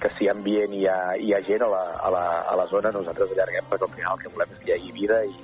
que 0.00 0.10
si 0.16 0.26
hi 0.26 0.28
ha 0.28 0.34
ambient 0.36 0.74
i 0.76 0.82
hi 0.82 0.88
ha, 0.90 0.98
hi 1.16 1.32
ha 1.34 1.40
gent 1.46 1.64
a 1.64 1.70
la, 1.72 1.84
a, 1.96 2.10
la, 2.14 2.24
a 2.52 2.56
la 2.60 2.66
zona, 2.70 2.92
nosaltres 2.94 3.32
allarguem, 3.34 3.66
perquè 3.70 3.88
al 3.88 3.94
final 3.96 4.18
el 4.18 4.24
que 4.24 4.34
volem 4.34 4.52
és 4.54 4.60
que 4.62 4.70
hi 4.70 4.74
hagi 4.76 4.92
vida 4.94 5.22
i, 5.26 5.34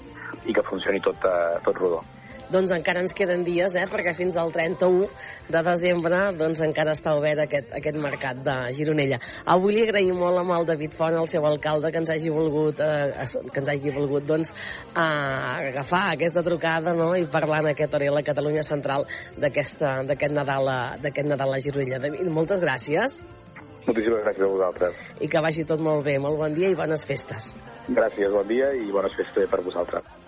i 0.50 0.54
que 0.54 0.66
funcioni 0.68 1.00
tot, 1.02 1.24
eh, 1.26 1.56
tot 1.64 1.80
rodó. 1.80 2.02
Doncs 2.52 2.72
encara 2.76 3.00
ens 3.00 3.14
queden 3.16 3.44
dies, 3.46 3.74
eh? 3.78 3.86
perquè 3.90 4.14
fins 4.16 4.36
al 4.40 4.52
31 4.52 5.08
de 5.48 5.62
desembre 5.66 6.20
doncs, 6.38 6.60
encara 6.66 6.94
està 6.96 7.14
obert 7.16 7.44
aquest, 7.44 7.72
aquest 7.76 7.98
mercat 8.00 8.42
de 8.44 8.56
Gironella. 8.76 9.20
Avui 9.54 9.76
li 9.76 9.84
agraïm 9.86 10.18
molt 10.20 10.42
amb 10.42 10.56
el 10.58 10.68
David 10.68 10.96
Font, 10.98 11.16
el 11.20 11.30
seu 11.32 11.46
alcalde, 11.48 11.92
que 11.92 12.02
ens 12.02 12.12
hagi 12.14 12.32
volgut, 12.32 12.80
eh, 12.80 13.26
que 13.50 13.62
ens 13.62 13.70
hagi 13.72 13.94
volgut 13.94 14.26
doncs, 14.28 14.52
eh, 14.92 15.70
agafar 15.70 16.04
aquesta 16.12 16.44
trucada 16.46 16.94
no? 16.96 17.12
i 17.16 17.28
parlar 17.30 17.62
en 17.64 17.72
aquest 17.72 17.94
hora 17.94 18.10
a 18.12 18.18
la 18.18 18.26
Catalunya 18.26 18.66
Central 18.66 19.08
d'aquest 19.38 19.80
Nadal, 20.34 20.74
Nadal 21.24 21.56
a 21.56 21.62
Gironella. 21.62 22.02
David, 22.04 22.28
moltes 22.32 22.60
gràcies 22.60 23.20
Moltíssimes 23.84 24.22
gràcies 24.24 24.44
a 24.46 24.48
vosaltres. 24.48 25.00
i 25.20 25.28
que 25.28 25.40
vagi 25.44 25.64
tot 25.68 25.80
molt 25.80 26.04
bé. 26.06 26.18
Molt 26.18 26.38
bon 26.40 26.54
dia 26.54 26.70
i 26.72 26.74
bones 26.74 27.04
festes. 27.04 27.52
Gràcies, 27.88 28.32
bon 28.32 28.48
dia 28.48 28.72
i 28.72 28.90
bones 28.90 29.12
festes 29.20 29.50
per 29.50 29.60
vosaltres. 29.60 30.23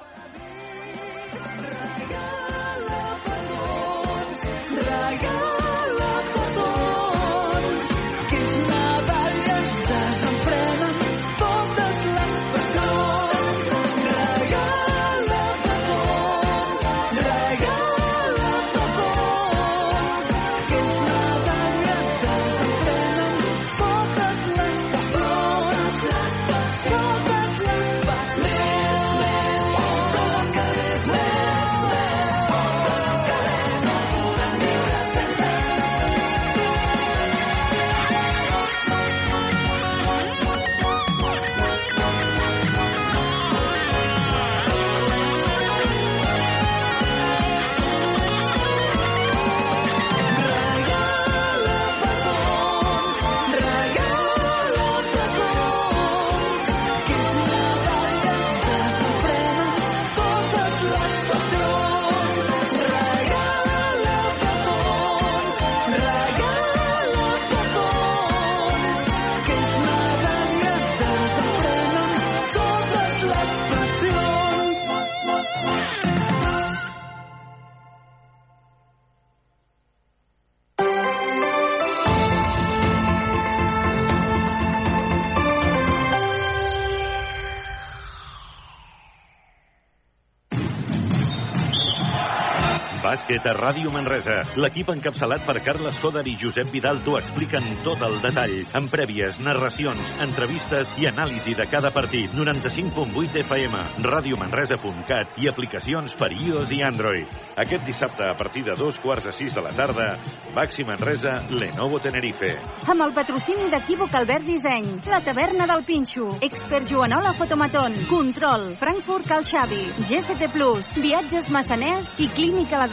Bàsquet 93.16 93.46
a 93.48 93.54
Ràdio 93.56 93.88
Manresa. 93.88 94.42
L'equip 94.60 94.90
encapçalat 94.92 95.46
per 95.48 95.54
Carles 95.64 95.96
Coder 96.02 96.20
i 96.28 96.34
Josep 96.36 96.68
Vidal 96.68 96.98
t'ho 97.00 97.14
expliquen 97.16 97.64
tot 97.80 98.02
el 98.04 98.18
detall, 98.20 98.58
amb 98.76 98.90
prèvies, 98.92 99.38
narracions, 99.40 100.10
entrevistes 100.20 100.90
i 101.00 101.06
anàlisi 101.08 101.54
de 101.56 101.64
cada 101.70 101.88
partit. 101.94 102.34
95.8 102.36 103.38
FM, 103.40 103.80
radiomanresa.cat 104.04 105.38
i 105.40 105.48
aplicacions 105.48 106.12
per 106.20 106.28
iOS 106.34 106.74
i 106.76 106.82
Android. 106.84 107.32
Aquest 107.64 107.86
dissabte, 107.88 108.26
a 108.28 108.34
partir 108.36 108.66
de 108.66 108.74
dos 108.76 108.98
quarts 109.00 109.30
a 109.30 109.32
sis 109.32 109.54
de 109.56 109.64
la 109.64 109.72
tarda, 109.72 110.10
Baxi 110.52 110.84
Manresa, 110.84 111.38
Lenovo 111.48 112.02
Tenerife. 112.04 112.52
Amb 112.84 113.06
el 113.06 113.16
patrocini 113.16 113.70
d'Equívoc 113.72 114.12
Albert 114.20 114.44
Disseny, 114.44 114.90
la 115.08 115.22
taverna 115.24 115.70
del 115.72 115.86
Pinxo, 115.88 116.28
Expert 116.44 116.92
Joanola 116.92 117.32
Fotomaton, 117.40 117.96
Control, 118.12 118.68
Frankfurt 118.76 119.32
Cal 119.32 119.48
Xavi, 119.48 119.82
GST 120.04 120.52
Plus, 120.52 120.92
Viatges 121.00 121.48
Massaners 121.48 122.12
i 122.20 122.28
Clínica 122.36 122.84
La 122.84 122.92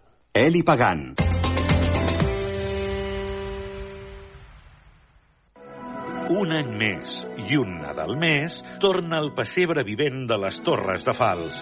Eli 0.33 0.61
Pagant. 0.63 1.01
Un 6.31 6.53
any 6.55 6.69
més 6.79 7.17
i 7.49 7.59
un 7.59 7.73
Nadal 7.81 8.15
més 8.15 8.55
torna 8.79 9.19
el 9.19 9.33
pessebre 9.35 9.83
vivent 9.83 10.23
de 10.31 10.39
les 10.39 10.61
Torres 10.63 11.03
de 11.03 11.17
Fals. 11.19 11.59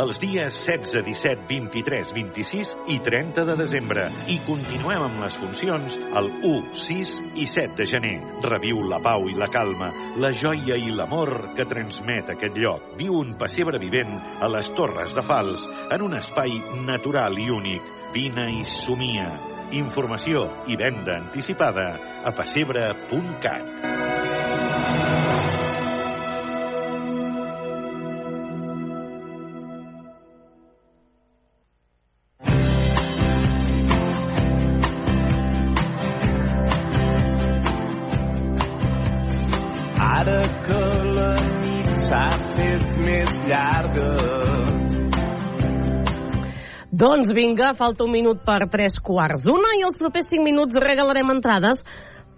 Els 0.00 0.16
dies 0.16 0.54
16, 0.64 1.02
17, 1.04 1.42
23, 1.48 2.12
26 2.16 2.70
i 2.88 2.94
30 3.04 3.44
de 3.44 3.56
desembre. 3.58 4.06
I 4.32 4.38
continuem 4.46 5.02
amb 5.04 5.20
les 5.20 5.36
funcions 5.36 5.98
el 6.16 6.30
1, 6.40 6.72
6 6.86 7.12
i 7.42 7.44
7 7.50 7.76
de 7.76 7.86
gener. 7.90 8.14
Reviu 8.46 8.80
la 8.88 9.02
pau 9.04 9.28
i 9.28 9.36
la 9.36 9.50
calma, 9.52 9.90
la 10.16 10.32
joia 10.32 10.78
i 10.80 10.88
l'amor 10.96 11.52
que 11.58 11.68
transmet 11.68 12.32
aquest 12.32 12.56
lloc. 12.56 12.94
Viu 12.96 13.18
un 13.20 13.36
pessebre 13.42 13.82
vivent 13.82 14.16
a 14.40 14.48
les 14.54 14.72
Torres 14.78 15.12
de 15.12 15.26
Fals, 15.28 15.68
en 15.92 16.08
un 16.08 16.16
espai 16.16 16.56
natural 16.88 17.36
i 17.36 17.50
únic. 17.52 17.92
Vine 18.16 18.48
i 18.56 18.64
somia. 18.72 19.28
Informació 19.76 20.48
i 20.72 20.80
venda 20.80 21.20
anticipada 21.20 21.90
a 22.24 22.32
pessebre.cat. 22.40 23.64
més 43.30 43.40
llarga 43.48 44.08
Doncs 47.00 47.30
vinga, 47.32 47.70
falta 47.78 48.04
un 48.04 48.12
minut 48.12 48.42
per 48.44 48.66
tres 48.72 48.98
quarts 49.00 49.44
d'una 49.46 49.76
i 49.78 49.84
els 49.86 49.98
propers 50.00 50.28
cinc 50.28 50.44
minuts 50.44 50.78
regalarem 50.82 51.30
entrades 51.32 51.84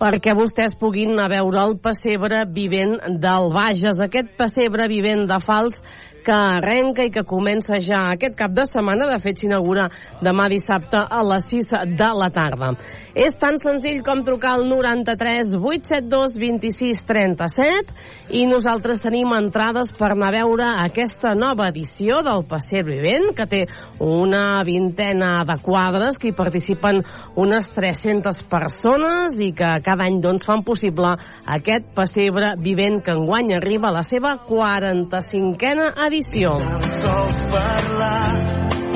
perquè 0.03 0.35
vostès 0.37 0.75
puguin 0.79 1.15
anar 1.15 1.29
a 1.29 1.33
veure 1.33 1.63
el 1.63 1.77
pessebre 1.83 2.43
vivent 2.51 2.97
del 3.23 3.53
Bages, 3.55 4.01
aquest 4.03 4.33
pessebre 4.39 4.89
vivent 4.91 5.29
de 5.31 5.39
Fals 5.43 5.79
que 6.27 6.35
arrenca 6.35 7.07
i 7.07 7.13
que 7.15 7.25
comença 7.27 7.79
ja 7.83 8.09
aquest 8.11 8.35
cap 8.39 8.55
de 8.55 8.67
setmana, 8.67 9.09
de 9.11 9.19
fet 9.23 9.43
s'inaugura 9.43 9.89
demà 10.23 10.49
dissabte 10.51 10.99
a 10.99 11.23
les 11.27 11.49
6 11.55 11.73
de 11.99 12.11
la 12.19 12.31
tarda. 12.35 12.75
És 13.15 13.35
tan 13.37 13.59
senzill 13.61 14.01
com 14.05 14.23
trucar 14.25 14.55
al 14.57 14.65
93 14.71 15.53
872 15.59 16.37
26 16.41 17.03
37 17.09 18.33
i 18.39 18.47
nosaltres 18.49 19.03
tenim 19.05 19.35
entrades 19.37 19.91
per 19.99 20.13
anar 20.15 20.31
a 20.31 20.37
veure 20.39 20.69
aquesta 20.87 21.35
nova 21.37 21.69
edició 21.69 22.23
del 22.25 22.47
Pessebre 22.49 22.97
Vivent, 23.03 23.33
que 23.37 23.47
té 23.49 23.63
una 24.01 24.63
vintena 24.65 25.43
de 25.49 25.59
quadres 25.61 26.17
que 26.17 26.31
hi 26.31 26.37
participen 26.37 27.03
unes 27.37 27.69
300 27.77 28.43
persones 28.49 29.37
i 29.41 29.53
que 29.57 29.75
cada 29.85 30.09
any 30.09 30.21
doncs, 30.25 30.47
fan 30.49 30.65
possible 30.65 31.13
aquest 31.57 31.93
pessebre 31.97 32.55
vivent 32.63 33.03
que 33.05 33.13
enguany 33.13 33.53
arriba 33.57 33.91
a 33.91 33.99
la 34.01 34.07
seva 34.07 34.39
45a 34.49 35.93
edició. 36.09 36.57
sols 37.03 37.45
parlar 37.53 38.92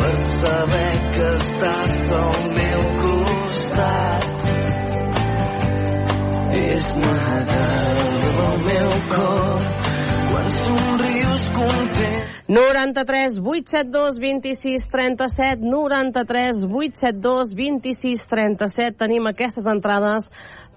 per 0.00 0.16
saber 0.40 0.92
que 1.14 1.26
estàs 1.36 1.98
al 2.16 2.38
meu 2.56 2.84
costat. 3.00 4.24
És 6.60 6.86
Nadal 7.02 8.00
al 8.46 8.56
meu 8.64 8.94
cor. 9.10 9.66
Quan 10.30 10.48
somrius 10.62 11.44
content. 11.58 12.16
93 12.50 13.36
872 13.44 14.18
26 14.24 14.88
37 14.90 15.68
93 15.68 16.64
872 16.64 17.52
26 17.60 18.24
37 18.32 18.98
tenim 19.04 19.28
aquestes 19.30 19.68
entrades 19.70 20.26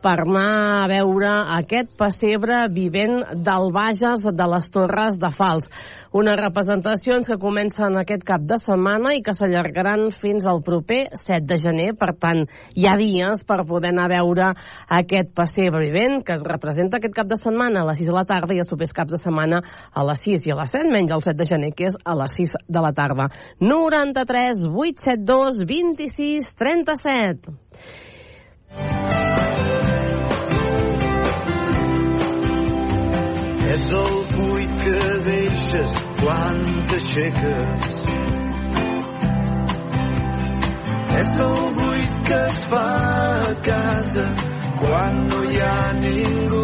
per 0.04 0.18
anar 0.26 0.84
a 0.84 0.88
veure 0.92 1.32
aquest 1.58 1.96
pessebre 1.98 2.66
vivent 2.76 3.22
del 3.48 3.72
Bages 3.74 4.28
de 4.28 4.48
les 4.54 4.68
Torres 4.70 5.18
de 5.18 5.32
Fals. 5.32 5.70
Unes 6.14 6.36
representacions 6.38 7.26
que 7.26 7.40
comencen 7.42 7.96
aquest 7.98 8.22
cap 8.22 8.44
de 8.46 8.60
setmana 8.62 9.16
i 9.18 9.24
que 9.26 9.34
s'allargaran 9.34 10.12
fins 10.14 10.46
al 10.46 10.60
proper 10.62 11.08
7 11.18 11.48
de 11.50 11.58
gener. 11.58 11.88
Per 11.98 12.12
tant, 12.22 12.44
hi 12.78 12.86
ha 12.86 12.94
dies 13.00 13.42
per 13.50 13.64
poder 13.66 13.90
anar 13.90 14.06
a 14.06 14.12
veure 14.12 14.52
aquest 15.00 15.32
pessebre 15.34 15.82
vivent 15.82 16.22
que 16.22 16.36
es 16.38 16.44
representa 16.46 17.00
aquest 17.00 17.18
cap 17.18 17.32
de 17.32 17.40
setmana 17.42 17.82
a 17.82 17.88
les 17.90 17.98
6 18.04 18.12
de 18.12 18.18
la 18.20 18.26
tarda 18.30 18.54
i 18.54 18.62
els 18.62 18.70
propers 18.70 18.94
caps 18.94 19.16
de 19.16 19.22
setmana 19.24 19.64
a 19.90 20.06
les 20.06 20.22
6 20.28 20.46
i 20.46 20.54
a 20.54 20.60
les 20.62 20.76
7, 20.78 20.94
menys 20.94 21.16
el 21.18 21.26
7 21.26 21.40
de 21.42 21.50
gener, 21.50 21.72
que 21.74 21.90
és 21.90 21.98
a 22.06 22.14
les 22.22 22.38
6 22.38 22.58
de 22.70 22.86
la 22.86 22.94
tarda. 22.94 23.32
93 23.58 24.68
872 24.70 25.66
26 25.66 26.54
37. 26.62 27.58
És 33.74 33.90
el 33.98 34.18
buit 34.38 34.74
que 34.86 35.14
deixes 35.74 35.94
quan 36.22 36.60
t'aixeques. 36.90 37.94
És 41.18 41.34
el 41.46 41.60
buit 41.78 42.16
que 42.28 42.40
es 42.50 42.62
fa 42.70 42.86
a 43.50 43.54
casa 43.66 44.28
quan 44.82 45.24
no 45.30 45.44
hi 45.50 45.62
ha 45.62 45.78
ningú. 45.98 46.64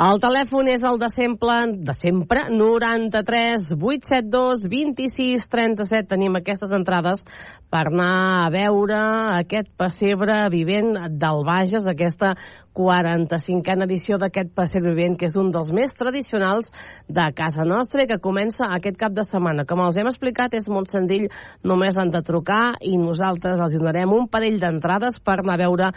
El 0.00 0.16
telèfon 0.16 0.68
és 0.72 0.84
el 0.88 0.96
de 0.96 1.10
sempre, 1.12 1.56
de 1.84 1.92
sempre, 1.92 2.46
93 2.48 3.74
872 3.76 4.62
26 4.72 5.44
37. 5.44 6.08
Tenim 6.08 6.38
aquestes 6.38 6.72
entrades 6.72 7.20
per 7.68 7.82
anar 7.90 8.46
a 8.46 8.48
veure 8.54 9.00
aquest 9.36 9.68
pessebre 9.76 10.38
vivent 10.52 10.96
del 11.20 11.44
Bages, 11.44 11.84
aquesta 11.84 12.32
45a 12.76 13.84
edició 13.84 14.18
d'aquest 14.18 14.52
pessebre 14.54 14.94
vivent, 14.94 15.16
que 15.18 15.26
és 15.26 15.36
un 15.36 15.50
dels 15.50 15.72
més 15.74 15.92
tradicionals 15.98 16.70
de 17.08 17.26
casa 17.36 17.64
nostra 17.64 18.04
i 18.04 18.06
que 18.10 18.20
comença 18.22 18.68
aquest 18.70 18.96
cap 19.00 19.12
de 19.12 19.24
setmana. 19.26 19.64
Com 19.66 19.82
els 19.84 19.98
hem 19.98 20.06
explicat, 20.10 20.54
és 20.54 20.68
molt 20.70 20.90
senzill, 20.92 21.28
només 21.64 21.98
han 21.98 22.10
de 22.14 22.22
trucar 22.22 22.76
i 22.80 22.96
nosaltres 22.98 23.60
els 23.60 23.74
donarem 23.76 24.12
un 24.14 24.28
parell 24.28 24.60
d'entrades 24.62 25.18
per 25.24 25.40
anar 25.40 25.58
a 25.58 25.62
veure 25.64 25.90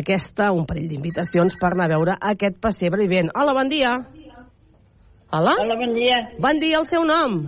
aquesta, 0.00 0.52
un 0.52 0.66
parell 0.66 0.88
d'invitacions 0.88 1.58
per 1.60 1.72
anar 1.74 1.90
a 1.90 1.94
veure 1.96 2.16
aquest 2.32 2.60
pessebre 2.62 3.02
vivent. 3.06 3.30
Hola, 3.34 3.54
bon 3.54 3.68
dia. 3.68 3.96
Hola? 5.32 5.54
Hola, 5.62 5.76
bon 5.78 5.94
dia. 5.94 6.16
Bon 6.38 6.58
dia, 6.58 6.78
el 6.78 6.86
seu 6.90 7.04
nom? 7.06 7.44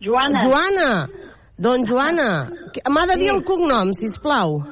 Joana. 0.00 0.44
Joana. 0.46 0.90
Doncs 1.60 1.90
Joana, 1.90 2.28
m'ha 2.88 3.06
de 3.06 3.16
dir 3.20 3.30
Sí. 3.30 3.34
el 3.36 3.44
cognom, 3.44 3.92
si 3.92 4.06
plau. 4.22 4.62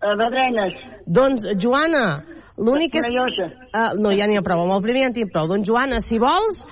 Uh, 0.00 0.14
Badrenes. 0.16 0.72
Doncs, 1.06 1.44
Joana, 1.60 2.22
l'únic 2.58 2.96
és... 3.00 3.08
Uh, 3.12 3.94
no, 4.00 4.12
ja 4.16 4.26
n'hi 4.28 4.38
ha 4.38 4.44
prou, 4.44 4.64
amb 4.64 4.76
el 4.78 4.84
primer 4.84 5.06
ja 5.06 5.10
en 5.10 5.16
tinc 5.16 5.32
prou. 5.32 5.48
Doncs, 5.50 5.66
Joana, 5.68 6.00
si 6.04 6.18
vols, 6.22 6.62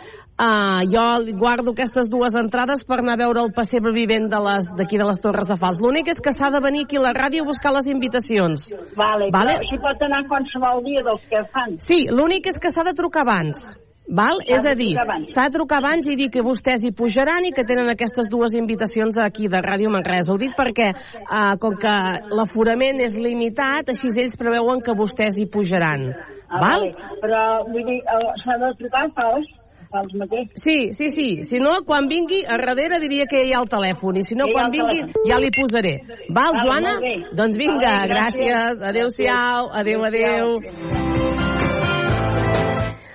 uh, 0.41 0.83
jo 0.91 1.05
guardo 1.39 1.75
aquestes 1.75 2.11
dues 2.13 2.37
entrades 2.39 2.85
per 2.89 3.01
anar 3.03 3.19
a 3.19 3.23
veure 3.25 3.45
el 3.45 3.53
pessebre 3.57 3.95
vivent 3.95 4.29
de 4.33 4.43
d'aquí 4.81 4.99
de, 4.99 5.07
les 5.07 5.21
Torres 5.21 5.49
de 5.51 5.59
Fals. 5.61 5.81
L'únic 5.83 6.11
és 6.15 6.21
que 6.25 6.33
s'ha 6.33 6.51
de 6.55 6.61
venir 6.65 6.85
aquí 6.89 7.01
a 7.01 7.07
la 7.07 7.15
ràdio 7.17 7.45
a 7.45 7.51
buscar 7.53 7.75
les 7.77 7.89
invitacions. 7.91 8.69
Vale, 8.97 9.31
Vale. 9.31 9.59
però 9.61 9.71
si 9.71 9.81
pot 9.85 10.05
anar 10.09 10.25
qualsevol 10.31 10.85
dia 10.85 11.05
dels 11.07 11.25
que 11.31 11.47
fan. 11.53 11.79
Sí, 11.85 12.05
l'únic 12.11 12.49
és 12.53 12.61
que 12.61 12.73
s'ha 12.73 12.87
de 12.87 12.97
trucar 12.97 13.27
abans. 13.29 13.61
Val? 14.07 14.37
És 14.45 14.61
a 14.69 14.75
dir, 14.77 14.93
s'ha 15.33 15.47
de 15.49 15.55
trucar 15.57 15.79
abans 15.81 16.07
i 16.07 16.15
dir 16.17 16.29
que 16.31 16.43
vostès 16.45 16.83
hi 16.85 16.91
pujaran 16.93 17.47
i 17.49 17.53
que 17.57 17.65
tenen 17.65 17.89
aquestes 17.89 18.29
dues 18.29 18.53
invitacions 18.55 19.17
aquí 19.17 19.49
de 19.49 19.63
Ràdio 19.65 19.89
Manresa. 19.91 20.35
Ho 20.35 20.37
dic 20.39 20.53
perquè, 20.59 20.91
uh, 21.25 21.57
com 21.59 21.75
que 21.81 21.95
l'aforament 22.37 23.01
és 23.01 23.17
limitat, 23.17 23.89
així 23.89 24.13
ells 24.15 24.37
preveuen 24.37 24.83
que 24.85 24.93
vostès 24.93 25.39
hi 25.41 25.47
pujaran. 25.47 26.11
Ah, 26.49 26.61
Val? 26.61 26.81
vale. 26.93 26.95
Però, 27.23 27.43
vull 27.67 27.85
dir, 27.89 28.01
eh, 28.05 28.33
s'ha 28.45 28.59
de 28.61 28.73
trucar 28.79 29.09
fals, 29.17 29.49
fals 29.91 30.13
mateix. 30.21 30.53
Sí, 30.63 30.93
sí, 30.93 31.09
sí. 31.09 31.29
Si 31.45 31.59
no, 31.59 31.81
quan 31.87 32.07
vingui, 32.07 32.45
a 32.45 32.59
darrere 32.61 33.01
diria 33.01 33.25
que 33.27 33.41
hi 33.47 33.53
ha 33.55 33.63
el 33.65 33.69
telèfon. 33.73 34.19
I 34.19 34.23
si 34.23 34.35
no, 34.37 34.47
quan 34.53 34.71
vingui, 34.71 35.01
telèfon. 35.01 35.27
ja 35.31 35.39
li 35.41 35.51
posaré. 35.51 35.97
Val, 36.29 36.53
Vale, 36.53 36.69
Joana? 36.69 36.95
Doncs 37.33 37.57
vinga, 37.57 37.81
Vale, 37.81 38.13
gràcies. 38.13 38.53
gràcies. 38.53 38.83
Adéu-siau. 38.93 39.73
Adéu, 39.73 40.05
adéu. 40.05 41.54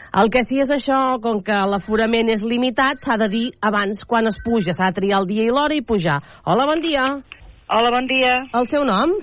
El 0.09 0.31
que 0.33 0.41
sí 0.41 0.57
és 0.57 0.71
això, 0.73 1.19
com 1.21 1.43
que 1.45 1.55
l'aforament 1.69 2.31
és 2.33 2.41
limitat, 2.41 3.03
s'ha 3.05 3.17
de 3.21 3.27
dir 3.29 3.43
abans 3.61 4.01
quan 4.09 4.25
es 4.25 4.39
puja. 4.41 4.73
S'ha 4.73 4.89
de 4.89 5.01
triar 5.01 5.19
el 5.21 5.27
dia 5.29 5.45
i 5.45 5.51
l'hora 5.53 5.77
i 5.77 5.85
pujar. 5.85 6.17
Hola, 6.45 6.65
bon 6.65 6.81
dia. 6.81 7.03
Hola, 7.69 7.91
bon 7.93 8.09
dia. 8.09 8.31
El 8.57 8.65
seu 8.71 8.85
nom? 8.87 9.13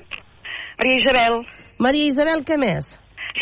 Maria 0.79 1.01
Isabel. 1.01 1.41
Maria 1.83 2.13
Isabel, 2.13 2.45
què 2.47 2.59
més? 2.63 2.87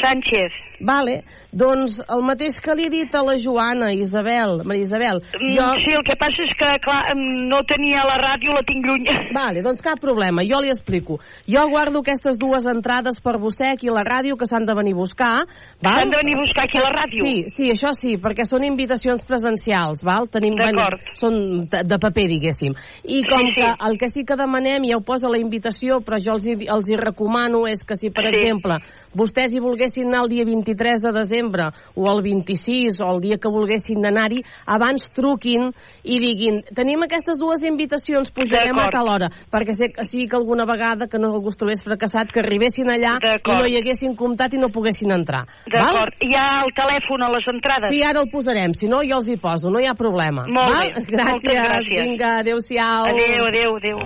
Sánchez. 0.01 0.57
Vale, 0.81 1.23
doncs 1.53 2.01
el 2.09 2.23
mateix 2.27 2.57
que 2.61 2.75
li 2.75 2.87
he 2.87 2.91
dit 2.91 3.15
a 3.15 3.23
la 3.23 3.37
Joana, 3.39 3.93
Isabel, 3.95 4.63
Maria 4.65 4.83
Isabel. 4.89 5.21
Mm, 5.39 5.81
Sí, 5.85 5.93
el 5.93 6.03
que 6.07 6.17
passa 6.17 6.43
és 6.43 6.53
que, 6.59 6.67
clar, 6.83 7.15
no 7.15 7.61
tenia 7.69 8.03
la 8.07 8.17
ràdio, 8.19 8.55
la 8.55 8.63
tinc 8.67 8.85
lluny. 8.87 9.05
Vale, 9.39 9.63
doncs 9.63 9.81
cap 9.85 10.01
problema, 10.01 10.43
jo 10.45 10.61
li 10.63 10.71
explico. 10.71 11.19
Jo 11.47 11.67
guardo 11.71 12.01
aquestes 12.01 12.39
dues 12.39 12.67
entrades 12.67 13.21
per 13.23 13.37
vostè 13.39 13.73
aquí 13.75 13.89
a 13.89 13.95
la 13.95 14.03
ràdio 14.07 14.37
que 14.37 14.47
s'han 14.47 14.67
de 14.67 14.75
venir 14.75 14.95
a 14.95 14.97
buscar. 14.97 15.45
val? 15.83 15.99
S'han 15.99 16.11
de 16.11 16.17
venir 16.23 16.35
a 16.37 16.41
buscar 16.41 16.65
aquí 16.65 16.79
a 16.79 16.83
la 16.83 16.93
ràdio? 16.95 17.23
Sí, 17.25 17.45
sí, 17.55 17.71
això 17.71 17.93
sí, 17.95 18.17
perquè 18.19 18.45
són 18.49 18.65
invitacions 18.65 19.23
presencials, 19.25 20.03
val? 20.05 20.29
Tenim, 20.29 20.57
D'acord. 20.57 21.01
són 21.21 21.67
de, 21.71 21.99
paper, 21.99 22.27
diguéssim. 22.29 22.75
I 23.05 23.23
com 23.29 23.45
Sí, 23.45 23.55
sí. 23.55 23.61
que 23.61 23.75
el 23.89 23.99
que 23.99 24.09
sí 24.11 24.25
que 24.25 24.37
demanem, 24.37 24.85
ja 24.91 24.97
ho 24.97 25.03
posa 25.05 25.29
la 25.29 25.39
invitació, 25.39 26.01
però 26.01 26.19
jo 26.19 26.33
els 26.35 26.47
hi, 26.47 26.57
els 26.69 26.89
hi 26.89 26.97
recomano 26.97 27.67
és 27.69 27.83
que 27.85 27.97
si, 27.97 28.11
per 28.11 28.25
Sí. 28.25 28.31
exemple, 28.35 28.79
vostès 29.15 29.53
hi 29.55 29.61
volguessin 29.61 30.07
anar 30.09 30.25
el 30.25 30.29
dia 30.31 30.45
23 30.65 31.01
de 31.03 31.13
desembre 31.13 31.69
o 31.95 32.09
el 32.11 32.23
26 32.23 33.01
o 33.05 33.11
el 33.15 33.21
dia 33.21 33.37
que 33.39 33.49
volguessin 33.49 34.05
anar-hi, 34.07 34.41
abans 34.67 35.11
truquin 35.15 35.71
i 36.03 36.19
diguin, 36.23 36.63
tenim 36.75 37.05
aquestes 37.05 37.39
dues 37.39 37.63
invitacions, 37.65 38.33
pujarem 38.35 38.79
a 38.81 38.89
tal 38.93 39.09
hora, 39.13 39.29
perquè 39.53 39.77
sé 39.77 39.91
que 39.93 40.05
sigui 40.09 40.29
que 40.29 40.37
alguna 40.37 40.65
vegada 40.69 41.09
que 41.09 41.19
no 41.21 41.33
algú 41.35 41.53
trobés 41.55 41.83
fracassat, 41.85 42.33
que 42.33 42.41
arribessin 42.41 42.89
allà 42.91 43.17
i 43.21 43.55
no 43.55 43.69
hi 43.69 43.77
haguessin 43.81 44.17
comptat 44.17 44.55
i 44.55 44.59
no 44.63 44.71
poguessin 44.73 45.13
entrar. 45.15 45.45
D'acord. 45.71 46.17
Hi 46.25 46.33
ha 46.39 46.49
el 46.65 46.73
telèfon 46.77 47.27
a 47.27 47.31
les 47.37 47.49
entrades? 47.53 47.91
Sí, 47.93 48.03
ara 48.03 48.25
el 48.25 48.31
posarem, 48.33 48.75
si 48.75 48.89
no 48.89 49.03
jo 49.05 49.21
els 49.21 49.29
hi 49.29 49.37
poso, 49.41 49.71
no 49.71 49.81
hi 49.83 49.89
ha 49.91 49.95
problema. 49.99 50.47
Molt 50.49 50.73
val? 50.73 50.93
bé. 50.95 51.05
Gràcies, 51.15 51.31
Moltes 51.31 51.65
gràcies. 51.69 52.07
vinga, 52.09 52.31
adéu-siau. 52.41 53.11
Adéu, 53.13 53.49
adéu, 53.53 53.77
adéu. 53.81 53.99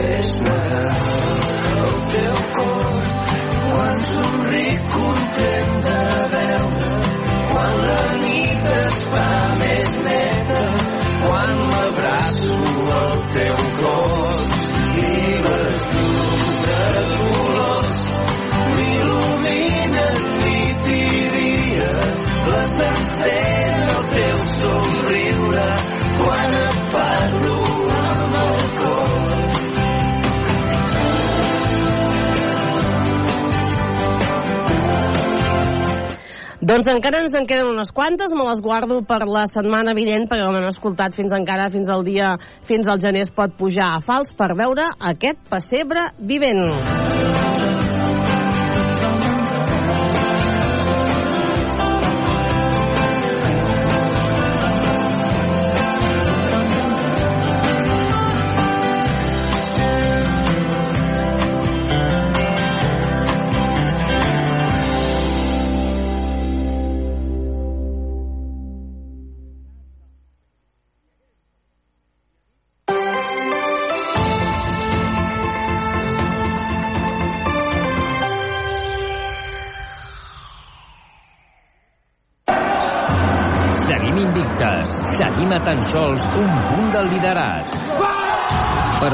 És 0.00 0.40
Nadal 0.46 0.90
al 1.80 1.96
teu 2.12 2.36
cor 2.54 3.09
quan 3.72 3.98
somric 4.10 4.80
content 4.94 5.74
de 5.86 6.00
veure 6.34 6.88
quan 7.50 7.76
la 7.88 8.06
nit 8.22 8.68
es 8.78 9.04
fa 9.12 9.28
més 9.60 9.96
neta 10.06 10.62
quan 11.24 11.62
m'abraço 11.70 12.58
al 12.98 13.14
teu 13.36 13.60
cos 13.80 14.50
i 15.04 15.14
les 15.46 15.84
llums 15.94 16.58
de 16.66 16.88
colors 17.14 18.02
m'il·luminen 18.74 20.20
nit 20.42 20.90
i 20.96 21.06
dia 21.36 21.94
les 22.50 22.76
encén 22.90 23.94
el 23.96 24.04
teu 24.16 24.44
somriure 24.58 25.70
quan 26.20 26.60
Doncs 36.70 36.86
encara 36.86 37.18
ens 37.24 37.32
en 37.34 37.48
queden 37.50 37.72
unes 37.72 37.88
quantes, 37.90 38.30
me 38.30 38.44
les 38.46 38.60
guardo 38.62 39.00
per 39.02 39.24
la 39.26 39.42
setmana 39.50 39.90
vinent, 39.96 40.28
perquè 40.30 40.44
com 40.46 40.54
hem 40.54 40.68
escoltat 40.68 41.16
fins 41.18 41.34
encara, 41.34 41.66
fins 41.74 41.90
al 41.90 42.04
dia, 42.06 42.36
fins 42.68 42.86
al 42.86 43.02
gener 43.02 43.24
es 43.26 43.34
pot 43.34 43.56
pujar 43.58 43.88
a 43.96 44.04
fals 44.06 44.30
per 44.38 44.52
veure 44.54 44.86
aquest 45.10 45.42
pessebre 45.50 46.12
vivent. 46.30 46.62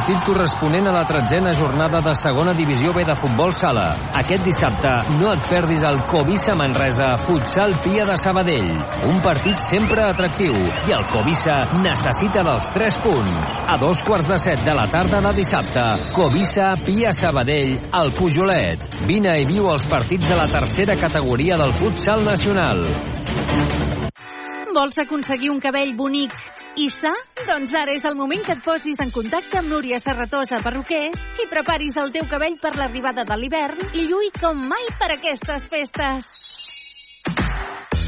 Partit 0.07 0.23
corresponent 0.23 0.87
a 0.87 0.93
la 0.95 1.03
tretzena 1.03 1.51
jornada 1.51 1.99
de 1.99 2.13
segona 2.15 2.53
divisió 2.55 2.93
B 2.95 3.03
de 3.03 3.15
futbol 3.19 3.51
sala. 3.51 3.89
Aquest 4.21 4.45
dissabte 4.47 4.93
no 5.19 5.33
et 5.33 5.49
perdis 5.51 5.83
el 5.83 5.99
Covisa 6.07 6.55
Manresa 6.55 7.09
Futsal 7.27 7.75
Pia 7.83 8.07
de 8.07 8.15
Sabadell. 8.23 8.71
Un 9.11 9.19
partit 9.25 9.59
sempre 9.67 10.07
atractiu 10.07 10.55
i 10.63 10.95
el 10.95 11.03
Covisa 11.11 11.59
necessita 11.83 12.47
dels 12.47 12.71
3 12.79 13.03
punts. 13.03 13.59
A 13.67 13.75
dos 13.83 14.07
quarts 14.07 14.31
de 14.31 14.39
set 14.47 14.63
de 14.63 14.79
la 14.79 14.87
tarda 14.95 15.19
de 15.27 15.37
dissabte, 15.43 15.87
Covisa 16.15 16.71
Pia 16.87 17.11
Sabadell 17.11 17.75
al 17.91 18.15
Pujolet. 18.15 18.87
Vine 19.11 19.41
i 19.43 19.49
viu 19.51 19.67
els 19.75 19.91
partits 19.91 20.31
de 20.31 20.39
la 20.39 20.47
tercera 20.47 20.95
categoria 20.95 21.59
del 21.59 21.75
futsal 21.83 22.23
nacional. 22.23 22.79
Vols 24.71 25.03
aconseguir 25.03 25.51
un 25.51 25.59
cabell 25.59 25.97
bonic 25.99 26.55
i 26.77 26.89
sa? 26.93 27.13
Doncs 27.49 27.73
ara 27.79 27.95
és 27.97 28.05
el 28.09 28.17
moment 28.19 28.43
que 28.45 28.53
et 28.57 28.65
posis 28.65 29.01
en 29.01 29.13
contacte 29.15 29.61
amb 29.61 29.73
Núria 29.73 29.99
Serratosa 30.03 30.61
Perruquers 30.65 31.43
i 31.43 31.49
preparis 31.53 31.97
el 32.03 32.13
teu 32.13 32.29
cabell 32.31 32.59
per 32.61 32.75
l'arribada 32.77 33.25
de 33.29 33.39
l'hivern 33.41 33.81
i 33.95 34.05
lluï 34.11 34.33
com 34.41 34.67
mai 34.73 34.91
per 35.01 35.15
aquestes 35.17 35.65
festes. 35.73 36.36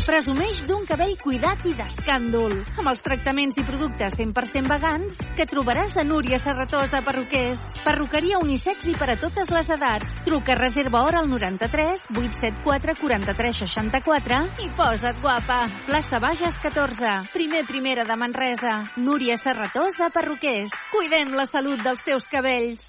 Presumeix 0.08 0.62
d'un 0.64 0.86
cabell 0.88 1.10
cuidat 1.20 1.66
i 1.68 1.74
d'escàndol, 1.76 2.54
amb 2.80 2.88
els 2.88 3.02
tractaments 3.04 3.58
i 3.60 3.64
productes 3.68 4.14
100% 4.16 4.70
vegans 4.72 5.18
que 5.36 5.44
trobaràs 5.50 5.92
a 6.00 6.04
Núria 6.08 6.38
Serratosa 6.40 7.02
Perruquers. 7.04 7.60
Perruqueria 7.84 8.38
unisex 8.40 8.86
i 8.88 8.94
per 8.96 9.10
a 9.12 9.18
totes 9.20 9.52
les 9.52 9.68
edats. 9.76 10.08
Truca 10.24 10.56
reserva 10.56 11.02
hora 11.04 11.20
al 11.20 11.28
93 11.28 12.08
874 12.14 12.96
43 13.02 13.60
64 13.66 14.40
i 14.64 14.70
posa't 14.78 15.20
guapa. 15.20 15.68
Plaça 15.84 16.16
Bages 16.24 16.56
14, 16.62 17.28
primer 17.36 17.68
primera 17.68 18.08
de 18.08 18.16
Manresa. 18.16 18.88
Núria 18.96 19.36
Serratosa 19.36 20.08
Perruquers. 20.14 20.72
Cuidem 20.88 21.36
la 21.36 21.44
salut 21.52 21.84
dels 21.84 22.00
teus 22.08 22.24
cabells. 22.32 22.80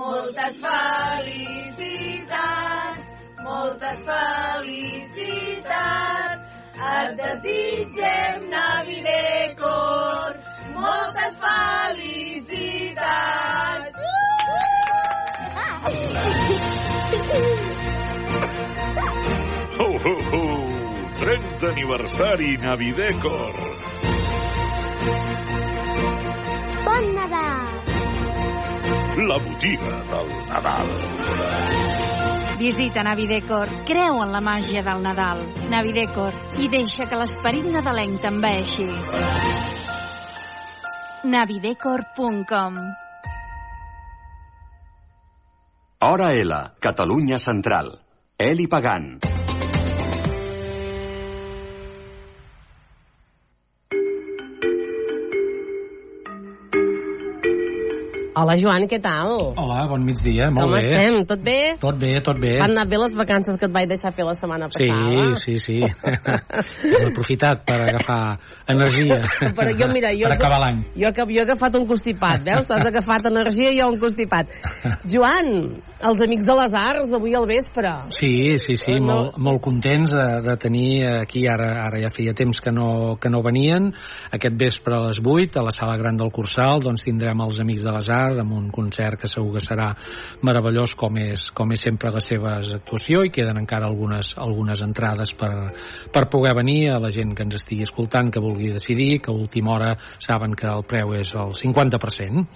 Moltes 0.00 0.58
felicitats, 0.66 1.78
moltes 3.46 4.02
felicitats. 4.02 4.29
Et 7.00 7.12
desitgem 7.16 8.42
Navidecor, 8.50 10.34
moltes 10.74 11.34
felicitats. 11.44 13.20
Ho, 19.78 19.88
ho, 20.04 20.14
ho! 20.32 20.44
30 21.20 21.68
aniversari 21.70 22.50
Navidecor. 22.66 23.54
Bon 26.84 27.04
Nadal! 27.16 27.68
La 29.30 29.38
botiga 29.46 29.96
del 30.12 30.28
Nadal. 30.52 30.88
Visita 32.60 33.00
Navidecor, 33.02 33.70
creu 33.88 34.18
en 34.20 34.34
la 34.34 34.40
màgia 34.44 34.82
del 34.84 35.00
Nadal. 35.00 35.46
Navidecor, 35.72 36.36
i 36.60 36.68
deixa 36.68 37.06
que 37.08 37.16
l'esperit 37.16 37.64
nadalenc 37.72 38.20
t'enveixi. 38.20 38.90
navidecor.com 41.24 42.76
Hora 46.04 46.32
L, 46.36 46.62
Catalunya 46.80 47.40
Central. 47.40 47.94
Eli 48.36 48.68
Pagant. 48.68 49.39
Hola, 58.30 58.54
Joan, 58.56 58.84
què 58.86 59.00
tal? 59.02 59.32
Hola, 59.58 59.80
bon 59.90 60.04
migdia, 60.06 60.46
molt 60.54 60.68
Com 60.68 60.74
bé. 60.76 60.82
estem? 60.86 61.16
Tot 61.26 61.40
bé? 61.42 61.56
Tot 61.82 61.96
bé, 61.98 62.10
tot 62.22 62.38
bé. 62.38 62.52
Van 62.60 62.70
anar 62.70 62.84
bé 62.88 62.96
les 63.02 63.16
vacances 63.18 63.56
que 63.58 63.66
et 63.66 63.72
vaig 63.74 63.88
deixar 63.90 64.12
fer 64.14 64.22
la 64.24 64.34
setmana 64.38 64.68
Sí, 64.70 64.86
passada? 64.86 65.34
sí, 65.34 65.56
sí. 65.58 65.78
Hem 66.94 67.08
aprofitat 67.10 67.64
per 67.66 67.78
agafar 67.88 68.38
energia. 68.70 69.18
Però 69.58 69.74
jo, 69.74 69.88
mira, 69.92 70.12
jo... 70.14 70.28
per 70.30 70.36
acabar 70.38 70.60
l'any. 70.62 70.78
Jo, 70.94 71.10
que- 71.16 71.26
jo 71.26 71.40
he 71.40 71.42
agafat 71.42 71.74
un 71.80 71.88
constipat, 71.90 72.44
veus? 72.46 72.70
Has 72.70 72.86
agafat 72.86 73.26
energia 73.32 73.72
i 73.74 73.80
jo 73.80 73.88
un 73.90 73.98
constipat. 73.98 74.54
Joan, 75.12 75.50
els 75.98 76.22
amics 76.24 76.46
de 76.46 76.56
les 76.62 76.78
arts, 76.84 77.10
avui 77.18 77.34
al 77.34 77.48
vespre. 77.50 77.92
Sí, 78.14 78.32
sí, 78.62 78.78
sí, 78.78 78.94
No. 79.00 79.10
molt, 79.10 79.38
molt 79.42 79.60
contents 79.66 80.14
de, 80.14 80.28
de 80.46 80.56
tenir 80.56 80.92
aquí, 81.18 81.48
ara, 81.50 81.72
ara 81.88 81.98
ja 82.06 82.12
feia 82.14 82.32
temps 82.38 82.62
que 82.62 82.70
no, 82.72 83.16
que 83.20 83.28
no 83.28 83.42
venien, 83.42 83.90
aquest 84.30 84.56
vespre 84.62 84.94
a 84.96 85.02
les 85.10 85.18
8, 85.18 85.58
a 85.58 85.66
la 85.66 85.74
sala 85.74 85.98
gran 85.98 86.16
del 86.16 86.30
Cursal, 86.30 86.78
doncs 86.86 87.02
tindrem 87.10 87.42
els 87.42 87.58
Amics 87.66 87.82
de 87.84 87.92
les 87.98 88.06
Arts 88.08 88.18
amb 88.42 88.52
un 88.56 88.68
concert 88.74 89.20
que 89.22 89.30
segur 89.30 89.56
que 89.56 89.64
serà 89.64 89.90
meravellós 90.46 90.94
com 90.98 91.16
és, 91.22 91.48
com 91.56 91.72
és 91.72 91.84
sempre 91.86 92.12
la 92.14 92.22
seva 92.24 92.58
actuació 92.60 93.24
i 93.24 93.32
queden 93.34 93.62
encara 93.62 93.88
algunes, 93.88 94.34
algunes 94.36 94.82
entrades 94.84 95.34
per, 95.38 95.52
per 96.12 96.26
poder 96.32 96.54
venir 96.58 96.90
a 96.90 97.00
la 97.02 97.10
gent 97.14 97.34
que 97.34 97.46
ens 97.46 97.60
estigui 97.62 97.86
escoltant, 97.88 98.30
que 98.30 98.44
vulgui 98.44 98.72
decidir, 98.74 99.20
que 99.24 99.32
a 99.32 99.36
última 99.36 99.74
hora 99.76 99.96
saben 100.18 100.54
que 100.54 100.68
el 100.68 100.86
preu 100.88 101.14
és 101.18 101.34
el 101.34 101.56
50%. 101.56 102.46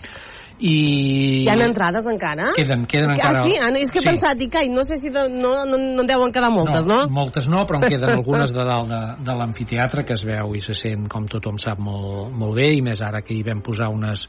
I... 0.59 1.45
Hi 1.45 1.49
ha 1.51 1.57
entrades 1.65 2.07
encara? 2.07 2.53
Queden, 2.55 2.85
queden 2.87 3.11
ah, 3.11 3.17
encara... 3.17 3.43
sí? 3.43 3.57
Ah, 3.61 3.71
no, 3.75 3.81
és 3.83 3.91
que 3.91 3.99
he 3.99 4.05
Sí. 4.05 4.09
pensat, 4.09 4.39
dic, 4.39 4.55
ai, 4.55 4.69
no 4.71 4.85
sé 4.85 4.97
si 5.03 5.11
de, 5.11 5.25
no, 5.29 5.65
no, 5.67 5.79
no 5.79 6.03
en 6.03 6.07
deuen 6.07 6.31
quedar 6.33 6.51
moltes, 6.53 6.87
no? 6.87 7.01
Moltes 7.11 7.49
no, 7.51 7.65
però 7.67 7.81
en 7.81 7.89
queden 7.89 8.13
algunes 8.19 8.53
de 8.55 8.65
dalt 8.65 8.89
de, 8.91 9.01
de 9.25 9.35
l'amfiteatre 9.35 10.05
que 10.07 10.15
es 10.15 10.23
veu 10.25 10.55
i 10.55 10.61
se 10.63 10.77
sent, 10.79 11.09
com 11.11 11.27
tothom 11.31 11.59
sap, 11.59 11.81
molt, 11.83 12.31
molt 12.39 12.55
bé, 12.59 12.69
i 12.79 12.83
més 12.85 13.03
ara 13.03 13.23
que 13.25 13.35
hi 13.35 13.43
vam 13.47 13.63
posar 13.67 13.89
unes, 13.93 14.27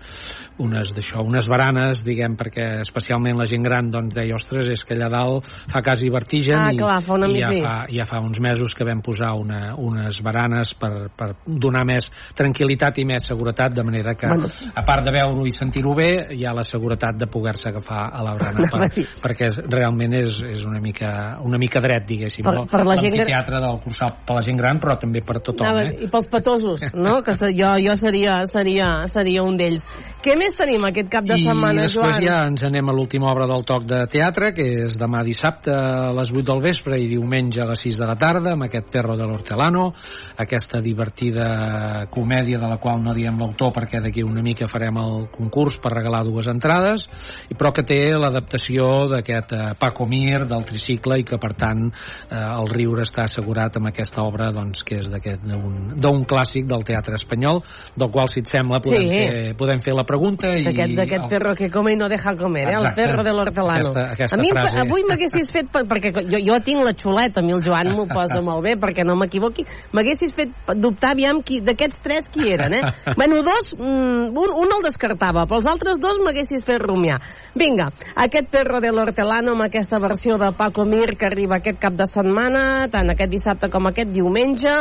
unes, 0.64 0.94
d'això, 0.96 1.22
unes 1.26 1.50
baranes, 1.52 2.02
diguem, 2.06 2.38
perquè 2.40 2.68
especialment 2.86 3.38
la 3.38 3.48
gent 3.50 3.66
gran 3.66 3.92
doncs, 3.94 4.16
deia, 4.16 4.36
ostres, 4.40 4.70
és 4.74 4.84
que 4.86 4.98
allà 4.98 5.12
dalt 5.14 5.46
fa 5.72 5.84
quasi 5.86 6.10
vertigen 6.10 6.58
Ah, 6.58 6.72
i, 6.74 6.80
clar, 6.80 7.02
fa 7.06 7.20
i 7.28 7.40
ja, 7.42 7.52
fa, 7.62 7.76
ja 7.92 8.06
fa 8.10 8.24
uns 8.24 8.40
mesos 8.42 8.74
que 8.76 8.88
vam 8.88 9.04
posar 9.06 9.34
una, 9.38 9.76
unes 9.78 10.22
baranes 10.26 10.74
per, 10.80 11.10
per 11.16 11.32
donar 11.46 11.86
més 11.86 12.10
tranquil·litat 12.38 13.04
i 13.04 13.06
més 13.06 13.28
seguretat, 13.28 13.76
de 13.76 13.84
manera 13.86 14.16
que, 14.18 14.28
Bueno. 14.32 14.50
a 14.74 14.84
part 14.88 15.06
de 15.06 15.14
veure-ho 15.14 15.46
i 15.46 15.54
sentir-ho 15.54 15.94
bé, 15.96 16.15
hi 16.36 16.46
ha 16.46 16.54
la 16.56 16.64
seguretat 16.64 17.18
de 17.20 17.28
poder-se 17.32 17.70
agafar 17.70 18.10
a 18.14 18.24
la 18.26 18.34
barana 18.38 18.68
per, 18.72 18.90
perquè 19.24 19.50
és, 19.52 19.60
realment 19.70 20.14
és, 20.20 20.40
és 20.56 20.64
una, 20.66 20.80
mica, 20.84 21.38
una 21.44 21.58
mica 21.62 21.82
dret, 21.84 22.06
diguéssim. 22.08 22.46
Per- 22.46 22.66
per 22.72 22.84
la 22.86 22.96
gent 23.00 23.14
gran- 23.16 23.26
L'amfiteatre 23.26 23.62
del 23.64 23.80
Cursal 23.84 24.14
per 24.26 24.36
la 24.40 24.44
gent 24.46 24.58
gran, 24.60 24.80
però 24.80 24.98
també 25.02 25.22
per 25.26 25.40
tothom. 25.42 25.68
Anava- 25.68 25.86
Eh? 25.86 26.06
I 26.06 26.08
pels 26.10 26.28
petosos, 26.32 26.82
no? 26.96 27.20
Que 27.26 27.34
jo, 27.54 27.72
jo 27.84 27.96
seria, 28.00 28.40
seria, 28.50 28.88
seria 29.12 29.44
un 29.44 29.58
d'ells. 29.58 29.84
Què 30.26 30.34
més 30.40 30.56
tenim 30.58 30.82
aquest 30.88 31.10
cap 31.12 31.24
de 31.28 31.36
I 31.38 31.44
setmana, 31.46 31.84
després 31.86 32.16
Joan? 32.16 32.24
ja 32.26 32.38
ens 32.48 32.64
anem 32.66 32.90
a 32.90 32.94
l'última 32.98 33.28
obra 33.30 33.46
del 33.46 33.62
toc 33.64 33.84
de 33.86 34.00
teatre, 34.10 34.54
que 34.58 34.66
és 34.88 34.96
demà 34.98 35.22
dissabte 35.24 35.70
a 35.76 36.10
les 36.18 36.32
8 36.34 36.42
del 36.50 36.62
vespre 36.64 36.98
i 36.98 37.06
diumenge 37.12 37.62
a 37.62 37.68
les 37.70 37.84
6 37.86 38.00
de 38.00 38.08
la 38.10 38.16
tarda, 38.18 38.54
amb 38.56 38.64
aquest 38.66 38.90
Perro 38.92 39.16
de 39.20 39.28
l'Hortelano, 39.28 39.92
aquesta 40.38 40.82
divertida 40.82 42.08
comèdia 42.10 42.58
de 42.58 42.68
la 42.68 42.78
qual 42.78 43.02
no 43.04 43.14
diem 43.14 43.38
l'autor 43.40 43.72
perquè 43.76 44.02
d'aquí 44.02 44.24
una 44.24 44.42
mica 44.42 44.66
farem 44.68 44.98
el 44.98 45.28
concurs 45.30 45.78
per 45.78 45.92
regalar 45.94 46.05
dues 46.26 46.48
entrades, 46.48 47.08
i 47.50 47.56
però 47.56 47.72
que 47.74 47.84
té 47.84 48.00
l'adaptació 48.18 49.08
d'aquest 49.12 49.54
eh, 49.54 49.74
Paco 49.80 50.06
Mir, 50.06 50.46
del 50.48 50.66
tricicle, 50.66 51.20
i 51.20 51.24
que 51.24 51.38
per 51.42 51.54
tant 51.54 51.88
eh, 51.90 52.36
el 52.36 52.68
riure 52.70 53.04
està 53.04 53.24
assegurat 53.26 53.76
amb 53.78 53.88
aquesta 53.92 54.24
obra 54.24 54.52
doncs, 54.56 54.84
que 54.84 55.00
és 55.02 55.10
d'un 55.10 56.24
clàssic 56.28 56.66
del 56.68 56.84
teatre 56.86 57.16
espanyol, 57.16 57.62
del 57.96 58.12
qual, 58.12 58.28
si 58.30 58.42
et 58.42 58.48
sembla, 58.52 58.80
podem, 58.84 59.08
Sí. 59.10 59.18
fer, 59.18 59.56
podem 59.58 59.82
fer 59.82 59.94
la 59.94 60.04
pregunta 60.04 60.50
i... 60.58 60.64
D'aquest 60.66 60.96
d'aquest 60.98 61.30
perro 61.30 61.56
que 61.56 61.70
come 61.72 61.94
i 61.94 61.98
no 62.00 62.08
deja 62.10 62.36
comer, 62.38 62.68
eh? 62.70 62.74
Exacte. 62.74 63.02
El 63.02 63.10
perro 63.10 63.24
de 63.24 63.34
l'hortelano. 63.34 63.76
Aquesta- 63.80 64.06
aquesta 64.16 64.36
a 64.36 64.40
mi, 64.42 64.50
frase. 64.52 64.80
avui 64.80 65.04
m'haguessis 65.08 65.52
fet, 65.52 65.70
per- 65.72 65.86
perquè 65.88 66.12
jo, 66.16 66.40
jo 66.42 66.58
tinc 66.66 66.84
la 66.86 66.94
xuleta, 66.94 67.40
a 67.42 67.44
mi 67.44 67.54
el 67.54 67.62
Joan 67.64 67.92
m'ho 67.96 68.08
posa 68.08 68.42
molt 68.42 68.64
bé, 68.64 68.76
perquè 68.80 69.06
no 69.06 69.16
m'equivoqui, 69.16 69.66
m'haguessis 69.94 70.34
fet 70.36 70.50
dubtar, 70.76 71.12
aviam, 71.16 71.42
qui- 71.44 71.62
d'aquests 71.62 72.02
tres 72.04 72.30
qui 72.30 72.50
eren, 72.52 72.74
eh? 72.74 72.82
bueno, 73.20 73.42
dos, 73.44 73.74
mm, 73.78 74.34
un, 74.36 74.50
un 74.64 74.74
el 74.78 74.84
descartava, 74.84 75.46
però 75.46 75.58
els 75.62 75.68
altres 75.70 75.95
dos 76.00 76.20
m'haguessis 76.24 76.64
fet 76.66 76.82
rumiar. 76.82 77.20
Vinga, 77.56 77.88
aquest 78.20 78.50
perro 78.52 78.82
de 78.84 78.92
l'hortelano 78.92 79.54
amb 79.54 79.64
aquesta 79.66 80.00
versió 80.04 80.36
de 80.38 80.52
Paco 80.58 80.84
Mir 80.86 81.16
que 81.16 81.30
arriba 81.30 81.58
aquest 81.58 81.80
cap 81.80 81.96
de 81.96 82.08
setmana, 82.10 82.88
tant 82.92 83.10
aquest 83.12 83.32
dissabte 83.32 83.70
com 83.72 83.88
aquest 83.88 84.12
diumenge, 84.12 84.74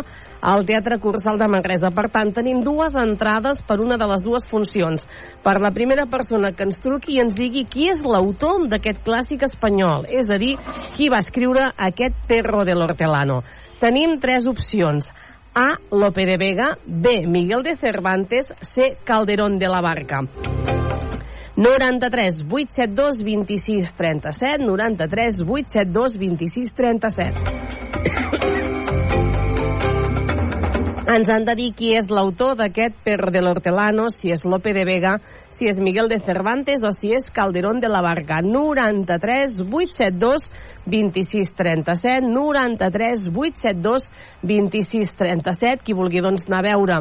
al 0.45 0.67
Teatre 0.67 0.99
Cursal 1.01 1.39
de 1.41 1.49
Manresa. 1.49 1.89
Per 1.95 2.09
tant, 2.13 2.35
tenim 2.37 2.61
dues 2.67 2.95
entrades 3.01 3.63
per 3.65 3.79
una 3.81 3.97
de 3.97 4.09
les 4.11 4.23
dues 4.23 4.45
funcions. 4.51 5.07
Per 5.43 5.57
la 5.63 5.73
primera 5.73 6.05
persona 6.11 6.53
que 6.53 6.67
ens 6.69 6.81
truqui 6.83 7.17
i 7.17 7.23
ens 7.25 7.37
digui 7.39 7.65
qui 7.65 7.89
és 7.89 8.05
l'autor 8.05 8.69
d'aquest 8.69 9.01
clàssic 9.07 9.47
espanyol, 9.49 10.05
és 10.11 10.29
a 10.29 10.39
dir, 10.39 10.57
qui 10.99 11.09
va 11.09 11.23
escriure 11.25 11.71
aquest 11.89 12.19
perro 12.29 12.67
de 12.69 12.77
l'hortelano. 12.77 13.41
Tenim 13.81 14.19
tres 14.21 14.47
opcions. 14.47 15.09
A. 15.55 15.79
Lope 15.91 16.27
de 16.27 16.37
Vega, 16.37 16.73
B. 16.85 17.27
Miguel 17.27 17.63
de 17.63 17.77
Cervantes, 17.77 18.53
C. 18.61 18.97
Calderón 19.05 19.59
de 19.59 19.69
la 19.69 19.81
Barca. 19.81 20.84
93 21.57 22.43
872 22.51 23.23
26 23.23 23.93
37 23.95 24.65
93 24.67 25.41
872 25.47 26.19
26 26.19 26.75
37 26.75 27.65
ens 31.15 31.29
han 31.31 31.45
de 31.45 31.55
dir 31.55 31.73
qui 31.77 31.93
és 31.95 32.09
l'autor 32.11 32.57
d'aquest 32.59 32.97
Per 33.05 33.31
de 33.31 33.43
l'Hortelano, 33.45 34.09
si 34.11 34.33
és 34.33 34.43
Lope 34.49 34.73
de 34.75 34.87
Vega, 34.89 35.19
si 35.65 35.71
és 35.71 35.79
Miguel 35.81 36.09
de 36.13 36.19
Cervantes 36.21 36.83
o 36.85 36.91
si 36.93 37.15
és 37.17 37.31
Calderón 37.33 37.79
de 37.81 37.89
la 37.89 38.03
Barca. 38.05 38.43
93 38.45 39.63
872 39.65 40.43
26 40.87 41.55
37 41.57 42.27
93 42.29 43.29
872 43.33 44.05
26 44.45 45.15
37 45.17 45.81
qui 45.87 45.95
vulgui 45.97 46.21
doncs 46.21 46.45
anar 46.51 46.61
a 46.61 46.67
veure 46.69 46.99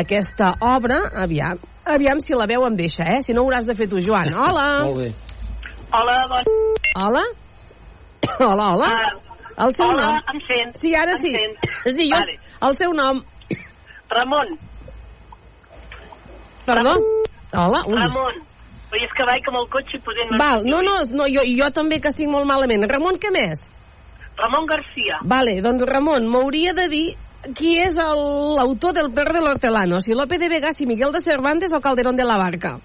aquesta 0.00 0.54
obra 0.64 0.96
aviam, 1.20 1.60
aviam 1.84 2.20
si 2.24 2.32
la 2.32 2.46
veu 2.48 2.64
em 2.64 2.76
deixa 2.78 3.04
eh? 3.04 3.20
si 3.20 3.34
no 3.36 3.42
ho 3.42 3.50
hauràs 3.50 3.66
de 3.68 3.74
fer 3.76 3.88
tu 3.90 4.00
Joan 4.00 4.32
hola 4.46 4.64
Molt 4.86 4.96
bé. 5.02 5.10
Hola, 5.92 6.16
bon... 6.32 6.48
hola 6.96 7.24
hola, 8.48 8.70
hola 8.72 8.90
el 9.66 9.72
seu 9.76 9.90
hola, 9.92 10.08
nom 10.08 10.32
em 10.34 10.40
sent? 10.48 10.76
sí, 10.80 10.94
ara 10.96 11.12
Em 11.12 11.20
sí, 11.20 11.36
sent? 11.36 11.68
sí 12.00 12.08
jo, 12.08 12.16
Vale. 12.16 12.38
el 12.70 12.74
seu 12.80 12.96
nom 12.96 13.20
Ramon. 14.08 14.56
perdó 16.64 16.96
hola, 17.64 17.82
ui. 17.88 17.98
Ramon. 18.00 18.42
Oi, 18.92 19.00
és 19.02 19.14
que 19.18 19.24
vaig 19.26 19.48
amb 19.50 19.60
el 19.60 19.70
cotxe 19.72 19.98
podent... 20.06 20.34
Val, 20.38 20.66
no, 20.68 20.82
no, 20.86 20.98
no 21.10 21.26
jo, 21.30 21.42
jo 21.42 21.70
també 21.74 21.98
que 22.00 22.12
estic 22.12 22.30
molt 22.30 22.46
malament. 22.48 22.86
Ramon, 22.90 23.18
què 23.22 23.32
més? 23.34 23.64
Ramon 24.38 24.68
Garcia. 24.68 25.22
Vale, 25.24 25.56
doncs 25.64 25.86
Ramon, 25.88 26.28
m'hauria 26.30 26.74
de 26.76 26.86
dir 26.92 27.06
qui 27.56 27.76
és 27.78 27.94
l'autor 27.96 28.94
del 28.96 29.10
perro 29.14 29.38
de 29.38 29.44
l'hortelano, 29.44 30.00
si 30.02 30.14
Lope 30.14 30.38
de 30.38 30.48
Vega, 30.50 30.72
si 30.74 30.86
Miguel 30.86 31.12
de 31.14 31.22
Cervantes 31.24 31.72
o 31.72 31.80
Calderón 31.80 32.16
de 32.16 32.26
la 32.26 32.36
Barca. 32.38 32.76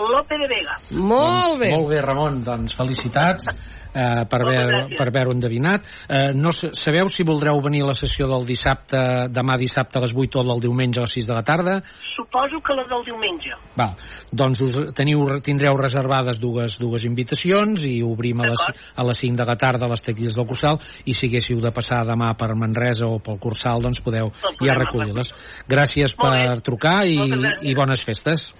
Lope 0.00 0.38
de 0.40 0.48
Vega. 0.48 0.78
Molt 0.96 1.60
bé. 1.60 1.70
Molt 1.74 1.90
bé, 1.92 2.00
Ramon, 2.04 2.40
doncs 2.44 2.76
felicitats 2.78 3.50
eh, 3.94 4.24
per 4.30 4.40
haver- 4.42 4.96
per 4.96 5.08
haver-ho 5.08 5.32
endevinat. 5.32 5.84
Eh, 6.08 6.32
no 6.34 6.50
sa- 6.50 6.70
sabeu 6.72 7.06
si 7.08 7.22
voldreu 7.24 7.60
venir 7.62 7.82
a 7.82 7.86
la 7.86 7.94
sessió 7.94 8.26
del 8.28 8.44
dissabte, 8.46 8.96
demà 9.30 9.56
dissabte 9.58 9.98
a 9.98 10.02
les 10.02 10.14
8 10.14 10.40
o 10.40 10.44
del 10.44 10.60
diumenge 10.60 11.00
a 11.00 11.02
les 11.06 11.12
6 11.12 11.26
de 11.26 11.34
la 11.34 11.42
tarda? 11.42 11.82
Suposo 12.16 12.60
que 12.62 12.74
la 12.74 12.84
del 12.88 13.04
diumenge. 13.04 13.50
Val. 13.76 13.94
Doncs 14.32 14.60
us 14.62 14.78
teniu, 14.94 15.18
tindreu 15.42 15.76
reservades 15.76 16.38
dues, 16.40 16.78
dues 16.78 17.04
invitacions 17.04 17.84
i 17.84 18.02
obrim 18.02 18.40
a 18.40 18.48
les, 18.48 18.60
a 18.96 19.04
les 19.04 19.18
5 19.18 19.36
de 19.36 19.44
la 19.46 19.54
tarda 19.56 19.86
a 19.86 19.90
les 19.90 20.02
taquilles 20.02 20.34
del 20.34 20.46
Cursal 20.46 20.78
i 21.04 21.12
si 21.12 21.26
haguéssiu 21.26 21.60
de 21.60 21.70
passar 21.72 22.04
demà 22.06 22.34
per 22.36 22.54
Manresa 22.54 23.06
o 23.06 23.18
pel 23.18 23.38
Cursal, 23.38 23.80
doncs 23.82 24.00
podeu 24.00 24.30
ja 24.64 24.74
recollir-les. 24.74 25.32
Gràcies 25.68 26.14
per 26.16 26.60
trucar 26.62 27.04
i, 27.06 27.16
i 27.62 27.74
bones 27.74 28.02
festes. 28.04 28.52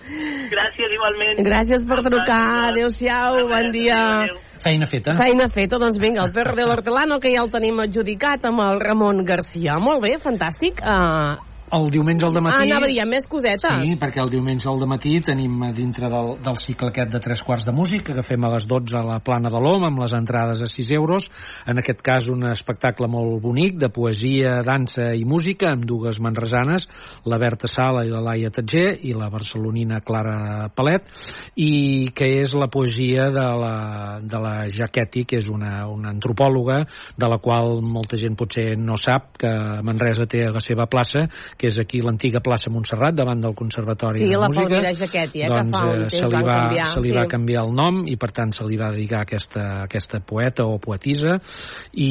Gràcies, 0.50 0.90
igualment. 0.94 1.38
Gràcies 1.46 1.84
per 1.86 2.02
trucar. 2.02 2.70
Adéu-siau, 2.70 3.46
bon 3.48 3.70
dia. 3.72 3.98
Feina 4.60 4.86
feta. 4.86 5.14
Feina 5.16 5.48
feta, 5.48 5.78
doncs 5.80 5.96
vinga, 6.00 6.24
el 6.26 6.34
perro 6.34 6.54
de 6.58 6.66
l'hortelano, 6.68 7.20
que 7.20 7.32
ja 7.32 7.44
el 7.44 7.52
tenim 7.52 7.80
adjudicat 7.80 8.44
amb 8.50 8.60
el 8.66 8.82
Ramon 8.82 9.24
Garcia. 9.24 9.78
Molt 9.80 10.04
bé, 10.04 10.16
fantàstic. 10.20 10.82
Uh, 10.84 11.49
El 11.70 11.86
diumenge 11.90 12.26
al 12.26 12.34
Ah, 12.36 12.42
matí... 12.42 12.64
anava 12.66 12.86
a 12.86 12.90
dir, 12.90 12.98
més 13.06 13.26
cosetes. 13.30 13.62
Sí, 13.84 13.94
perquè 14.00 14.18
el 14.22 14.30
diumenge 14.32 14.68
al 14.68 14.80
matí 14.90 15.12
tenim 15.22 15.60
a 15.62 15.70
dintre 15.72 16.08
del, 16.10 16.32
del 16.42 16.56
cicle 16.58 16.88
aquest 16.90 17.12
de 17.12 17.20
tres 17.22 17.42
quarts 17.46 17.66
de 17.68 17.74
música 17.76 18.14
que 18.16 18.24
fem 18.26 18.42
a 18.44 18.50
les 18.54 18.66
12 18.66 18.96
a 18.98 19.02
la 19.06 19.18
Plana 19.22 19.50
de 19.52 19.60
l'Om 19.62 19.84
amb 19.86 20.02
les 20.02 20.14
entrades 20.16 20.62
a 20.64 20.66
6 20.66 20.90
euros. 20.98 21.28
En 21.70 21.78
aquest 21.78 22.02
cas 22.02 22.26
un 22.32 22.46
espectacle 22.50 23.06
molt 23.10 23.38
bonic 23.42 23.78
de 23.78 23.90
poesia, 23.94 24.56
dansa 24.66 25.12
i 25.14 25.22
música 25.24 25.70
amb 25.70 25.84
dues 25.86 26.18
manresanes, 26.20 26.88
la 27.24 27.38
Berta 27.38 27.70
Sala 27.70 28.02
i 28.06 28.10
la 28.10 28.22
Laia 28.24 28.50
Tatger 28.50 28.98
i 29.06 29.14
la 29.14 29.30
barcelonina 29.30 30.00
Clara 30.02 30.70
Palet 30.74 31.06
i 31.60 32.10
que 32.16 32.32
és 32.40 32.54
la 32.58 32.70
poesia 32.72 33.28
de 33.30 33.46
la, 33.62 33.74
de 34.22 34.42
la 34.42 34.54
Jaquetti, 34.74 35.22
que 35.28 35.38
és 35.38 35.48
una, 35.52 35.86
una 35.86 36.10
antropòloga 36.10 36.82
de 37.16 37.30
la 37.30 37.38
qual 37.38 37.78
molta 37.84 38.18
gent 38.18 38.34
potser 38.38 38.74
no 38.80 38.98
sap 38.98 39.36
que 39.40 39.54
Manresa 39.86 40.26
té 40.30 40.44
a 40.46 40.52
la 40.54 40.62
seva 40.64 40.88
plaça 40.90 41.28
que 41.60 41.68
és 41.68 41.78
aquí 41.82 42.00
l'antiga 42.00 42.40
plaça 42.44 42.72
Montserrat 42.72 43.16
davant 43.18 43.42
del 43.42 43.54
Conservatori 43.58 44.22
Sí, 44.22 44.28
de 44.30 44.38
la 44.40 44.48
Música 44.48 44.68
Palmira 44.68 44.92
Jaquetti, 44.96 45.42
eh, 45.42 45.48
que 45.48 45.52
doncs, 45.52 45.76
fa 45.76 45.84
un 45.84 45.90
eh, 45.90 46.06
temps 46.08 46.16
se 46.16 46.30
li 46.30 46.36
va, 46.36 46.54
canviar, 46.56 46.86
se 46.88 47.02
li 47.04 47.10
sí. 47.10 47.16
va 47.18 47.24
canviar 47.28 47.64
el 47.66 47.74
nom 47.76 48.00
i 48.08 48.16
per 48.20 48.30
tant 48.36 48.54
se 48.56 48.66
li 48.68 48.78
va 48.80 48.90
dedicar 48.94 49.22
aquesta, 49.26 49.66
aquesta 49.84 50.22
poeta 50.24 50.64
o 50.64 50.78
poetisa 50.80 51.36
i, 51.92 52.10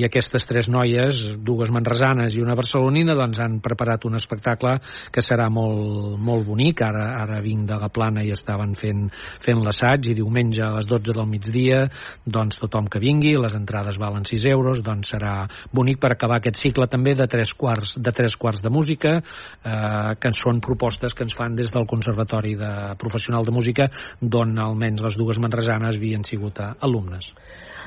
i 0.00 0.04
aquestes 0.08 0.48
tres 0.50 0.70
noies, 0.72 1.22
dues 1.44 1.70
manresanes 1.74 2.34
i 2.34 2.42
una 2.42 2.56
barcelonina, 2.58 3.14
doncs 3.18 3.40
han 3.44 3.60
preparat 3.64 4.08
un 4.08 4.18
espectacle 4.18 4.76
que 5.14 5.22
serà 5.22 5.46
molt, 5.52 6.18
molt 6.18 6.46
bonic. 6.48 6.82
Ara, 6.84 7.04
ara 7.22 7.38
vinc 7.44 7.68
de 7.68 7.78
la 7.78 7.88
plana 7.92 8.24
i 8.26 8.32
estaven 8.34 8.74
fent, 8.78 9.06
fent 9.44 9.62
l'assaig 9.64 10.10
i 10.10 10.16
diumenge 10.18 10.64
a 10.64 10.72
les 10.74 10.88
12 10.90 11.14
del 11.14 11.28
migdia 11.30 11.84
doncs 12.24 12.58
tothom 12.60 12.88
que 12.90 13.00
vingui, 13.02 13.34
les 13.38 13.54
entrades 13.56 13.98
valen 14.00 14.26
6 14.26 14.46
euros, 14.50 14.82
doncs 14.84 15.14
serà 15.14 15.34
bonic 15.72 16.00
per 16.02 16.14
acabar 16.14 16.40
aquest 16.40 16.60
cicle 16.62 16.88
també 16.90 17.14
de 17.16 17.28
tres 17.30 17.54
quarts 17.54 17.94
de, 17.98 18.12
tres 18.14 18.36
quarts 18.40 18.63
de 18.64 18.72
música 18.72 19.18
eh, 19.20 20.14
que 20.20 20.32
són 20.36 20.62
propostes 20.64 21.14
que 21.14 21.26
ens 21.26 21.36
fan 21.36 21.54
des 21.58 21.70
del 21.74 21.86
Conservatori 21.90 22.56
de 22.58 22.72
Professional 23.00 23.44
de 23.44 23.54
Música 23.54 23.90
d'on 24.20 24.56
almenys 24.58 25.04
les 25.04 25.20
dues 25.20 25.40
manresanes 25.42 26.00
havien 26.00 26.24
sigut 26.26 26.60
eh, 26.64 26.72
alumnes. 26.88 27.34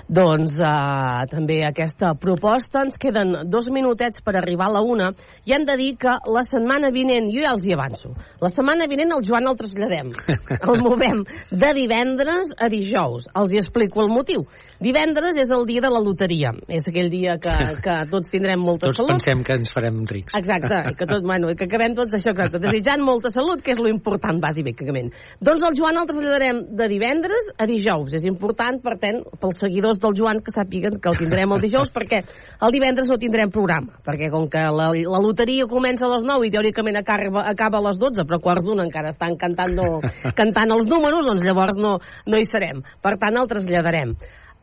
Doncs 0.07 0.53
uh, 0.63 1.25
també 1.27 1.57
aquesta 1.67 2.13
proposta, 2.15 2.85
ens 2.85 2.95
queden 3.01 3.49
dos 3.51 3.67
minutets 3.73 4.21
per 4.23 4.37
arribar 4.39 4.69
a 4.69 4.77
la 4.77 4.83
una 4.85 5.09
i 5.43 5.55
hem 5.55 5.65
de 5.67 5.75
dir 5.79 5.89
que 5.99 6.13
la 6.31 6.45
setmana 6.47 6.93
vinent, 6.95 7.27
jo 7.33 7.43
ja 7.43 7.51
els 7.51 7.65
hi 7.67 7.75
avanço, 7.75 8.13
la 8.39 8.51
setmana 8.53 8.87
vinent 8.87 9.11
el 9.11 9.25
Joan 9.27 9.51
el 9.51 9.57
traslladem, 9.59 10.13
el 10.61 10.79
movem 10.85 11.25
de 11.51 11.73
divendres 11.75 12.55
a 12.55 12.71
dijous. 12.71 13.27
Els 13.35 13.51
hi 13.51 13.59
explico 13.59 14.05
el 14.05 14.13
motiu. 14.13 14.47
Divendres 14.77 15.33
és 15.41 15.49
el 15.49 15.63
dia 15.65 15.81
de 15.81 15.89
la 15.89 15.99
loteria, 16.03 16.51
és 16.69 16.85
aquell 16.89 17.09
dia 17.09 17.37
que, 17.41 17.53
que 17.85 17.95
tots 18.11 18.29
tindrem 18.29 18.61
molta 18.61 18.91
Tots 18.91 18.99
salut. 19.01 19.15
pensem 19.15 19.41
que 19.45 19.55
ens 19.57 19.73
farem 19.73 20.03
rics. 20.05 20.35
Exacte, 20.37 20.81
i 20.91 20.93
que, 20.97 21.07
tot, 21.09 21.25
bueno, 21.31 21.49
i 21.49 21.57
que 21.57 21.65
acabem 21.65 21.95
tots 21.97 22.13
això, 22.13 22.33
exacte, 22.35 22.61
desitjant 22.61 23.01
molta 23.05 23.31
salut, 23.33 23.63
que 23.65 23.73
és 23.73 23.81
lo 23.81 23.89
important, 23.89 24.37
bàsicament. 24.43 25.09
Doncs 25.41 25.65
el 25.65 25.77
Joan 25.79 25.97
el 25.97 26.09
traslladarem 26.11 26.61
de 26.77 26.89
divendres 26.91 27.49
a 27.57 27.65
dijous. 27.69 28.13
És 28.17 28.27
important, 28.29 28.77
per 28.83 28.97
tant, 29.01 29.23
pels 29.41 29.61
seguidors 29.63 30.01
del 30.03 30.15
Joan 30.17 30.43
que 30.45 30.53
sàpiguen 30.53 31.01
que 31.01 31.09
el 31.09 31.19
tindrem 31.23 31.57
el 31.57 31.63
dijous, 31.65 31.89
perquè 31.97 32.21
el 32.21 32.75
divendres 32.77 33.09
no 33.09 33.17
tindrem 33.17 33.53
programa, 33.53 33.97
perquè 34.05 34.29
com 34.33 34.45
que 34.51 34.61
la, 34.61 34.91
la 34.93 35.23
loteria 35.25 35.65
comença 35.71 36.05
a 36.05 36.13
les 36.13 36.25
9 36.27 36.47
i 36.49 36.53
teòricament 36.53 37.01
acaba, 37.01 37.47
acaba 37.49 37.81
a 37.81 37.87
les 37.89 37.97
12, 38.01 38.27
però 38.29 38.41
quarts 38.43 38.67
d'una 38.67 38.85
encara 38.85 39.15
estan 39.15 39.39
cantant, 39.41 39.73
no, 39.73 40.01
cantant 40.37 40.77
els 40.77 40.89
números, 40.91 41.25
doncs 41.25 41.45
llavors 41.47 41.81
no, 41.81 41.97
no 42.29 42.37
hi 42.37 42.45
serem. 42.45 42.85
Per 43.01 43.17
tant, 43.17 43.41
el 43.41 43.49
traslladarem. 43.49 44.13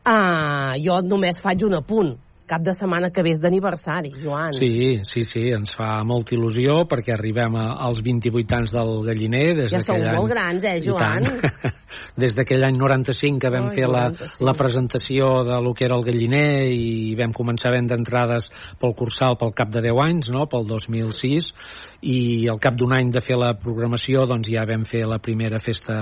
Ah, 0.05 0.75
jo 0.77 0.99
només 1.01 1.39
faig 1.41 1.63
un 1.65 1.73
apunt. 1.79 2.11
Cap 2.45 2.61
de 2.61 2.73
setmana 2.77 3.09
que 3.09 3.23
ve 3.25 3.31
és 3.33 3.39
d'aniversari, 3.41 4.11
Joan. 4.21 4.51
Sí, 4.53 4.99
sí, 5.07 5.23
sí, 5.25 5.47
ens 5.55 5.71
fa 5.73 6.03
molta 6.05 6.35
il·lusió 6.35 6.83
perquè 6.85 7.15
arribem 7.15 7.55
a, 7.57 7.63
als 7.87 8.03
28 8.05 8.53
anys 8.59 8.73
del 8.75 8.91
galliner. 9.07 9.47
Des 9.63 9.73
Ja 9.73 9.81
sou 9.81 9.97
d'aquell 9.97 10.19
molt 10.19 10.29
any, 10.29 10.59
grans, 10.61 10.67
eh, 10.69 10.75
Joan? 10.85 11.25
Des 12.21 12.35
d'aquell 12.37 12.67
any 12.67 12.77
95 12.77 13.41
que 13.41 13.49
vam 13.49 13.71
Ai, 13.71 13.73
fer 13.73 13.89
la, 13.89 14.03
95. 14.13 14.45
la 14.45 14.53
presentació 14.59 15.31
de 15.47 15.57
lo 15.65 15.73
que 15.73 15.87
era 15.87 15.97
el 15.97 16.05
galliner 16.05 16.69
i 16.69 17.15
vam 17.17 17.33
començar 17.33 17.71
a 17.71 17.75
vendre 17.79 17.97
entrades 17.97 18.51
pel 18.77 18.93
Cursal 18.93 19.39
pel 19.41 19.55
cap 19.57 19.73
de 19.73 19.81
10 19.87 20.03
anys, 20.05 20.29
no?, 20.35 20.45
pel 20.51 20.69
2006, 20.69 21.49
i 22.05 22.45
al 22.51 22.61
cap 22.61 22.77
d'un 22.77 22.93
any 22.93 23.09
de 23.09 23.25
fer 23.25 23.39
la 23.41 23.55
programació 23.57 24.27
doncs 24.29 24.51
ja 24.53 24.67
vam 24.69 24.85
fer 24.85 25.05
la 25.09 25.17
primera 25.17 25.57
festa 25.57 25.97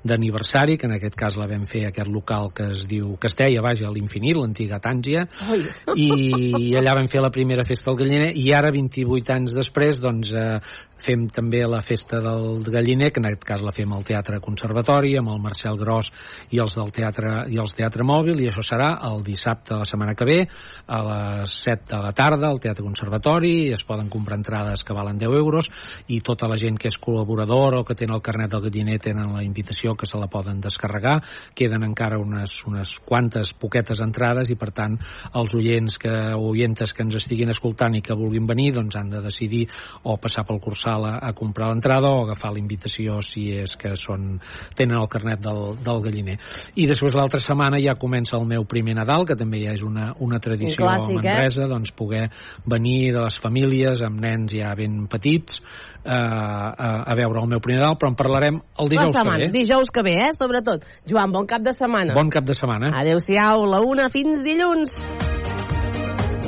d'aniversari, 0.00 0.78
que 0.80 0.88
en 0.88 0.96
aquest 0.96 1.20
cas 1.20 1.36
la 1.36 1.50
vam 1.50 1.68
fer 1.68 1.84
a 1.84 1.92
aquest 1.92 2.08
local 2.08 2.48
que 2.56 2.70
es 2.72 2.86
diu 2.88 3.12
Castella, 3.20 3.60
vaja, 3.60 3.90
a 3.90 3.92
l'Infinit, 3.92 4.40
l'antiga 4.40 4.80
Tàngia, 4.80 5.26
Ai. 5.44 5.65
I 5.96 6.74
allà 6.78 6.96
vam 6.98 7.08
fer 7.10 7.22
la 7.24 7.32
primera 7.34 7.64
festa 7.66 7.90
al 7.92 7.98
Galliner 8.00 8.32
i 8.36 8.52
ara 8.56 8.72
28 8.74 9.34
anys 9.36 9.56
després 9.56 10.00
doncs 10.02 10.32
eh, 10.36 10.58
fem 11.02 11.26
també 11.32 11.62
la 11.68 11.80
festa 11.84 12.20
del 12.22 12.64
galliner, 12.64 13.10
que 13.12 13.20
en 13.20 13.28
aquest 13.28 13.44
cas 13.46 13.62
la 13.64 13.72
fem 13.74 13.92
al 13.92 14.04
Teatre 14.06 14.40
Conservatori, 14.42 15.14
amb 15.18 15.30
el 15.34 15.42
Marcel 15.42 15.78
Gros 15.78 16.10
i 16.54 16.60
els 16.62 16.76
del 16.78 16.92
Teatre, 16.94 17.34
i 17.52 17.60
els 17.60 17.74
Teatre 17.76 18.06
Mòbil, 18.06 18.40
i 18.42 18.48
això 18.50 18.64
serà 18.64 18.92
el 19.10 19.22
dissabte 19.26 19.74
de 19.74 19.80
la 19.82 19.88
setmana 19.88 20.16
que 20.16 20.28
ve, 20.28 20.38
a 20.86 21.00
les 21.06 21.56
7 21.66 21.86
de 21.92 22.00
la 22.02 22.12
tarda, 22.16 22.48
al 22.48 22.60
Teatre 22.62 22.84
Conservatori, 22.86 23.54
es 23.76 23.84
poden 23.86 24.08
comprar 24.12 24.38
entrades 24.40 24.84
que 24.84 24.96
valen 24.96 25.18
10 25.20 25.36
euros, 25.36 25.70
i 26.08 26.20
tota 26.24 26.48
la 26.48 26.58
gent 26.60 26.78
que 26.80 26.88
és 26.90 26.98
col·laborador 27.02 27.80
o 27.80 27.84
que 27.84 27.98
tenen 27.98 28.16
el 28.16 28.24
carnet 28.24 28.54
del 28.54 28.64
galliner 28.68 28.98
tenen 29.02 29.34
la 29.36 29.44
invitació 29.44 29.94
que 29.96 30.08
se 30.08 30.18
la 30.18 30.30
poden 30.32 30.60
descarregar, 30.64 31.20
queden 31.54 31.84
encara 31.86 32.18
unes, 32.18 32.58
unes 32.66 32.96
quantes 33.04 33.52
poquetes 33.54 34.00
entrades, 34.02 34.50
i 34.50 34.58
per 34.58 34.72
tant, 34.74 34.98
els 35.36 35.54
oients 35.58 35.98
que, 36.00 36.14
o 36.34 36.50
oientes 36.54 36.94
que 36.96 37.04
ens 37.04 37.20
estiguin 37.20 37.52
escoltant 37.52 37.94
i 37.98 38.02
que 38.02 38.16
vulguin 38.16 38.46
venir, 38.48 38.72
doncs 38.74 38.96
han 38.96 39.12
de 39.12 39.22
decidir 39.22 39.66
o 40.02 40.16
passar 40.22 40.46
pel 40.46 40.62
cursal 40.62 40.85
a, 40.94 41.16
a 41.28 41.32
comprar 41.36 41.70
l'entrada 41.70 42.10
o 42.12 42.22
agafar 42.24 42.52
la 42.54 42.60
invitació 42.62 43.18
si 43.24 43.48
és 43.56 43.76
que 43.78 43.94
són, 43.98 44.36
tenen 44.78 44.98
el 45.00 45.08
carnet 45.12 45.42
del, 45.44 45.76
del 45.82 46.02
galliner. 46.04 46.38
I 46.78 46.86
després 46.90 47.16
l'altra 47.18 47.40
setmana 47.42 47.80
ja 47.82 47.96
comença 47.98 48.38
el 48.38 48.46
meu 48.48 48.64
primer 48.68 48.96
Nadal, 48.96 49.26
que 49.28 49.36
també 49.38 49.62
ja 49.64 49.74
és 49.76 49.84
una, 49.86 50.12
una 50.22 50.40
tradició 50.42 50.84
Un 50.84 50.88
clàssic, 50.88 51.18
a 51.18 51.22
Manresa, 51.22 51.64
eh? 51.64 51.70
doncs 51.72 51.94
poder 51.96 52.24
venir 52.66 53.12
de 53.16 53.24
les 53.26 53.38
famílies 53.42 54.04
amb 54.06 54.20
nens 54.22 54.54
ja 54.56 54.72
ben 54.78 55.04
petits 55.12 55.60
eh, 56.04 56.10
a, 56.12 56.90
a 57.04 57.18
veure 57.18 57.42
el 57.42 57.50
meu 57.54 57.62
primer 57.64 57.82
Nadal, 57.82 57.98
però 58.00 58.12
en 58.12 58.18
parlarem 58.18 58.60
el 58.82 58.92
dijous 58.92 59.14
setmana, 59.16 59.46
que 59.46 59.50
ve. 59.50 59.58
dijous 59.58 59.92
que 59.92 60.06
ve, 60.06 60.18
eh? 60.28 60.34
Sobretot. 60.38 60.86
Joan, 61.08 61.32
bon 61.34 61.48
cap 61.50 61.64
de 61.64 61.74
setmana. 61.76 62.16
Bon 62.16 62.30
cap 62.32 62.46
de 62.46 62.56
setmana. 62.56 62.92
Adéu-siau, 63.02 63.66
la 63.68 63.82
una 63.84 64.10
fins 64.12 64.44
dilluns. 64.46 65.00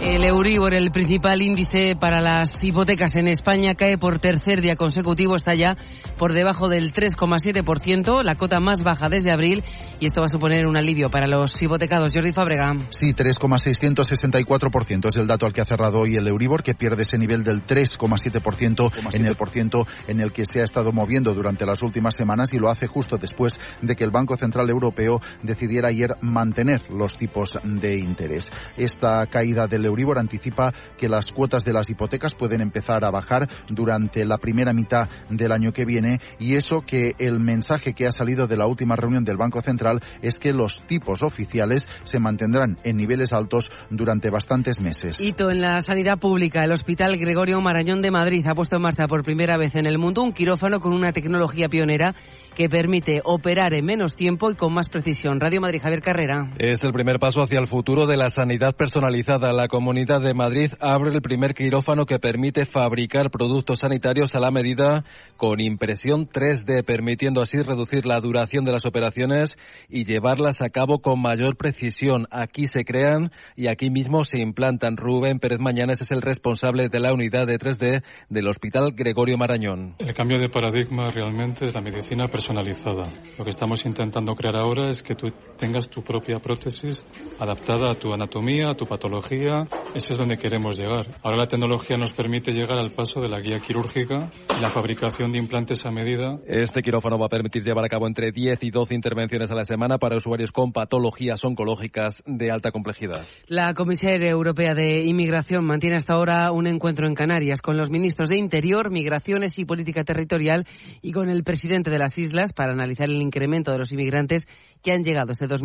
El 0.09 0.25
Euribor, 0.25 0.73
el 0.73 0.91
principal 0.91 1.43
índice 1.43 1.95
para 1.95 2.23
las 2.23 2.65
hipotecas 2.65 3.15
en 3.17 3.29
España, 3.29 3.75
cae 3.75 3.99
por 3.99 4.19
tercer 4.19 4.63
día 4.63 4.75
consecutivo, 4.75 5.37
está 5.37 5.55
ya 5.55 5.77
por 6.17 6.33
debajo 6.33 6.71
del 6.71 6.95
3,7%, 6.95 8.23
la 8.25 8.35
cota 8.35 8.59
más 8.59 8.83
baja 8.83 9.11
desde 9.11 9.33
abril, 9.33 9.63
y 10.01 10.07
esto 10.07 10.23
va 10.23 10.25
a 10.25 10.31
suponer 10.31 10.67
un 10.67 10.79
alivio 10.79 11.11
para 11.11 11.27
los 11.27 11.61
hipotecados. 11.61 12.15
Jordi 12.15 12.33
Fábrega. 12.33 12.75
Sí, 12.89 13.13
3,664% 13.13 15.09
es 15.09 15.17
el 15.17 15.27
dato 15.27 15.45
al 15.45 15.53
que 15.53 15.61
ha 15.61 15.67
cerrado 15.67 16.01
hoy 16.01 16.17
el 16.17 16.27
Euribor, 16.27 16.63
que 16.63 16.75
pierde 16.75 17.03
ese 17.03 17.19
nivel 17.19 17.45
del 17.45 17.67
3,7% 17.67 18.91
en 19.13 19.27
el 19.27 19.37
por 19.37 19.51
ciento 19.51 19.87
en 20.07 20.23
el 20.23 20.33
que 20.33 20.47
se 20.47 20.63
ha 20.63 20.65
estado 20.65 20.91
moviendo 20.91 21.35
durante 21.35 21.67
las 21.67 21.83
últimas 21.83 22.17
semanas 22.17 22.55
y 22.55 22.59
lo 22.59 22.71
hace 22.71 22.87
justo 22.87 23.19
después 23.19 23.61
de 23.83 23.95
que 23.95 24.05
el 24.05 24.11
Banco 24.11 24.39
Central 24.39 24.71
Europeo 24.71 25.21
decidiera 25.43 25.91
ayer 25.91 26.17
mantener 26.23 26.91
los 26.91 27.15
tipos 27.19 27.59
de 27.63 27.99
interés. 27.99 28.49
Esta 28.79 29.27
caída 29.27 29.67
del 29.67 29.85
Euribor 29.85 29.98
anticipa 30.19 30.73
que 30.97 31.09
las 31.09 31.33
cuotas 31.33 31.65
de 31.65 31.73
las 31.73 31.91
hipotecas 31.91 32.35
pueden 32.35 32.61
empezar 32.61 33.05
a 33.05 33.11
bajar 33.11 33.49
durante 33.69 34.25
la 34.25 34.39
primera 34.39 34.73
mitad 34.73 35.09
del 35.29 35.53
año 35.53 35.73
que 35.73 35.85
viene 35.85 36.21
y 36.39 36.55
eso 36.55 36.83
que 36.83 37.15
el 37.19 37.41
mensaje 37.41 37.95
que 37.95 38.07
ha 38.07 38.13
salido 38.13 38.47
de 38.47 38.57
la 38.57 38.67
última 38.67 38.97
reunión 38.97 39.25
del 39.25 39.37
Banco 39.37 39.61
Central 39.61 40.01
es 40.23 40.39
que 40.39 40.53
los 40.53 40.81
tipos 40.87 41.23
oficiales 41.23 41.89
se 42.05 42.19
mantendrán 42.19 42.79
en 42.85 42.97
niveles 42.97 43.33
altos 43.33 43.71
durante 43.91 44.31
bastantes 44.31 44.81
meses. 44.81 45.17
Hito 45.19 45.51
en 45.51 45.61
la 45.61 45.81
sanidad 45.81 46.19
pública. 46.19 46.65
El 46.65 46.73
Hospital 46.73 47.17
Gregorio 47.17 47.61
Marañón 47.61 48.03
de 48.03 48.11
Madrid 48.11 48.47
ha 48.47 48.55
puesto 48.55 48.77
en 48.77 48.83
marcha 48.83 49.07
por 49.07 49.25
primera 49.25 49.57
vez 49.57 49.75
en 49.75 49.87
el 49.87 49.99
mundo 49.99 50.23
un 50.23 50.33
quirófano 50.33 50.81
con 50.81 50.93
una 50.93 51.13
tecnología 51.13 51.69
pionera 51.69 52.15
que 52.59 52.69
permite 52.69 53.21
operar 53.23 53.73
en 53.73 53.85
menos 53.85 54.17
tiempo 54.17 54.51
y 54.51 54.57
con 54.57 54.75
más 54.75 54.89
precisión. 54.89 55.39
Radio 55.39 55.61
Madrid, 55.61 55.79
Javier 55.81 56.01
Carrera. 56.03 56.51
Es 56.59 56.83
el 56.83 56.93
primer 56.93 57.21
paso 57.21 57.41
hacia 57.41 57.61
el 57.61 57.69
futuro 57.69 58.05
de 58.05 58.17
la 58.17 58.31
sanidad 58.31 58.75
personalizada. 58.75 59.53
La 59.53 59.69
Comunidad 59.69 60.21
de 60.21 60.35
Madrid 60.35 60.73
abre 60.81 61.13
el 61.13 61.23
primer 61.23 61.55
quirófano 61.55 62.05
que 62.05 62.19
permite 62.19 62.65
fabricar 62.65 63.31
productos 63.31 63.79
sanitarios 63.79 64.35
a 64.35 64.41
la 64.41 64.51
medida 64.51 65.05
con 65.37 65.61
impresión 65.61 66.29
3D, 66.29 66.85
permitiendo 66.85 67.43
así 67.43 67.63
reducir 67.63 68.05
la 68.07 68.19
duración 68.19 68.65
de 68.65 68.73
las 68.73 68.87
operaciones 68.87 69.57
y 69.89 70.05
llevarlas 70.05 70.61
a 70.61 70.69
cabo 70.69 70.99
con 70.99 71.23
mayor 71.23 71.57
precisión. 71.57 72.27
Aquí 72.33 72.67
se 72.67 72.85
crean 72.85 73.31
y 73.55 73.69
aquí 73.69 73.89
mismo 73.89 74.25
se 74.25 74.39
implantan. 74.41 74.97
Rubén 74.97 75.39
Pérez 75.39 75.61
Mañanes 75.61 76.01
es 76.01 76.11
el 76.11 76.23
responsable 76.23 76.89
de 76.89 76.99
la 76.99 77.13
unidad 77.13 77.47
de 77.47 77.57
3D 77.57 78.03
del 78.31 78.49
Hospital 78.49 78.95
Gregorio 78.97 79.39
Marañón. 79.39 79.95
El 80.01 80.13
cambio 80.13 80.41
de 80.41 80.49
paradigma 80.49 81.13
realmente 81.13 81.67
es 81.67 81.75
la 81.77 81.83
medicina 81.83 82.27
personalizada. 82.49 83.03
Lo 83.37 83.45
que 83.45 83.51
estamos 83.51 83.85
intentando 83.85 84.35
crear 84.35 84.57
ahora 84.57 84.89
es 84.89 85.03
que 85.03 85.15
tú 85.15 85.29
tengas 85.59 85.89
tu 85.91 86.03
propia 86.03 86.39
prótesis 86.39 87.05
adaptada 87.39 87.93
a 87.93 87.95
tu 87.95 88.13
anatomía, 88.13 88.71
a 88.71 88.75
tu 88.75 88.87
patología. 88.87 89.67
Ese 89.95 90.15
es 90.15 90.19
donde 90.19 90.39
queremos 90.39 90.79
llegar. 90.79 91.07
Ahora 91.23 91.37
la 91.37 91.47
tecnología 91.47 91.99
nos 91.99 92.15
permite 92.15 92.53
llegar 92.53 92.79
al 92.79 92.91
paso 92.93 93.21
de 93.21 93.29
la 93.29 93.41
guía 93.41 93.59
quirúrgica 93.59 94.31
y 94.57 94.61
la 94.61 94.71
fabricación 94.71 95.31
de 95.33 95.39
implantes 95.39 95.85
a 95.85 95.91
medida. 95.91 96.39
Este 96.47 96.81
quirófano 96.81 97.19
va 97.19 97.27
a 97.27 97.29
permitir 97.29 97.63
llevar 97.63 97.85
a 97.85 97.89
cabo 97.89 98.07
entre 98.07 98.33
10 98.33 98.63
y 98.63 98.71
12 98.71 98.95
intervenciones 98.95 99.51
a 99.51 99.55
la 99.55 99.65
semana 99.65 99.99
para 99.99 100.17
usuarios 100.17 100.51
con 100.51 100.73
patologías 100.73 101.45
oncológicas 101.45 102.23
de 102.27 102.51
alta 102.51 102.71
complejidad. 102.71 103.27
La 103.47 103.75
Comisaria 103.75 104.31
Europea 104.31 104.75
de 104.75 105.05
Inmigración 105.05 105.67
mantiene 105.67 105.97
hasta 105.97 106.15
ahora 106.15 106.51
un 106.51 106.67
encuentro 106.67 107.07
en 107.07 107.15
Canarias 107.15 107.61
con 107.61 107.77
los 107.77 107.91
ministros 107.91 108.31
de 108.31 108.39
Interior, 108.39 108.91
Migraciones 108.91 109.59
y 109.59 109.67
Política 109.67 110.03
Territorial 110.03 110.67
y 111.03 111.13
con 111.13 111.29
el 111.29 111.45
presidente 111.45 111.91
de 111.91 111.99
las 111.99 112.17
islas 112.17 112.38
para 112.55 112.73
analizar 112.73 113.09
el 113.09 113.21
incremento 113.21 113.73
de 113.73 113.79
los 113.79 113.93
inmigrantes 113.93 114.47
que 114.83 114.93
han 114.93 115.03
llegado 115.03 115.33
este 115.33 115.49